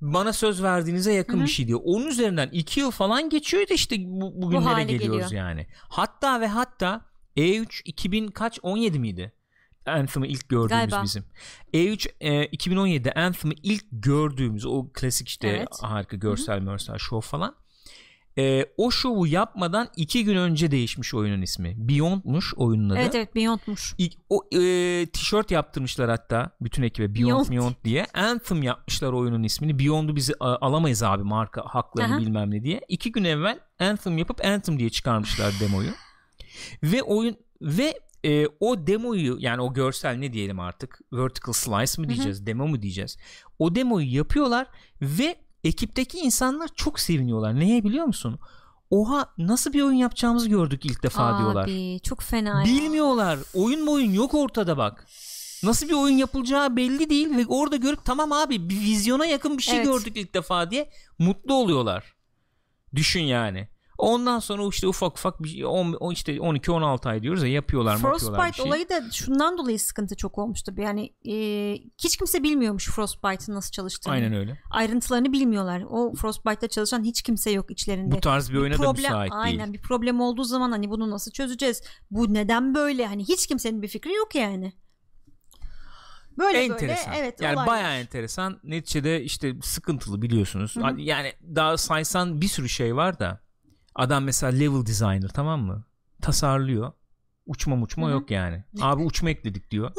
[0.00, 1.44] bana söz verdiğinize yakın Hı hı.
[1.44, 1.80] bir şey diyor.
[1.84, 5.44] Onun üzerinden 2 yıl falan geçiyor da işte bu, bugünlere hale geliyoruz geliyor.
[5.46, 5.66] yani.
[5.88, 7.00] Hatta ve hatta
[7.36, 9.32] E3 2000 kaç 17 miydi?
[9.86, 11.02] Anthem'ı ilk gördüğümüz Galiba.
[11.02, 11.24] bizim.
[11.74, 15.68] E3 e, 2017'de Anthem'ı ilk gördüğümüz o klasik işte Evet.
[15.82, 17.54] harika görsel mörsel show falan.
[18.38, 21.74] E, o şovu yapmadan iki gün önce değişmiş oyunun ismi.
[21.76, 22.98] Beyond'muş oyunun adı.
[22.98, 23.94] Evet evet Beyond'muş.
[23.98, 27.50] İlk, o e, tişört yaptırmışlar hatta bütün ekibe Beyond Beyond.
[27.50, 28.06] Beyond diye.
[28.14, 29.78] Anthem yapmışlar oyunun ismini.
[29.78, 32.20] Beyond'u bizi a- alamayız abi marka haklarını Aha.
[32.20, 32.80] bilmem ne diye.
[32.88, 35.90] İki gün evvel Anthem yapıp Anthem diye çıkarmışlar demoyu.
[36.82, 42.08] Ve oyun ve e, o demoyu yani o görsel ne diyelim artık vertical slice mı
[42.08, 43.16] diyeceğiz demo mu diyeceğiz.
[43.58, 44.66] O demoyu yapıyorlar
[45.02, 47.60] ve ekipteki insanlar çok seviniyorlar.
[47.60, 48.38] Neye biliyor musun?
[48.90, 51.64] Oha nasıl bir oyun yapacağımızı gördük ilk defa diyorlar.
[51.64, 52.64] Abi çok fena.
[52.64, 53.38] Bilmiyorlar.
[53.54, 55.06] Oyun mu oyun yok ortada bak.
[55.62, 59.62] Nasıl bir oyun yapılacağı belli değil ve orada görüp tamam abi bir vizyona yakın bir
[59.62, 59.86] şey Evet.
[59.86, 62.14] gördük ilk defa diye mutlu oluyorlar.
[62.94, 63.68] Düşün yani.
[63.98, 67.96] Ondan sonra işte ufak ufak bir on, o işte 12 16 ay diyoruz ya yapıyorlar
[67.96, 68.66] bir Frostbite şey.
[68.66, 70.72] olayı da şundan dolayı sıkıntı çok olmuştu.
[70.76, 71.34] Yani e,
[71.98, 74.14] hiç kimse bilmiyormuş Frostbite'ın nasıl çalıştığını.
[74.14, 74.58] Aynen öyle.
[74.70, 75.84] Ayrıntılarını bilmiyorlar.
[75.90, 78.14] O Frostbite'da çalışan hiç kimse yok içlerinde.
[78.14, 79.74] Bu tarz bir oyuna da problem, müsait aynen değil.
[79.74, 81.82] bir problem olduğu zaman hani bunu nasıl çözeceğiz?
[82.10, 83.06] Bu neden böyle?
[83.06, 84.72] Hani hiç kimsenin bir fikri yok yani.
[86.38, 87.12] Böyle enteresan.
[87.12, 87.66] böyle evet yani olaylar.
[87.66, 88.60] bayağı enteresan.
[88.64, 90.76] Neticede işte sıkıntılı biliyorsunuz.
[90.76, 91.00] Hı hı.
[91.00, 93.47] Yani daha saysan bir sürü şey var da
[93.98, 95.84] adam mesela level designer tamam mı?
[96.22, 96.92] Tasarlıyor.
[97.46, 98.64] Uçma uçma yok yani.
[98.80, 99.92] Abi uçma ekledik diyor.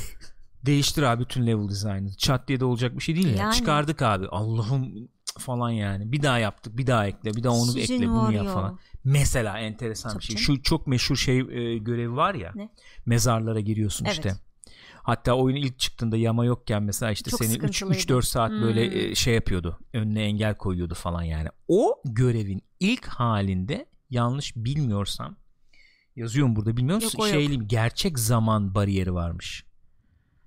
[0.66, 2.12] Değiştir abi bütün level designer.
[2.18, 3.36] Çat diye de olacak bir şey değil ya.
[3.36, 3.54] Yani.
[3.54, 4.28] Çıkardık abi.
[4.28, 6.12] Allah'ım falan yani.
[6.12, 6.76] Bir daha yaptık.
[6.78, 7.34] Bir daha ekle.
[7.34, 8.08] Bir daha onu Sizin ekle.
[8.08, 8.52] Bunu yap ya.
[8.52, 8.78] falan.
[9.04, 10.36] Mesela enteresan Tabii bir şey.
[10.36, 10.44] canım.
[10.56, 12.52] Şu çok meşhur şey e, görevi var ya.
[12.54, 12.68] Ne?
[13.06, 14.14] Mezarlara giriyorsun Evet.
[14.16, 14.36] işte.
[15.06, 17.98] Hatta oyun ilk çıktığında yama yokken mesela işte Çok seni sıkıntılıydı.
[17.98, 19.10] 3-4 saat böyle Hmm.
[19.10, 19.78] e, şey yapıyordu.
[19.92, 21.48] Önüne engel koyuyordu falan yani.
[21.68, 25.36] O görevin ilk halinde yanlış bilmiyorsam
[26.16, 27.04] yazıyorum burada bilmiyorum.
[27.04, 27.34] Yok, o yok.
[27.34, 29.64] Şeyli gerçek zaman bariyeri varmış.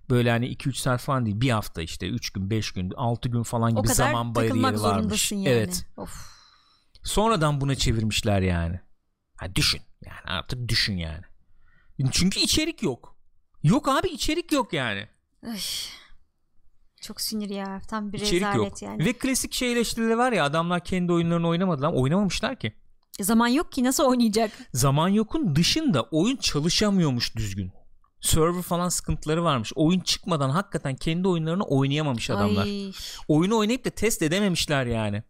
[0.09, 1.41] Böyle hani 2-3 saat falan değil.
[1.41, 5.31] Bir hafta işte 3 gün, 5 gün, 6 gün falan gibi zaman bariyeri varmış.
[5.31, 5.49] yani.
[5.49, 5.85] Evet.
[5.97, 6.25] Of.
[7.03, 8.79] Sonradan buna çevirmişler yani.
[9.35, 9.81] Ha düşün.
[10.05, 11.21] Yani artık düşün yani.
[12.11, 13.18] Çünkü içerik yok.
[13.63, 15.07] Yok abi içerik yok yani.
[15.47, 15.59] Ay.
[17.01, 17.81] Çok sinir ya.
[17.89, 18.81] Tam bir İçerik rezalet yok.
[18.81, 19.05] yani.
[19.05, 21.93] Ve klasik şey eleştirileri var ya adamlar kendi oyunlarını oynamadılar.
[21.93, 22.73] Oynamamışlar ki.
[23.21, 24.51] Zaman yok ki nasıl oynayacak?
[24.73, 27.71] Zaman yokun dışında oyun çalışamıyormuş düzgün.
[28.21, 29.71] Server falan sıkıntıları varmış.
[29.75, 32.63] Oyun çıkmadan hakikaten kendi oyunlarını oynayamamış adamlar.
[32.63, 32.91] Ay.
[33.27, 35.23] Oyunu oynayıp da test edememişler yani.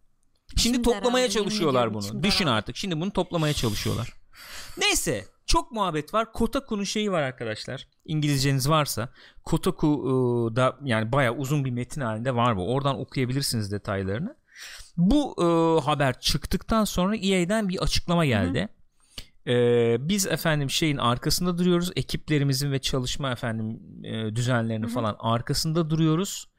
[0.56, 2.22] Şimdi İçim toplamaya yemin çalışıyorlar bunu.
[2.22, 2.56] Düşün daraldı.
[2.58, 2.76] artık.
[2.76, 4.12] Şimdi bunu toplamaya çalışıyorlar.
[4.78, 6.32] Neyse çok muhabbet var.
[6.32, 7.88] Kotaku'nun şeyi var arkadaşlar.
[8.04, 9.08] İngilizceniz varsa
[9.44, 12.74] Kotaku'da yani bayağı uzun bir metin halinde var bu.
[12.74, 14.36] Oradan okuyabilirsiniz detaylarını.
[14.96, 15.44] Bu e,
[15.84, 18.68] haber çıktıktan sonra EA'den bir açıklama geldi.
[19.46, 19.54] E,
[20.08, 21.90] biz efendim şeyin arkasında duruyoruz.
[21.96, 26.49] Ekiplerimizin ve çalışma efendim e, düzenlerini falan arkasında duruyoruz.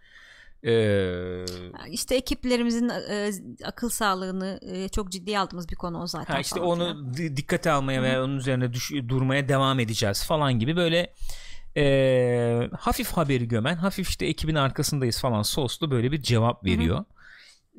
[0.65, 1.45] E,
[1.91, 3.31] İşte ekiplerimizin e,
[3.65, 6.33] akıl sağlığını e, çok ciddiye aldığımız bir konu o zaten.
[6.33, 7.13] Ha işte falan onu filan.
[7.13, 11.13] di- dikkate almaya ve onun üzerine düş- durmaya devam edeceğiz falan gibi böyle
[11.77, 17.05] e, hafif haberi gömen hafif işte ekibin arkasındayız falan soslu böyle bir cevap veriyor.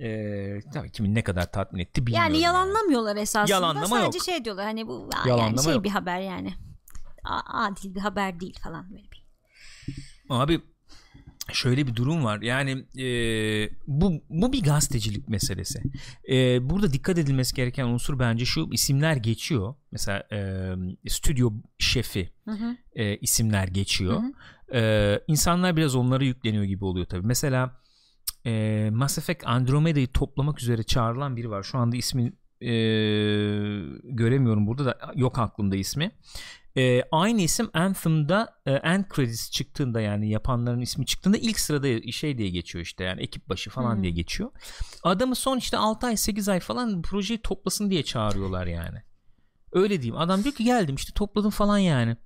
[0.02, 2.32] E, tabii kimin ne kadar tatmin etti bilmiyorum.
[2.34, 3.52] Yani yalanlamıyorlar esasında.
[3.56, 4.24] Yalanlama Sadece yok.
[4.24, 5.84] şey diyorlar hani bu Yalanlama yani şey yok.
[5.84, 6.54] bir haber yani.
[7.24, 9.22] A- adil bir haber değil falan böyle bir.
[10.28, 10.60] Abi
[11.52, 12.42] şöyle bir durum var.
[12.42, 13.06] Yani e,
[13.86, 15.82] bu bu bir gazetecilik meselesi.
[16.30, 19.74] E, burada dikkat edilmesi gereken unsur bence şu isimler geçiyor.
[19.92, 20.70] Mesela e,
[21.08, 22.76] stüdyo şefi Hı hı.
[22.94, 24.20] e, isimler geçiyor.
[24.22, 24.32] Hı
[24.74, 27.26] E, insanlar biraz onlara yükleniyor gibi oluyor tabii.
[27.26, 27.80] Mesela
[28.46, 31.62] e, Mass Effect Andromeda'yı toplamak üzere çağrılan biri var.
[31.62, 32.72] Şu anda ismi e,
[34.04, 34.98] göremiyorum burada da.
[35.14, 36.10] Yok aklımda ismi.
[36.76, 42.38] E, aynı isim Anthem'da e, end credits çıktığında yani yapanların ismi çıktığında ilk sırada şey
[42.38, 44.02] diye geçiyor işte yani ekip başı falan hmm.
[44.02, 44.50] diye geçiyor.
[45.02, 49.02] Adamı son işte 6 ay 8 ay falan projeyi toplasın diye çağırıyorlar yani.
[49.72, 50.16] Öyle diyeyim.
[50.16, 52.16] Adam diyor ki geldim işte topladım falan yani.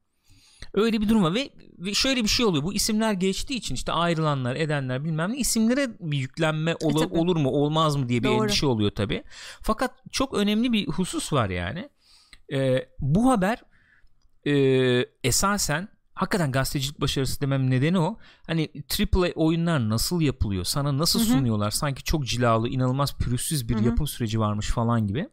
[0.74, 2.64] Öyle bir durum var ve, ve şöyle bir şey oluyor.
[2.64, 7.36] Bu isimler geçtiği için işte ayrılanlar, edenler bilmem ne isimlere bir yüklenme ol, e, olur
[7.36, 8.44] mu, olmaz mı diye bir Doğru.
[8.44, 9.22] endişe oluyor tabii.
[9.62, 11.88] Fakat çok önemli bir husus var yani.
[12.53, 13.62] Ee, bu haber
[14.47, 14.53] e,
[15.24, 18.18] esasen hakikaten gazetecilik başarısı demem nedeni o.
[18.47, 18.68] Hani
[19.14, 20.64] AAA oyunlar nasıl yapılıyor?
[20.64, 21.28] Sana nasıl Hı-hı.
[21.28, 21.70] sunuyorlar?
[21.70, 23.84] Sanki çok cilalı, inanılmaz pürüzsüz bir Hı-hı.
[23.84, 25.28] yapım süreci varmış falan gibi.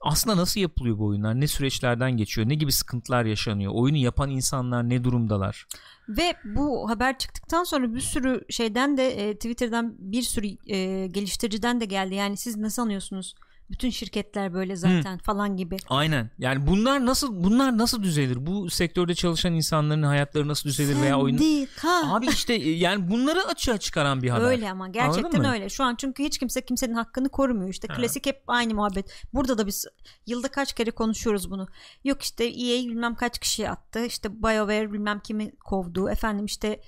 [0.00, 1.40] Aslında nasıl yapılıyor bu oyunlar?
[1.40, 2.48] Ne süreçlerden geçiyor?
[2.48, 3.72] Ne gibi sıkıntılar yaşanıyor?
[3.74, 5.66] Oyunu yapan insanlar ne durumdalar?
[6.08, 11.80] Ve bu haber çıktıktan sonra bir sürü şeyden de e, Twitter'dan bir sürü e, geliştiriciden
[11.80, 12.14] de geldi.
[12.14, 13.34] Yani siz ne sanıyorsunuz?
[13.74, 15.18] Bütün şirketler böyle zaten Hı.
[15.18, 15.76] falan gibi.
[15.88, 16.30] Aynen.
[16.38, 18.46] Yani bunlar nasıl bunlar nasıl düzelir?
[18.46, 21.04] Bu sektörde çalışan insanların hayatları nasıl düzelir Sendika.
[21.04, 21.68] veya oyun
[22.04, 24.44] Abi işte e, yani bunları açığa çıkaran bir haber.
[24.44, 25.68] Öyle ama gerçekten öyle.
[25.68, 27.68] Şu an çünkü hiç kimse kimsenin hakkını korumuyor.
[27.68, 27.94] İşte ha.
[27.94, 29.24] klasik hep aynı muhabbet.
[29.32, 29.86] Burada da biz
[30.26, 31.66] yılda kaç kere konuşuyoruz bunu.
[32.04, 34.04] Yok işte EA bilmem kaç kişi attı.
[34.06, 36.10] İşte BioWare bilmem kimi kovdu.
[36.10, 36.80] Efendim işte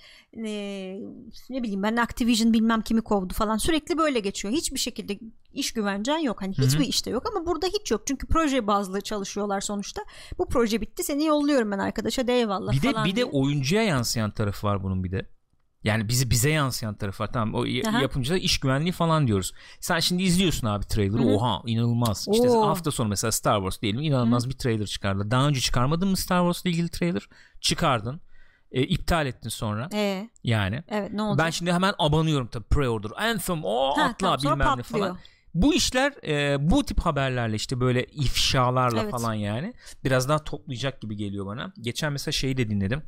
[0.44, 1.00] e,
[1.50, 4.54] ne bileyim ben Activision bilmem kimi kovdu falan sürekli böyle geçiyor.
[4.54, 5.18] Hiçbir şekilde
[5.52, 6.42] iş güvencen yok.
[6.42, 6.88] Hani hiçbir Hı-hı.
[6.88, 8.02] işte yok ama burada hiç yok.
[8.06, 10.02] Çünkü proje bazlı çalışıyorlar sonuçta.
[10.38, 13.04] Bu proje bitti seni yolluyorum ben arkadaşa de eyvallah bir falan.
[13.04, 13.26] De, bir diye.
[13.26, 15.26] de oyuncuya yansıyan tarafı var bunun bir de.
[15.84, 17.32] Yani bizi bize yansıyan tarafı var.
[17.32, 18.00] Tamam o Aha.
[18.00, 19.52] yapımcıda iş güvenliği falan diyoruz.
[19.80, 21.22] Sen şimdi izliyorsun abi trailer'ı.
[21.22, 21.34] Hı-hı.
[21.34, 22.28] Oha inanılmaz.
[22.32, 22.68] İşte Oo.
[22.68, 24.50] hafta sonu mesela Star Wars diyelim inanılmaz Hı-hı.
[24.50, 25.30] bir trailer çıkardı.
[25.30, 27.28] Daha önce çıkarmadın mı Star Wars'la ilgili trailer?
[27.60, 28.20] Çıkardın
[28.76, 29.88] e, iptal ettin sonra.
[29.94, 30.82] Ee, yani.
[30.88, 31.38] Evet ne oldu?
[31.38, 33.14] Ben şimdi hemen abanıyorum tabii pre-order.
[33.14, 35.18] Anthem o atla tamam, bilmem ne falan.
[35.54, 39.10] Bu işler e, bu tip haberlerle işte böyle ifşalarla evet.
[39.10, 39.74] falan yani
[40.04, 41.72] biraz daha toplayacak gibi geliyor bana.
[41.80, 43.02] Geçen mesela şeyi de dinledim.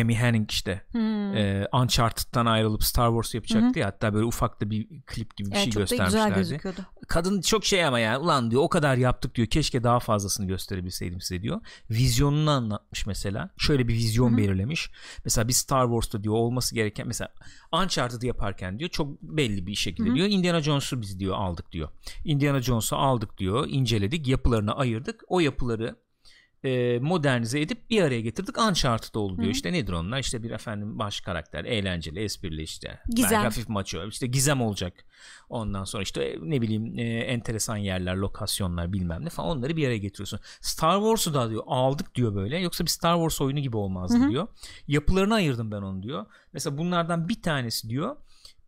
[0.00, 1.36] Amy Henning işte hmm.
[1.36, 3.80] e, Uncharted'dan ayrılıp Star Wars yapacaktı hmm.
[3.80, 6.34] ya hatta böyle ufak da bir klip gibi bir evet, şey çok göstermişlerdi.
[6.34, 6.60] Da güzel.
[7.08, 11.20] Kadın çok şey ama yani ulan diyor o kadar yaptık diyor keşke daha fazlasını gösterebilseydim
[11.20, 11.60] size diyor.
[11.90, 13.50] Vizyonunu anlatmış mesela.
[13.58, 14.38] Şöyle bir vizyon hmm.
[14.38, 14.90] belirlemiş.
[15.24, 17.32] Mesela bir Star Wars'ta diyor olması gereken mesela
[17.72, 20.16] Uncharted yaparken diyor çok belli bir şekilde hmm.
[20.16, 21.88] diyor Indiana Jones'u biz diyor aldık diyor.
[22.24, 25.22] Indiana Jones'u aldık diyor inceledik yapılarını ayırdık.
[25.28, 26.05] O yapıları
[26.66, 29.48] e, modernize edip bir araya getirdik Uncharted oldu diyor.
[29.48, 29.52] Hı.
[29.52, 30.18] İşte nedir onlar?
[30.18, 33.00] İşte bir efendim baş karakter, eğlenceli, esprili işte.
[33.08, 33.30] Gizem.
[33.30, 34.08] Belki hafif maço.
[34.08, 34.94] İşte gizem olacak.
[35.48, 39.86] Ondan sonra işte e, ne bileyim e, enteresan yerler, lokasyonlar bilmem ne falan onları bir
[39.86, 40.40] araya getiriyorsun.
[40.60, 42.58] Star Wars'u da diyor aldık diyor böyle.
[42.58, 44.30] Yoksa bir Star Wars oyunu gibi olmazdı Hı.
[44.30, 44.48] diyor.
[44.88, 46.26] Yapılarını ayırdım ben onu diyor.
[46.52, 48.16] Mesela bunlardan bir tanesi diyor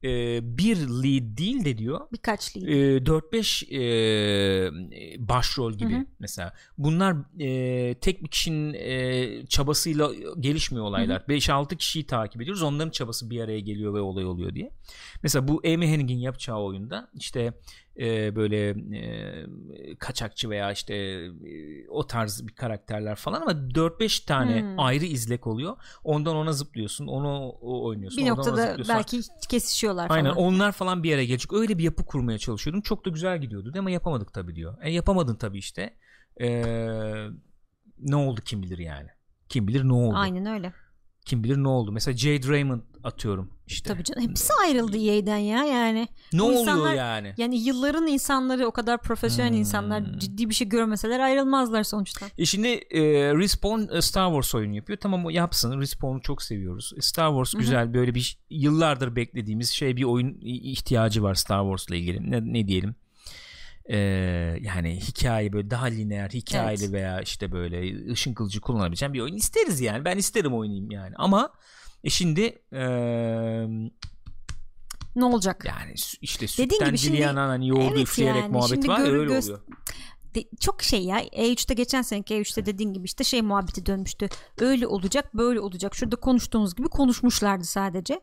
[0.04, 2.66] e, bir lead değil de diyor birkaç lead.
[2.66, 6.06] e, 4-5 e, başrol gibi hı hı.
[6.18, 6.52] mesela.
[6.78, 11.20] Bunlar e, tek bir kişinin e, çabasıyla gelişmiyor olaylar.
[11.20, 12.62] 5-6 kişiyi takip ediyoruz.
[12.62, 14.70] Onların çabası bir araya geliyor ve olay oluyor diye.
[15.22, 17.52] Mesela bu Amy Hennig'in yapacağı oyunda işte
[17.98, 18.68] e, böyle
[18.98, 24.80] e, kaçakçı veya işte e, o tarz bir karakterler falan ama 4-5 tane hmm.
[24.80, 25.76] ayrı izlek oluyor.
[26.04, 28.24] Ondan ona zıplıyorsun, onu oynuyorsun.
[28.24, 30.18] Bir noktada belki kesişiyorlar falan.
[30.18, 31.52] Aynen onlar falan bir yere gelecek.
[31.52, 32.82] Öyle bir yapı kurmaya çalışıyordum.
[32.82, 34.78] Çok da güzel gidiyordu ama yapamadık tabii diyor.
[34.82, 35.94] E yapamadın tabii işte.
[36.40, 36.62] E,
[37.98, 39.08] ne oldu kim bilir yani.
[39.48, 40.16] Kim bilir ne oldu.
[40.16, 40.72] Aynen öyle
[41.28, 41.92] kim bilir ne oldu.
[41.92, 43.92] Mesela Jade Raymond atıyorum işte.
[43.92, 46.08] Tabii canım hepsi ayrıldı EA'den ya yani.
[46.32, 47.34] Ne oluyor insanlar, yani?
[47.36, 49.58] Yani yılların insanları o kadar profesyonel hmm.
[49.58, 52.26] insanlar ciddi bir şey görmeseler ayrılmazlar sonuçta.
[52.38, 53.00] E şimdi e,
[53.34, 54.98] Respawn e, Star Wars oyunu yapıyor.
[54.98, 55.80] Tamam o yapsın.
[55.80, 56.92] Respawn'u çok seviyoruz.
[56.96, 57.60] E, Star Wars Hı-hı.
[57.60, 62.30] güzel böyle bir yıllardır beklediğimiz şey bir oyun ihtiyacı var Star Wars'la ilgili.
[62.30, 62.94] Ne, ne diyelim?
[63.88, 63.98] E,
[64.60, 66.92] yani hikaye böyle daha lineer hikayeli evet.
[66.92, 71.52] veya işte böyle ışın kılıcı kullanabileceğim bir oyun isteriz yani ben isterim oynayayım yani ama
[72.04, 72.86] e şimdi e,
[75.16, 79.34] ne olacak yani işte sütten gibi şimdi, hani yoğurdu evet üfleyerek yani, muhabbet var öyle
[79.34, 79.60] göz, oluyor
[80.34, 84.28] de, çok şey ya E3'te geçen seneki E3'te dediğin gibi işte şey muhabbeti dönmüştü.
[84.60, 85.94] Öyle olacak böyle olacak.
[85.94, 88.20] Şurada konuştuğumuz gibi konuşmuşlardı sadece.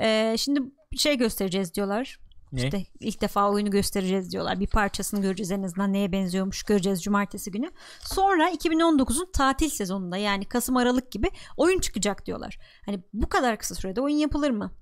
[0.00, 0.60] Ee, şimdi
[0.96, 2.18] şey göstereceğiz diyorlar.
[2.52, 2.64] Ne?
[2.64, 4.60] İşte ilk defa oyunu göstereceğiz diyorlar.
[4.60, 7.70] Bir parçasını göreceğiz en azından neye benziyormuş göreceğiz cumartesi günü.
[8.00, 12.58] Sonra 2019'un tatil sezonunda yani Kasım Aralık gibi oyun çıkacak diyorlar.
[12.86, 14.72] Hani bu kadar kısa sürede oyun yapılır mı?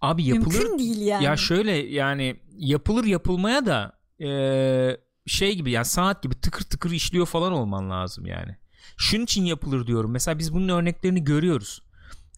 [0.00, 0.58] Abi yapılır.
[0.58, 1.24] Mümkün değil yani.
[1.24, 4.96] Ya şöyle yani yapılır yapılmaya da ee,
[5.26, 8.56] şey gibi yani saat gibi tıkır tıkır işliyor falan olman lazım yani.
[8.96, 10.10] Şunun için yapılır diyorum.
[10.10, 11.82] Mesela biz bunun örneklerini görüyoruz.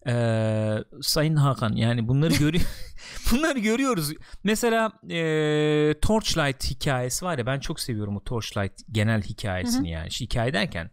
[0.07, 2.63] Ee, Sayın Hakan yani bunları görüyor
[3.31, 4.13] bunları görüyoruz.
[4.43, 10.11] Mesela e, Torchlight hikayesi var ya ben çok seviyorum o Torchlight genel hikayesini yani.
[10.11, 10.91] Şu hikaye derken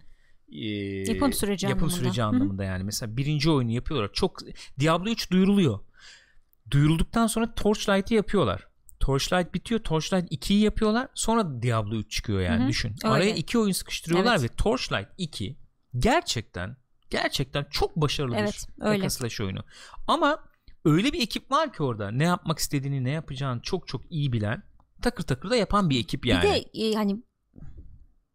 [0.53, 0.67] e,
[1.13, 1.99] Yapım süreci yapım anlamında.
[1.99, 2.85] süreci anlamında yani.
[2.85, 4.11] Mesela birinci oyunu yapıyorlar.
[4.13, 4.39] Çok
[4.81, 5.79] Diablo 3 duyuruluyor.
[6.71, 8.67] Duyurulduktan sonra Torchlight'ı yapıyorlar.
[9.01, 9.81] Torchlight bitiyor.
[9.81, 11.09] Torchlight 2'yi yapıyorlar.
[11.15, 12.69] Sonra Diablo 3 çıkıyor yani Hı hı.
[12.69, 12.95] düşün.
[13.05, 13.15] Öyle.
[13.15, 14.51] Araya iki oyun sıkıştırıyorlar Evet.
[14.51, 15.57] ve Torchlight 2
[15.99, 16.77] gerçekten
[17.11, 19.11] gerçekten çok başarılı Evet, bir öyle.
[19.11, 19.65] slash oyunu.
[20.07, 20.45] Ama
[20.85, 24.63] öyle bir ekip var ki orada ne yapmak istediğini ne yapacağını çok çok iyi bilen
[25.03, 26.43] takır takır da yapan bir ekip yani.
[26.43, 27.17] Bir de e, hani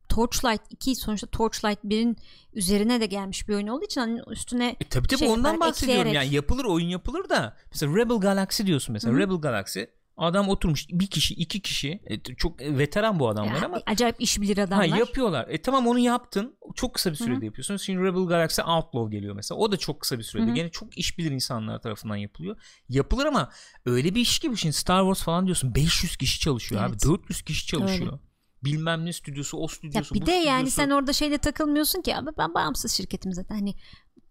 [0.10, 2.18] Torchlight 2 sonuçta Torchlight 1'in
[2.54, 5.74] üzerine de gelmiş bir oyun olduğu için hani üstüne E tabii tabii şey ondan yaparak,
[5.74, 6.26] bahsediyorum ekleyerek.
[6.26, 9.22] yani yapılır oyun yapılır da mesela Rebel Galaxy diyorsun mesela Hı hı.
[9.22, 9.82] Rebel Galaxy
[10.18, 14.42] adam oturmuş bir kişi iki kişi e, çok veteran bu adamlar Ya, ama acayip iş
[14.42, 14.86] bilir ha, adamlar.
[14.98, 15.46] yapıyorlar.
[15.50, 17.46] E tamam onu yaptın çok kısa bir sürede Hı hı.
[17.46, 17.78] yapıyorsun.
[17.78, 20.56] Şimdi Rebel Galaxy Outlaw geliyor mesela o da çok kısa bir sürede Hı hı.
[20.56, 22.56] gene çok iş bilir insanlar tarafından yapılıyor.
[22.90, 23.50] Yapılır ama
[23.86, 27.06] öyle bir iş gibi şimdi Star Wars falan diyorsun 500 kişi çalışıyor Evet.
[27.06, 28.20] abi 400 kişi çalışıyor.
[28.64, 30.76] Bilmem ne stüdyosu o ya stüdyosu bir bu de yani stüdyosu.
[30.76, 33.76] sen orada şeyle takılmıyorsun ki abi ben bağımsız şirketim zaten hani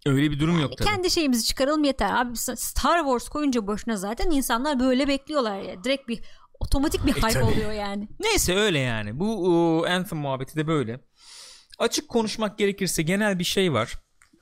[0.06, 0.88] öyle bir durum yok tabii.
[0.88, 6.08] kendi şeyimizi çıkaralım yeter abi Star Wars koyunca boşuna zaten insanlar böyle bekliyorlar ya direkt
[6.08, 6.20] bir
[6.60, 7.44] otomatik bir hype E, tabii.
[7.44, 8.08] oluyor yani.
[8.20, 9.18] Neyse öyle yani.
[9.20, 11.00] Bu o, Anthem muhabbeti de böyle.
[11.78, 13.94] Açık konuşmak gerekirse genel bir şey var.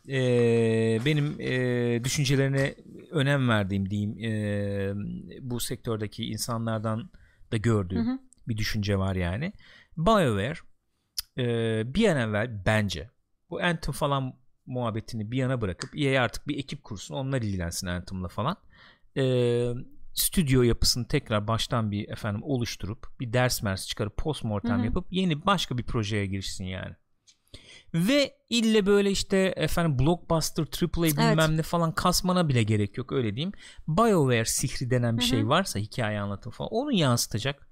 [0.09, 2.75] Ee, benim e, düşüncelerine
[3.11, 4.93] önem verdiğim diyeyim e,
[5.41, 7.11] bu sektördeki insanlardan
[7.53, 8.19] da gördüğüm Hı hı.
[8.49, 9.53] bir düşünce var yani.
[9.97, 10.55] BioWare
[11.39, 11.45] e,
[11.95, 13.11] bir an evvel bence
[13.51, 14.35] bu Anthem falan
[14.67, 18.57] muhabbetini bir yana bırakıp EA artık bir ekip kursun onlar ilgilensin Anthem'la falan.
[19.17, 19.25] E,
[20.15, 25.79] stüdyo yapısını tekrar baştan bir efendim oluşturup bir ders mers çıkarıp postmortem yapıp yeni başka
[25.79, 26.95] bir projeye girişsin yani.
[27.95, 33.37] Ve ille böyle işte efendim blockbuster, AAA bilmem ne falan kasmana bile gerek yok öyle
[33.37, 33.53] diyeyim.
[33.89, 35.29] BioWare sihri denen bir Hı hı.
[35.29, 37.69] şey varsa hikaye anlatım falan onu yansıtacak.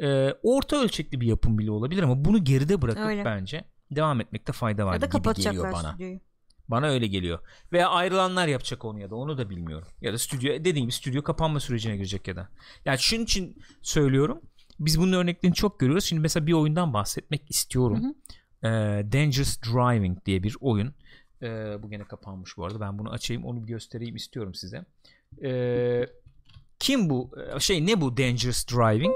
[0.00, 3.24] Ee, orta ölçekli bir yapım bile olabilir ama bunu geride bırakıp Öyle.
[3.24, 3.64] bence
[3.96, 5.90] devam etmekte fayda var Ya da gibi geliyor bana.
[5.92, 6.20] stüdyoyu.
[6.68, 7.38] Bana öyle geliyor.
[7.72, 9.88] Veya ayrılanlar yapacak onu ya da onu da bilmiyorum.
[10.00, 12.48] Ya da stüdyo dediğim gibi stüdyo kapanma sürecine girecek ya da.
[12.84, 14.40] Yani şunun için söylüyorum.
[14.80, 16.04] Biz bunun örneklerini çok görüyoruz.
[16.04, 18.02] Şimdi mesela bir oyundan bahsetmek istiyorum.
[18.02, 18.14] Hı hı.
[18.68, 20.94] Ee, Dangerous Driving diye bir oyun.
[21.42, 22.80] Ee, bu gene kapanmış bu arada.
[22.80, 24.84] Ben bunu açayım onu bir göstereyim istiyorum size.
[25.44, 26.06] Ee,
[26.78, 27.30] kim bu?
[27.56, 29.14] Ee, Şey ne bu Dangerous Driving?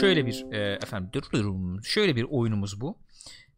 [0.00, 1.10] Şöyle bir e, efendim.
[1.84, 2.98] Şöyle bir oyunumuz bu.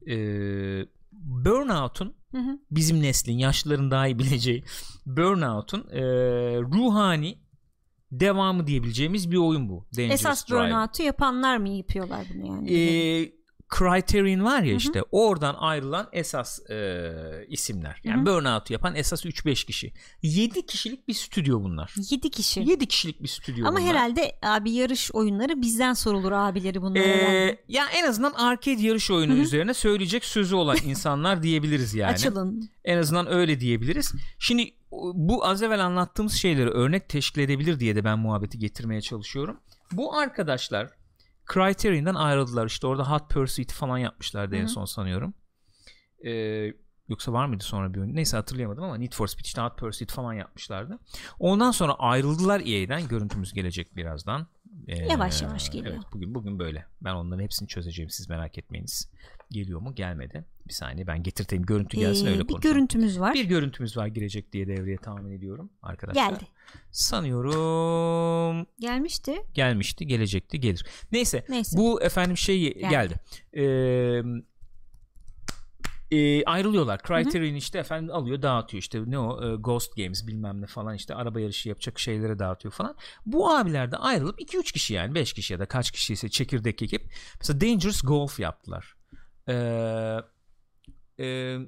[0.09, 2.59] Ee, Burnout'un Hı hı.
[2.70, 4.64] bizim neslin yaşlıların daha iyi bileceği
[5.07, 6.03] Burnout'un e,
[6.61, 7.38] ruhani
[8.12, 9.86] devamı diyebileceğimiz bir oyun bu.
[9.96, 10.62] Dangerous Esas Driving.
[10.72, 12.72] burnout'u yapanlar mı yapıyorlar bunu yani?
[12.74, 13.32] Ee,
[13.79, 14.77] Criterion var ya hı.
[14.77, 17.12] işte oradan ayrılan esas e,
[17.49, 18.01] isimler.
[18.05, 18.27] Yani Hı hı.
[18.27, 19.93] Burnout'u yapan esas 3-5 kişi.
[20.23, 21.95] 7 kişilik bir stüdyo bunlar.
[22.11, 22.61] 7 kişi.
[22.61, 23.91] 7 kişilik bir stüdyo Ama bunlar.
[23.91, 29.33] herhalde abi yarış oyunları bizden sorulur abileri bunlar Ee, ya en azından arcade yarış oyunu
[29.33, 29.41] Hı hı.
[29.41, 32.12] üzerine söyleyecek sözü olan insanlar diyebiliriz yani.
[32.12, 32.71] Açılın.
[32.85, 34.12] En azından öyle diyebiliriz.
[34.39, 34.71] Şimdi
[35.14, 39.61] bu az evvel anlattığımız şeyleri örnek teşkil edebilir diye de ben muhabbeti getirmeye çalışıyorum.
[39.93, 40.91] Bu arkadaşlar
[41.55, 42.66] Criterion'dan ayrıldılar.
[42.66, 44.68] İşte orada Hot Pursuit'i falan yapmışlardı en Hı hı.
[44.68, 45.34] son sanıyorum.
[46.24, 46.30] Ee,
[47.09, 48.14] yoksa var mıydı sonra bir oyun?
[48.14, 50.98] Neyse hatırlayamadım ama Need for Speed işte Hot Pursuit falan yapmışlardı.
[51.38, 53.09] Ondan sonra ayrıldılar EA'den.
[53.09, 54.46] Görüntümüz gelecek birazdan.
[54.88, 55.94] Ee, Yavaş yavaş geliyor.
[55.94, 56.86] Evet bugün bugün böyle.
[57.01, 59.11] Ben onların hepsini çözeceğim siz merak etmeyiniz.
[59.51, 59.94] Geliyor mu?
[59.94, 60.44] Gelmedi.
[60.68, 62.74] Bir saniye ben getirteyim görüntü gelsin Ee, öyle bir konuşalım.
[62.74, 63.34] görüntümüz var.
[63.34, 66.30] Bir görüntümüz var girecek diye devreye tahmin ediyorum arkadaşlar.
[66.30, 66.44] Geldi.
[66.90, 69.34] Sanıyorum Gelmişti.
[69.55, 70.86] gelmişti, gelecekti, gelir.
[71.12, 71.78] Neyse, Neyse.
[71.78, 72.88] bu efendim şey geldi.
[72.90, 73.14] Geldi.
[73.53, 74.22] Ee,
[76.11, 77.01] e, ayrılıyorlar.
[77.07, 81.14] Criterion işte efendim alıyor, dağıtıyor işte ne o e, Ghost Games bilmem ne falan işte
[81.14, 82.96] araba yarışı yapacak şeylere dağıtıyor falan.
[83.26, 86.82] Bu abiler de ayrılıp 2-3 kişi yani 5 kişi ya da kaç kişi ise çekirdek
[86.82, 88.94] ekip mesela Dangerous Golf yaptılar.
[89.51, 90.16] Ee,
[91.20, 91.59] e,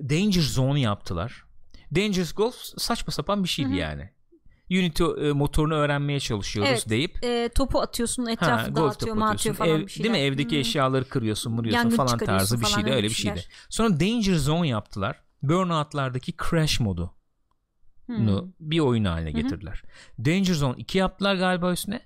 [0.00, 1.44] Danger Zone yaptılar.
[1.94, 3.76] Dangerous Golf saçma sapan bir şeydi Hı hı.
[3.76, 4.10] yani.
[4.70, 9.52] Unity e, motorunu öğrenmeye çalışıyoruz Evet, deyip Ee, topu atıyorsun etrafı golf dağıtıyor atıyorsun.
[9.52, 10.12] falan Ev- bir şeyler.
[10.14, 10.26] Değil mi?
[10.32, 10.60] Evdeki Hmm.
[10.60, 12.90] eşyaları kırıyorsun, vuruyorsun Yangın falan tarzı bir şeydi.
[12.90, 13.38] öyle bir bir şeydi.
[13.40, 13.48] şeyler.
[13.68, 15.22] Sonra Danger Zone yaptılar.
[15.42, 17.14] Burnout'lardaki Crash modu
[18.06, 18.28] Hmm.
[18.60, 19.82] bir oyun haline getirdiler.
[20.18, 22.00] Danger Zone 2 yaptılar galiba üstüne.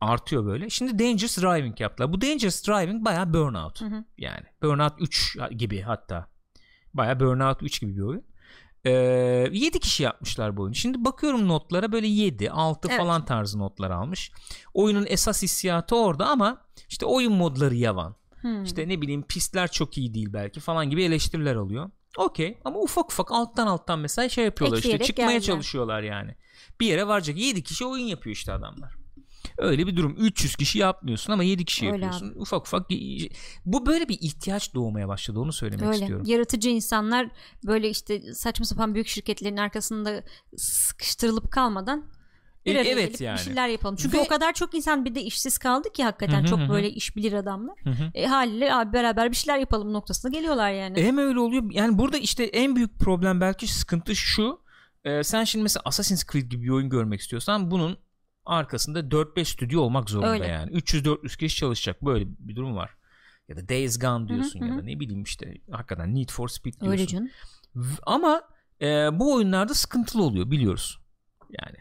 [0.00, 0.70] Artıyor böyle.
[0.70, 2.12] Şimdi Dangerous Driving yaptılar.
[2.12, 3.80] Bu Dangerous Driving bayağı Burnout.
[3.80, 4.04] Hı hı.
[4.18, 6.26] Yani Burnout 3 gibi hatta.
[6.94, 8.24] Bayağı Burnout 3 gibi bir oyun.
[8.84, 8.90] Ee,
[9.52, 10.74] 7 kişi yapmışlar bu oyunu.
[10.74, 12.98] Şimdi bakıyorum notlara böyle 7, 6 Evet.
[12.98, 14.32] falan tarzı notlar almış.
[14.74, 18.16] Oyunun esas hissiyatı orada ama işte oyun modları yavan.
[18.40, 18.64] Hmm.
[18.64, 21.90] İşte ne bileyim pistler çok iyi değil belki falan gibi eleştiriler alıyor.
[22.18, 25.46] Okey ama ufak ufak alttan alttan mesela şey yapıyorlar Ekleyerek işte çıkmaya geldiler.
[25.54, 26.34] çalışıyorlar yani.
[26.80, 28.96] Bir yere varacak 7 kişi oyun yapıyor işte adamlar.
[29.58, 30.16] Öyle bir durum.
[30.18, 32.32] 300 kişi yapmıyorsun ama 7 kişi Öyle yapıyorsun.
[32.40, 32.90] Ufak ufak
[33.64, 35.96] bu böyle bir ihtiyaç doğmaya başladı onu söylemek Öyle.
[35.98, 36.26] istiyorum.
[36.28, 37.28] Yaratıcı insanlar
[37.66, 40.22] böyle işte saçma sapan büyük şirketlerin arkasında
[40.56, 42.04] sıkıştırılıp kalmadan
[42.66, 43.38] bir E, araya evet gelip yani.
[43.38, 43.96] bir şeyler yapalım.
[43.96, 46.58] Çünkü Ve- o kadar çok insan bir de işsiz kaldı ki hakikaten Hı hı çok
[46.58, 47.76] hı böyle işbilir adamlar.
[47.84, 48.10] Hı hı.
[48.14, 51.02] E, haliyle abi beraber bir şeyler yapalım noktasına geliyorlar yani.
[51.02, 51.64] Hem öyle oluyor.
[51.72, 54.60] Yani burada işte en büyük problem belki sıkıntı şu.
[55.04, 57.96] Ee, sen şimdi mesela Assassin's Creed gibi bir oyun görmek istiyorsan bunun
[58.44, 60.46] arkasında 4-5 stüdyo olmak zorunda Öyle.
[60.46, 60.70] yani.
[60.70, 62.02] 300-400 kişi çalışacak.
[62.02, 62.90] Böyle bir durum var.
[63.48, 64.78] Ya da Days Gone diyorsun hı ya hı.
[64.78, 66.90] da ne bileyim işte hakikaten Need for Speed diyorsun.
[66.90, 67.30] Öyle canım.
[68.02, 68.42] Ama
[68.80, 70.98] e, bu oyunlarda sıkıntılı oluyor biliyoruz.
[71.50, 71.76] Yani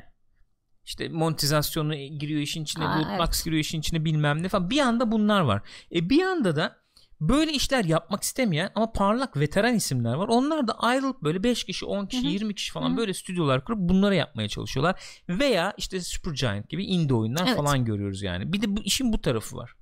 [0.85, 3.41] işte monetizasyonu giriyor işin içine, Aa, loot box evet.
[3.45, 4.69] giriyor işin içine bilmem ne falan.
[4.69, 5.61] Bir anda bunlar var.
[5.95, 6.75] E bir anda da
[7.21, 10.27] böyle işler yapmak istemeyen ama parlak veteran isimler var.
[10.27, 12.31] Onlar da ayrılıp böyle 5 kişi, 10 kişi, Hı hı.
[12.31, 12.97] 20 kişi falan Hı hı.
[12.97, 15.01] böyle stüdyolar kurup bunları yapmaya çalışıyorlar.
[15.29, 17.57] Veya işte Supergiant gibi indie oyunlar Evet.
[17.57, 18.53] falan görüyoruz yani.
[18.53, 19.75] Bir de bu işin bu tarafı var.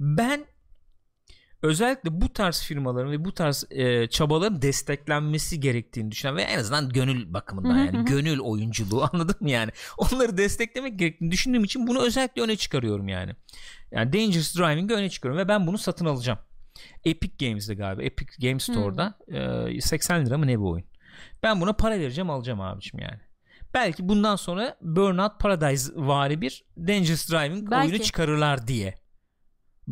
[0.00, 0.44] Ben
[1.62, 6.88] özellikle bu tarz firmaların ve bu tarz e, çabaların desteklenmesi gerektiğini düşünen ve en azından
[6.88, 12.42] gönül bakımından yani gönül oyunculuğu anladın mı yani onları desteklemek gerektiğini düşündüğüm için bunu özellikle
[12.42, 13.32] öne çıkarıyorum yani
[13.92, 16.38] yani Dangerous Driving'i öne çıkarıyorum ve ben bunu satın alacağım
[17.04, 19.18] Epic Games'de galiba Epic Game Store'da
[19.68, 20.86] e, 80 lira mı ne bu oyun
[21.42, 23.20] ben buna para vereceğim alacağım abicim yani
[23.74, 27.92] belki bundan sonra Burnout Paradise vari bir Dangerous Driving Belki.
[27.92, 29.02] oyunu çıkarırlar diye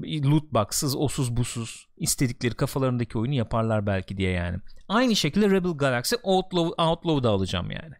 [0.07, 4.59] loot box'sız, osuz busuz istedikleri kafalarındaki oyunu yaparlar belki diye yani.
[4.89, 7.94] Aynı şekilde Rebel Galaxy Outlaw, Outlaw'u da alacağım yani.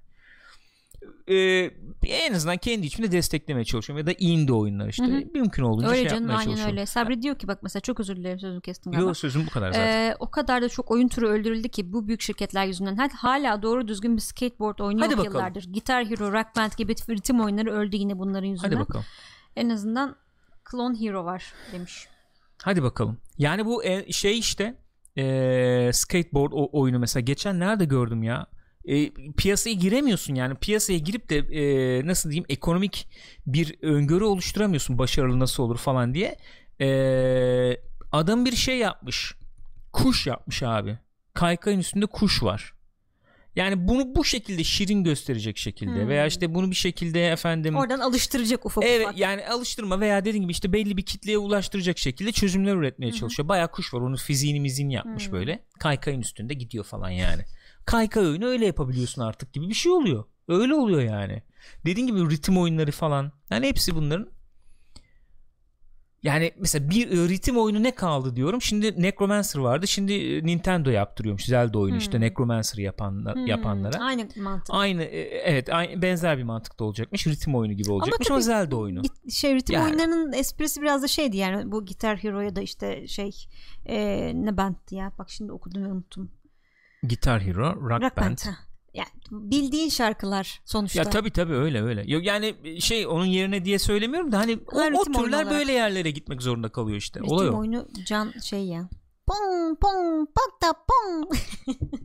[1.31, 1.71] Ee,
[2.07, 5.05] en azından kendi içimde desteklemeye çalışıyorum ya da indie oyunlar işte.
[5.05, 5.25] Hı hı.
[5.35, 6.77] Mümkün olduğunca Öyle şey canım yapmaya aynen çalışıyorum.
[6.77, 6.87] öyle.
[6.87, 9.07] Sabri diyor ki bak mesela çok özür dilerim sözünü kestim galiba.
[9.07, 9.87] Yok sözüm bu kadar zaten.
[9.87, 13.63] Ee, o kadar da çok oyun türü öldürüldü ki bu büyük şirketler yüzünden Hal- hala
[13.63, 15.35] doğru düzgün bir skateboard oyunu Hadi yok bakalım.
[15.37, 15.73] yıllardır.
[15.73, 18.69] Guitar Hero, Rock Band gibi ritim oyunları öldü yine bunların yüzünden.
[18.69, 19.05] Hadi bakalım.
[19.57, 20.17] En azından
[20.71, 22.09] Clone Hero var demiş.
[22.63, 23.19] Hadi bakalım.
[23.39, 24.75] Yani bu e, şey işte
[25.19, 28.47] e, skateboard oyunu mesela geçen nerede gördüm ya?
[28.85, 33.09] E, piyasaya giremiyorsun yani piyasaya girip de e, nasıl diyeyim ekonomik
[33.47, 36.37] bir öngörü oluşturamıyorsun başarılı nasıl olur falan diye.
[36.81, 36.89] E,
[38.13, 39.35] adam bir şey yapmış.
[39.93, 40.99] Kuş yapmış abi.
[41.35, 42.73] Kaykayın üstünde kuş var.
[43.57, 46.09] Yani bunu bu şekilde şirin gösterecek şekilde Hmm.
[46.09, 49.19] veya işte bunu bir şekilde efendim Oradan alıştıracak ufak Evet ufak.
[49.19, 53.49] yani alıştırma veya dediğim gibi işte belli bir kitleye ulaştıracak şekilde çözümler üretmeye çalışıyor.
[53.49, 55.33] Bayağı kuş var onun fiziğini mizini yapmış Hı.
[55.33, 55.65] böyle.
[55.81, 57.43] Kaykayın üstünde gidiyor falan yani.
[57.91, 60.25] Kaykay oyunu öyle yapabiliyorsun artık gibi bir şey oluyor.
[60.49, 61.43] Öyle oluyor yani.
[61.87, 63.33] Dediğim gibi ritim oyunları falan.
[63.51, 64.29] Yani hepsi bunların
[66.23, 68.63] yani mesela bir e, ritim oyunu ne kaldı diyorum.
[68.63, 69.87] Şimdi Necromancer vardı.
[69.89, 72.21] Şimdi e, Nintendo yaptırıyormuş Zelda oyunu işte Hmm.
[72.21, 73.99] Necromancer yapanlar, Hmm, yapanlara.
[74.05, 74.69] Aynı mantık.
[74.75, 77.27] Aynı e, evet aynı, benzer bir mantıkta olacakmış.
[77.27, 79.03] Ritim oyunu gibi olacakmış ama, tabii Zelda oyunu.
[79.31, 79.85] Şey ritim Yani.
[79.85, 83.31] oyunlarının esprisi biraz da şeydi yani bu Guitar Hero ya da işte şey
[83.87, 83.97] e,
[84.35, 86.31] ne bandti ya bak şimdi okudum ve unuttum.
[87.03, 88.27] Guitar Hero, Rock, Rock Band.
[88.27, 88.39] Band.
[88.39, 88.51] ha.
[88.95, 90.99] Yani bildiğin şarkılar sonuçta.
[90.99, 92.05] Ya tabii tabii öyle öyle.
[92.07, 95.51] Yok yani şey onun yerine diye söylemiyorum da hani o, o türler olarak.
[95.51, 97.21] böyle yerlere gitmek zorunda kalıyor işte.
[97.21, 97.59] Ritim Olay o.
[97.59, 98.89] oyunu can şey ya.
[99.27, 100.29] Pong pong
[100.63, 101.35] da pong.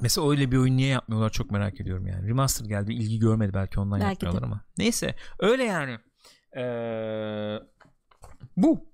[0.00, 2.28] Mesela öyle bir oyun niye yapmıyorlar çok merak ediyorum yani.
[2.28, 4.26] Remaster geldi ilgi görmedi belki ondan Belki de.
[4.26, 4.64] yapmıyorlar ama.
[4.78, 5.98] Neyse öyle yani.
[6.56, 7.58] Ee,
[8.56, 8.88] bu.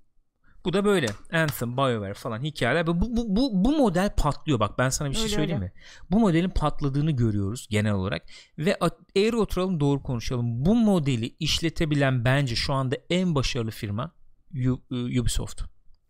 [0.65, 1.07] Bu da böyle.
[1.31, 2.87] Anthem, BioWare falan hikayeler.
[2.87, 4.59] Bu, bu, bu, bu model patlıyor.
[4.59, 5.73] Bak ben sana bir şey Öyle, söyleyeyim öyle.
[5.73, 5.79] mi?
[6.11, 8.25] Bu modelin patladığını görüyoruz genel olarak.
[8.57, 8.77] Ve
[9.15, 10.65] eğri oturalım doğru konuşalım.
[10.65, 14.11] Bu modeli işletebilen bence şu anda en başarılı firma
[14.55, 15.61] e, Ubisoft.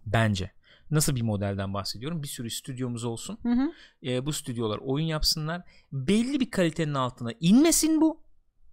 [0.06, 0.52] Bence.
[0.92, 2.24] Nasıl bir modelden bahsediyorum?
[2.24, 3.38] Bir sürü stüdyomuz olsun.
[3.44, 3.72] Hı hı.
[4.04, 5.62] E, bu stüdyolar oyun yapsınlar.
[5.92, 8.22] Belli bir kalitenin altına inmesin bu.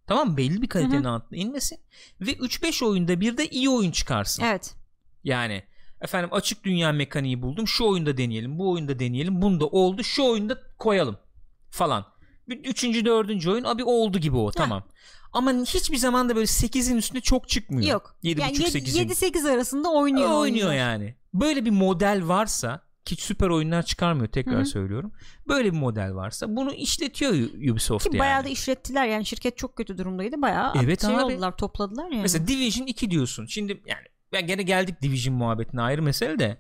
[0.07, 0.37] Tamam?
[0.37, 1.79] Belli bir kalitenin Hı altına inmesin.
[2.21, 4.43] Ve 3-5 oyunda bir de iyi oyun çıkarsın.
[4.43, 4.75] Evet.
[5.25, 5.63] Yani
[6.03, 7.69] efendim açık dünya mekaniği buldum.
[7.69, 9.43] Şu oyunda deneyelim, bu oyunda deneyelim.
[9.43, 10.03] Bunda oldu.
[10.05, 11.17] Şu oyunda koyalım
[11.71, 12.05] falan.
[12.49, 14.83] Üçüncü, dördüncü oyun abi oldu gibi o tamam.
[15.33, 17.93] Ama hiçbir zaman da böyle 8'in üstünde çok çıkmüyor.
[17.93, 18.17] Yok.
[18.25, 19.09] 7.5 Yani 8'in.
[19.09, 20.27] 7-8 arasında oynuyor.
[20.31, 20.75] oynuyor oyuncular.
[20.75, 21.15] yani.
[21.35, 24.67] Böyle bir model varsa ki süper oyunlar çıkarmıyor tekrar Hı hı.
[24.67, 25.13] söylüyorum.
[25.49, 27.33] Böyle bir model varsa bunu işletiyor
[27.73, 28.21] Ubisoft Ki yani.
[28.21, 31.23] bayağı da işlettiler yani şirket çok kötü durumdaydı bayağı Evet şey abi.
[31.25, 32.23] oldular topladılar yani.
[32.23, 33.47] Mesela Division 2 diyorsun.
[33.47, 36.57] Şimdi yani ben gene geldik Division muhabbetine ayrı mesele de.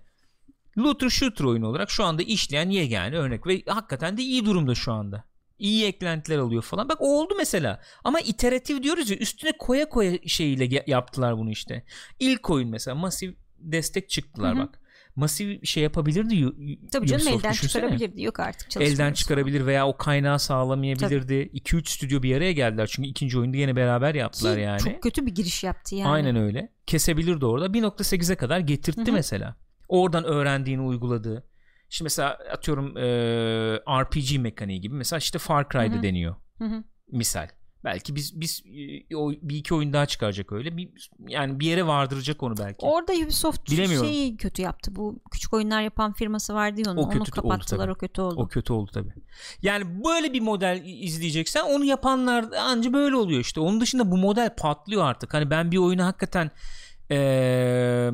[0.78, 4.92] Looter shooter oyunu olarak şu anda işleyen yegane örnek ve hakikaten de iyi durumda şu
[4.92, 5.24] anda.
[5.58, 6.88] İyi eklentiler alıyor falan.
[6.88, 7.80] Bak o oldu mesela.
[8.04, 11.84] Ama iteratif diyoruz ya üstüne koya koya şeyiyle yaptılar bunu işte.
[12.20, 14.62] İlk oyun mesela masif destek çıktılar Hı hı.
[14.62, 14.81] bak.
[15.16, 16.34] Masif şey yapabilirdi.
[16.92, 17.82] Tabii canım Ubisoft, elden düşünsene.
[17.82, 18.22] çıkarabilirdi.
[18.22, 18.80] Yok artık.
[18.80, 21.34] Elden çıkarabilir veya o kaynağı sağlamayabilirdi.
[21.34, 22.86] 2-3 stüdyo bir araya geldiler.
[22.92, 24.80] Çünkü ikinci oyunu yine beraber Ki yaptılar yani.
[24.80, 26.08] Çok kötü bir giriş yaptı yani.
[26.08, 26.72] Aynen öyle.
[26.86, 27.66] Kesebilirdi orada.
[27.66, 29.12] 1.8'e kadar getirtti Hı hı.
[29.12, 29.56] mesela.
[29.88, 31.46] Oradan öğrendiğini uyguladı.
[31.88, 33.02] Şimdi mesela atıyorum e,
[34.02, 34.94] RPG mekaniği gibi.
[34.94, 36.02] Mesela işte Far Cry'da Hı hı.
[36.02, 36.36] deniyor.
[36.58, 36.84] Hı hı.
[37.12, 37.48] Misal.
[37.84, 38.62] Belki biz biz
[39.10, 40.76] e, o bir iki oyun daha çıkaracak öyle.
[40.76, 42.86] Bir, yani bir yere vardıracak onu belki.
[42.86, 44.96] Orada Ubisoft şeyi kötü yaptı.
[44.96, 47.02] Bu küçük oyunlar yapan firması vardı ya onun.
[47.02, 47.80] O Onu kötü oldu kapattılar.
[47.80, 47.92] tabii.
[47.92, 48.34] o kötü oldu.
[48.40, 49.12] O kötü oldu tabii.
[49.62, 53.60] Yani böyle bir model izleyeceksen onu yapanlar anca böyle oluyor işte.
[53.60, 55.34] Onun dışında bu model patlıyor artık.
[55.34, 56.50] Hani ben bir oyunu hakikaten
[57.10, 58.12] eee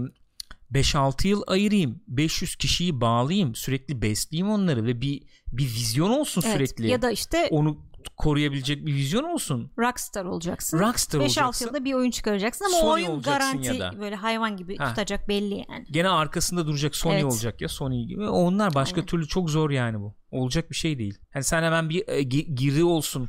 [0.73, 2.01] 5-6 yıl ayırayım.
[2.09, 3.55] 500 kişiyi bağlayayım.
[3.55, 5.23] Sürekli besleyeyim onları ve bir
[5.53, 6.89] bir vizyon olsun Evet, sürekli.
[6.91, 9.73] Ya da işte onu koruyabilecek bir vizyon olsun.
[9.79, 10.79] Rockstar olacaksın.
[10.79, 11.67] Rockstar 5-6 olacaksın.
[11.67, 13.93] yılda bir oyun çıkaracaksın ama Sony o oyun garanti da.
[14.01, 14.89] böyle hayvan gibi Ha.
[14.89, 15.85] tutacak belli yani.
[15.91, 17.25] Gene arkasında duracak Sony Evet.
[17.25, 18.29] olacak ya Sony gibi.
[18.29, 19.07] Onlar başka Aynen.
[19.07, 20.15] türlü çok zor yani bu.
[20.31, 21.19] Olacak bir şey değil.
[21.35, 23.29] Yani sen hemen bir e, gi- giri olsun,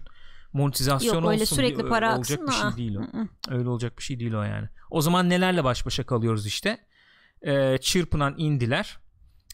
[0.53, 1.33] monetizasyon Yok olsun.
[1.33, 3.01] öyle sürekli bir- para olacak bir şey değil o.
[3.49, 4.67] Öyle olacak bir şey değil o yani.
[4.91, 6.77] O zaman nelerle baş başa kalıyoruz işte?
[7.47, 8.97] Ee, çırpınan indiler.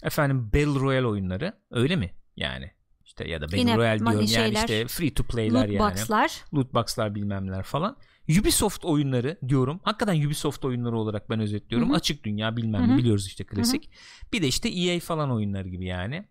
[0.03, 1.53] Efendim Battle Royale oyunları.
[1.71, 2.11] Öyle mi?
[2.35, 2.71] Yani
[3.19, 5.79] işte ya da Battle Royale diyorum yani şeyler, işte free to play'ler Loot yani.
[5.79, 6.43] box'lar.
[6.53, 7.97] Loot box'lar bilmemler falan.
[8.39, 9.79] Ubisoft oyunları diyorum.
[9.83, 11.89] Hakikaten Ubisoft oyunları olarak ben özetliyorum.
[11.89, 11.97] Hı hı.
[11.97, 12.97] Açık dünya bilmem Hı ne hı.
[12.97, 13.89] biliyoruz işte klasik.
[14.33, 16.25] Bir de işte EA falan oyunları gibi yani.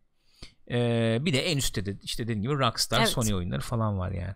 [0.71, 3.09] Ee, bir de en üstte de işte dediğim gibi Rockstar, Evet.
[3.09, 4.35] Sony oyunları falan var yani.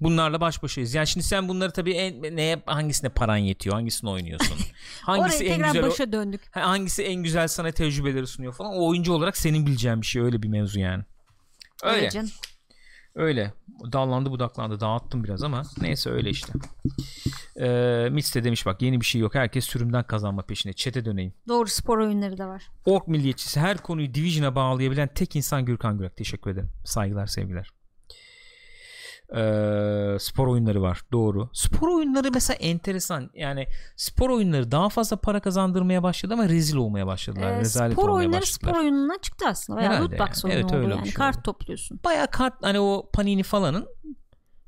[0.00, 0.94] Bunlarla baş başayız.
[0.94, 3.74] Yani şimdi sen bunları tabii en, neye hangisine paran yetiyor?
[3.74, 4.56] Hangisini oynuyorsun?
[5.02, 6.40] Hangisi en güzel başa döndük.
[6.50, 8.72] Ha, hangisi en güzel sana tecrübeleri sunuyor falan.
[8.72, 11.04] O oyuncu olarak senin bileceğin bir şey öyle bir mevzu yani.
[11.82, 11.96] Öyle.
[11.96, 12.30] Öyle canım.
[13.14, 13.52] Öyle.
[13.92, 14.80] Dallandı budaklandı.
[14.80, 16.52] Dağıttım biraz ama neyse öyle işte.
[17.56, 17.66] Ee,
[18.34, 19.34] de demiş bak yeni bir şey yok.
[19.34, 20.72] Herkes sürümden kazanma peşine.
[20.72, 21.32] Çete döneyim.
[21.48, 22.62] Doğru spor oyunları da var.
[22.84, 26.16] Ork milliyetçisi her konuyu Division'a bağlayabilen tek insan Gürkan Gürak.
[26.16, 26.70] Teşekkür ederim.
[26.84, 27.70] Saygılar sevgiler.
[29.36, 31.00] Ee, spor oyunları var.
[31.12, 31.48] Doğru.
[31.52, 33.30] Spor oyunları mesela enteresan.
[33.34, 33.66] Yani
[33.96, 37.50] spor oyunları daha fazla para kazandırmaya başladı ama rezil olmaya başladılar.
[37.52, 38.70] Ee, Rezalet spor oyunları başladılar.
[38.72, 39.80] spor oyununa çıktı aslında.
[39.80, 40.52] Herhalde loot box yani.
[40.52, 41.04] oyunu Evet, oldu öyle yani.
[41.04, 41.42] şey Kart oldu.
[41.42, 42.00] topluyorsun.
[42.04, 43.86] Baya kart hani o Panini falanın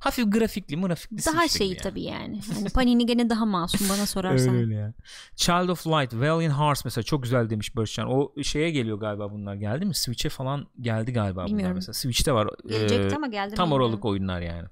[0.05, 1.77] hafif grafikli mırafikli Daha gibi yani.
[1.77, 2.41] tabii yani.
[2.55, 4.49] Hani Panini gene daha masum bana sorarsan.
[4.55, 4.93] Öyle öyle ya.
[5.37, 8.07] Child of Light, Valiant Hearts mesela çok güzel demiş Barışcan.
[8.11, 9.55] O şeye geliyor galiba bunlar.
[9.55, 9.95] Geldi mi?
[9.95, 11.75] Switch'e falan geldi galiba bunlar Bilmiyorum.
[11.75, 11.93] mesela.
[11.95, 12.49] Switch'te var.
[12.69, 14.69] Gelecekti Ee, ama geldi Tam oralık oyunlar yani.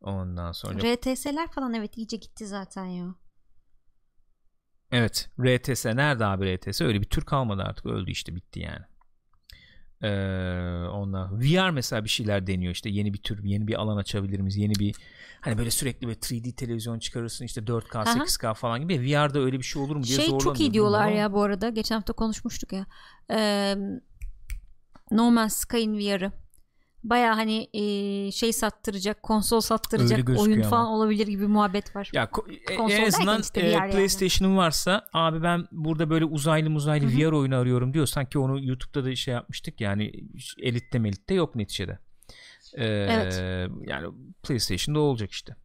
[0.00, 3.14] Ondan sonra RTS'ler falan evet iyice gitti zaten ya.
[4.92, 8.84] evet RTS nerede abi RTS öyle bir tür kalmadı artık öldü işte bitti yani.
[10.02, 10.08] Ee,
[10.88, 14.56] ondan VR mesela bir şeyler deniyor işte yeni bir tür yeni bir alan açabilir miyiz
[14.56, 14.94] yeni bir
[15.40, 18.04] hani böyle sürekli böyle 3D televizyon çıkarırsın işte 4K Aha.
[18.04, 21.16] 8K falan gibi VR'da öyle bir şey olur mu diye Şey çok iyi diyorlar ama-
[21.16, 21.68] ya bu arada.
[21.68, 22.86] Geçen hafta konuşmuştuk ya.
[23.30, 23.74] Ee,
[25.10, 26.32] no Man's Sky'in VR'ı.
[27.04, 30.70] Baya hani e, şey sattıracak, konsol sattıracak oyun ama.
[30.70, 32.10] falan olabilir gibi muhabbet var.
[32.12, 33.92] Ya ko- e- Konsol en azından işte e, VR yani.
[33.92, 37.18] PlayStation'ın varsa abi ben burada böyle uzaylı muzaylı Hı hı.
[37.30, 40.12] VR oyunu arıyorum diyorsan ki onu YouTube'da da şey yapmıştık yani
[40.62, 41.98] elitte melitte yok neticede.
[42.74, 43.42] Ee, Evet.
[43.88, 44.06] Yani
[44.42, 45.56] PlayStation'da olacak işte.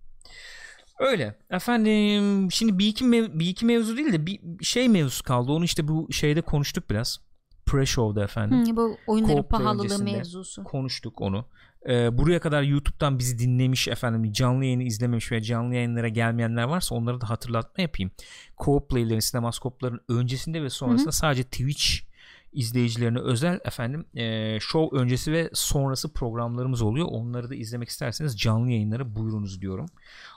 [1.00, 1.36] Öyle.
[1.50, 5.52] Efendim şimdi bir iki, mev- bir iki mevzu değil de bir şey mevzusu kaldı.
[5.52, 7.20] Onu işte bu şeyde konuştuk biraz.
[7.68, 8.68] Pre-show'da efendim.
[8.68, 10.64] Hı, bu oyunların pahalılığı mevzusu.
[10.64, 11.45] konuştuk onu.
[11.89, 16.95] Ee, buraya kadar YouTube'dan bizi dinlemiş efendim canlı yayını izlememiş veya canlı yayınlara gelmeyenler varsa
[16.95, 18.11] onlara da hatırlatma yapayım.
[18.57, 22.07] Co-op playlerin, sinemaskopların öncesinde ve sonrasında sadece Twitch
[22.53, 27.07] izleyicilerine özel efendim e, show öncesi ve sonrası programlarımız oluyor.
[27.10, 29.85] Onları da izlemek isterseniz canlı yayınları buyurunuz diyorum.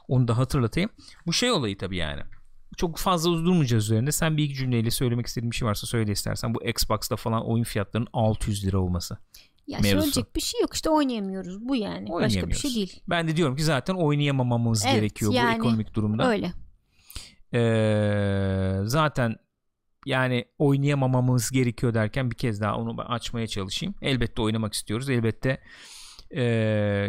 [0.08, 0.90] Onu da hatırlatayım.
[1.26, 2.22] Bu şey olayı tabii yani.
[2.76, 4.12] Çok fazla durmayacağız üzerinde.
[4.12, 6.54] Sen bir iki cümleyle söylemek istediğin bir şey varsa söyle istersen.
[6.54, 9.18] Bu Xbox'ta falan oyun fiyatlarının 600 lira olması.
[9.66, 9.96] Ya mevzusu.
[9.96, 11.68] söyleyecek bir şey yok işte oynayamıyoruz.
[11.68, 12.10] Bu yani.
[12.10, 13.02] Başka bir şey değil.
[13.08, 16.28] Ben de diyorum ki zaten oynayamamamız Evet, gerekiyor yani bu ekonomik durumda.
[16.28, 16.52] Öyle.
[17.54, 19.36] Ee, zaten
[20.06, 23.94] yani oynayamamamız gerekiyor derken bir kez daha onu açmaya çalışayım.
[24.02, 25.10] Elbette oynamak istiyoruz.
[25.10, 25.60] Elbette
[26.30, 26.42] ee,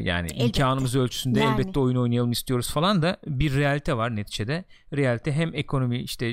[0.03, 0.45] yani Elbette.
[0.45, 1.61] imkanımız ölçüsünde Yani.
[1.61, 4.65] elbette oyun oynayalım istiyoruz falan da bir realite var neticede.
[4.93, 6.31] Realite hem ekonomi işte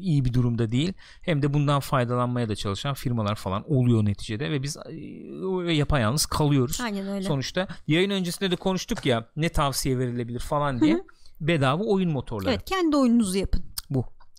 [0.00, 4.62] iyi bir durumda değil hem de bundan faydalanmaya da çalışan firmalar falan oluyor neticede ve
[4.62, 4.76] biz
[5.66, 6.80] e, yapayalnız kalıyoruz.
[6.80, 7.24] Aynen öyle.
[7.24, 11.04] Sonuçta yayın öncesinde de konuştuk ya ne tavsiye verilebilir falan diye
[11.40, 12.50] bedava oyun motorları.
[12.50, 13.64] Evet kendi oyununuzu yapın.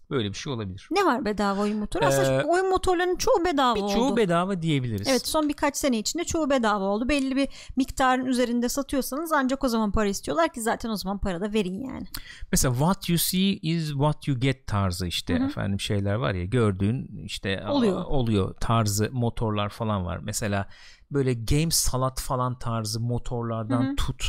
[0.09, 0.88] Böyle bir şey olabilir.
[0.91, 2.05] Ne var bedava oyun motoru?
[2.05, 4.17] Aslında Ee, oyun motorlarının çoğu bedava Birçoğu oldu.
[4.17, 5.07] bedava diyebiliriz.
[5.07, 7.09] Evet son birkaç sene içinde çoğu bedava oldu.
[7.09, 11.41] Belli bir miktarın üzerinde satıyorsanız ancak o zaman para istiyorlar ki zaten o zaman para
[11.41, 12.07] da verin yani.
[12.51, 17.25] Mesela what you see is what you get tarzı işte efendim şeyler var ya gördüğün
[17.25, 18.03] işte Oluyor.
[18.05, 20.17] oluyor tarzı motorlar falan var.
[20.23, 20.69] Mesela
[21.11, 24.25] böyle game salat falan tarzı motorlardan tut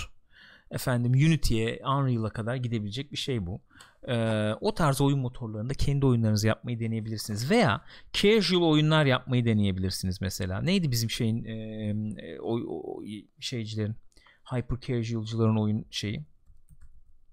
[0.70, 3.60] efendim Unity'ye Unreal'a kadar gidebilecek bir şey bu.
[4.08, 7.80] Ee, o tarz oyun motorlarında kendi oyunlarınızı yapmayı deneyebilirsiniz veya
[8.12, 10.60] casual oyunlar yapmayı deneyebilirsiniz mesela.
[10.62, 13.02] Neydi bizim şeyin e, o, o-
[13.40, 13.96] şeycilerin
[14.44, 16.24] hyper casual'cıların oyun şeyi?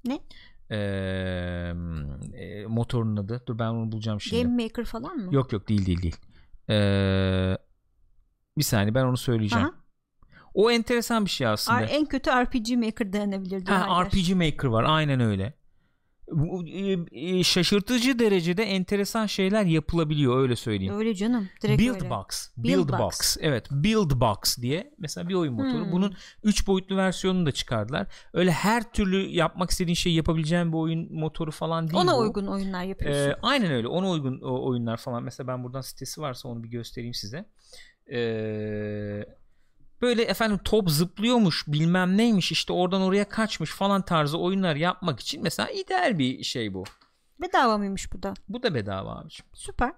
[0.06, 0.20] Ne?
[0.72, 1.74] Ee,
[2.34, 3.44] e, motorun adı.
[3.48, 4.44] Dur ben onu bulacağım şimdi.
[4.44, 5.34] Game Maker falan mı?
[5.36, 6.16] Yok yok değil değil değil.
[6.70, 7.58] Ee,
[8.58, 9.66] bir saniye ben onu söyleyeceğim.
[9.66, 9.74] Aha.
[10.54, 11.82] O enteresan bir şey aslında.
[11.86, 13.78] En kötü RPG Maker denebilir diyor.
[13.78, 14.06] Ha.
[14.06, 15.54] RPG Maker var aynen öyle.
[16.68, 20.98] E, e, şaşırtıcı derecede enteresan şeyler yapılabiliyor öyle söyleyeyim.
[20.98, 21.50] Öyle canım.
[21.62, 22.10] Direkt Build öyle.
[22.10, 22.50] Box.
[22.58, 23.00] Build Build Box.
[23.00, 23.38] Box.
[23.40, 25.86] Evet, Build Box diye mesela bir oyun motoru.
[25.86, 25.92] Hmm.
[25.92, 28.08] Bunun 3 boyutlu versiyonunu da çıkardılar.
[28.34, 32.20] Öyle her türlü yapmak istediğin şeyi yapabileceğin bir oyun motoru falan değil Ona bu.
[32.20, 33.30] uygun oyunlar yapıyorsun.
[33.30, 33.88] Ee, aynen öyle.
[33.88, 35.24] Ona uygun oyunlar falan.
[35.24, 37.46] Mesela ben buradan sitesi varsa onu bir göstereyim size.
[38.12, 39.26] Ee,
[40.02, 45.44] böyle efendim top zıplıyormuş bilmem neymiş işte oradan oraya kaçmış falan tarzı oyunlar yapmak için
[45.44, 46.84] mesela ideal bir şey bu.
[47.42, 48.34] Bedava mıymış bu da?
[48.50, 49.50] Bu da bedava abiciğim.
[49.54, 49.92] Süper.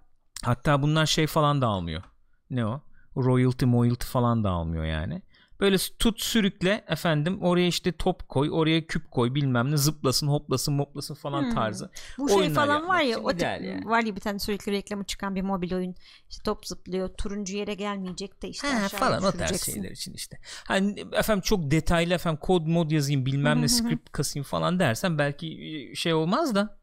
[0.44, 2.04] Hatta bunlar şey falan da almıyor.
[2.50, 2.82] Ne o?
[3.18, 5.22] Royalty royalty falan da almıyor yani.
[5.60, 10.74] Böyle tut sürükle efendim oraya işte top koy oraya küp koy bilmem ne zıplasın hoplasın
[10.74, 11.54] moplasın falan Hmm.
[11.54, 11.90] tarzı.
[12.18, 13.82] Bu şey falan var ya o tip, yani.
[13.86, 15.96] var ya bir tane sürekli reklamı çıkan bir mobil oyun.
[16.30, 17.10] İşte top zıplıyor.
[17.10, 20.38] Turuncu yere gelmeyecek de işte Ha, falan o tarz şeyler için işte.
[20.68, 25.48] Hani efendim çok detaylı efendim kod mod yazayım bilmem ne script kasayım falan dersen belki
[25.92, 26.78] e, şey olmaz da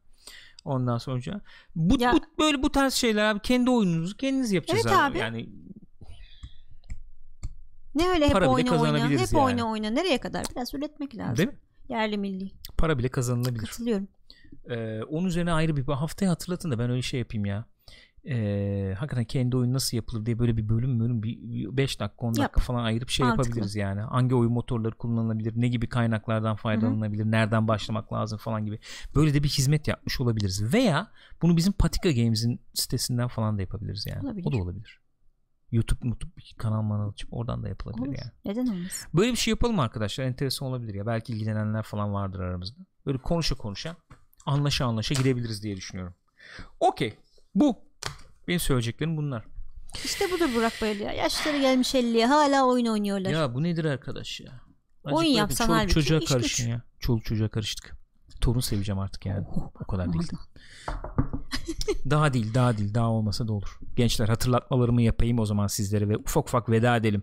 [0.65, 1.41] ondan sonra
[1.77, 5.11] bu, Ya- bu böyle bu tarz şeyler abi kendi oyununuzu kendiniz yapacağız Evet abi.
[5.11, 5.19] abi.
[5.19, 5.49] Yani
[7.95, 9.09] Ne öyle hep Para bile oyna oyna.
[9.09, 9.43] Hep yani.
[9.45, 9.91] oyna oyna.
[9.91, 10.47] Nereye kadar?
[10.55, 11.37] Biraz üretmek lazım.
[11.37, 11.55] değil mi?
[11.89, 12.51] Yerli milli.
[12.79, 13.67] Para bile kazanılabilir.
[13.67, 14.09] Katılıyorum.
[14.71, 17.65] Ee, onun üzerine ayrı bir haftaya hatırlatın da ben öyle şey yapayım ya.
[18.29, 22.29] Ee, hakikaten kendi oyun nasıl yapılır diye böyle bir bölüm bölüm bir 5 dakika 10
[22.35, 22.61] dakika Yap.
[22.61, 23.49] falan ayırıp şey Mantıklı.
[23.49, 24.01] yapabiliriz yani.
[24.01, 28.79] Hangi oyun motorları kullanılabilir, ne gibi kaynaklardan faydalanılabilir, nereden başlamak lazım falan gibi.
[29.15, 30.75] Böyle de bir hizmet yapmış olabiliriz.
[30.75, 31.09] Veya
[31.43, 34.27] bunu bizim Patika Games'in sitesinden falan da yapabiliriz yani.
[34.27, 34.47] Olabilir.
[34.47, 35.01] O da olabilir.
[35.75, 38.17] YouTube, YouTube bir kanal manal açıp oradan da yapılabilir Olur.
[38.19, 38.31] yani.
[38.45, 39.09] Neden olmasın?
[39.15, 40.25] Böyle bir şey yapalım arkadaşlar?
[40.25, 41.07] Enteresan olabilir ya.
[41.07, 42.81] Belki ilgilenenler falan vardır aramızda.
[43.07, 43.97] Böyle konuşa konuşa
[44.47, 46.15] anlaşa anlaşa gidebiliriz diye düşünüyorum.
[46.81, 47.19] Okey.
[47.55, 47.79] Bu.
[48.49, 49.45] Benim söyleyeceklerim bunlar.
[50.05, 51.13] İşte budur Burak Bayır ya.
[51.13, 53.31] Yaşları gelmiş 50'ye hala oyun oynuyorlar.
[53.31, 54.53] Ya bu nedir arkadaş ya?
[55.05, 56.73] Azıcık Oyun yapsan çoluk halbuki çocuğa karışın güç.
[56.73, 56.83] ya.
[57.01, 57.97] Çoluk çocuğa karıştık.
[58.41, 59.47] Torun seveceğim artık yani.
[59.81, 60.29] O kadar değil.
[62.11, 63.79] Daha değil daha değil daha olmasa da olur.
[63.97, 67.23] Gençler hatırlatmalarımı yapayım o zaman sizlere ve ufak ufak veda edelim.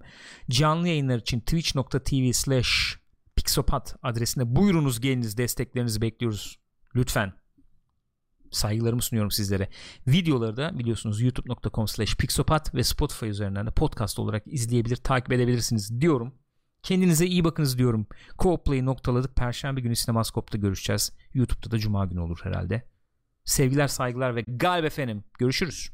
[0.49, 2.99] Canlı yayınlar için twitch.tv slash
[3.35, 6.59] pixopat adresine buyurunuz geliniz desteklerinizi bekliyoruz.
[6.95, 7.33] Lütfen.
[8.51, 9.69] Saygılarımı sunuyorum sizlere.
[10.07, 16.01] Videoları da biliyorsunuz youtube.com slash pixopat ve Spotify üzerinden de podcast olarak izleyebilir, takip edebilirsiniz
[16.01, 16.33] diyorum.
[16.83, 18.07] Kendinize iyi bakınız diyorum.
[18.37, 19.35] Co-Play'i noktaladık.
[19.35, 21.11] Perşembe günü Sinemaskop'ta görüşeceğiz.
[21.33, 22.83] YouTube'da da Cuma günü olur herhalde.
[23.45, 25.23] Sevgiler, saygılar ve galip efendim.
[25.39, 25.91] Görüşürüz.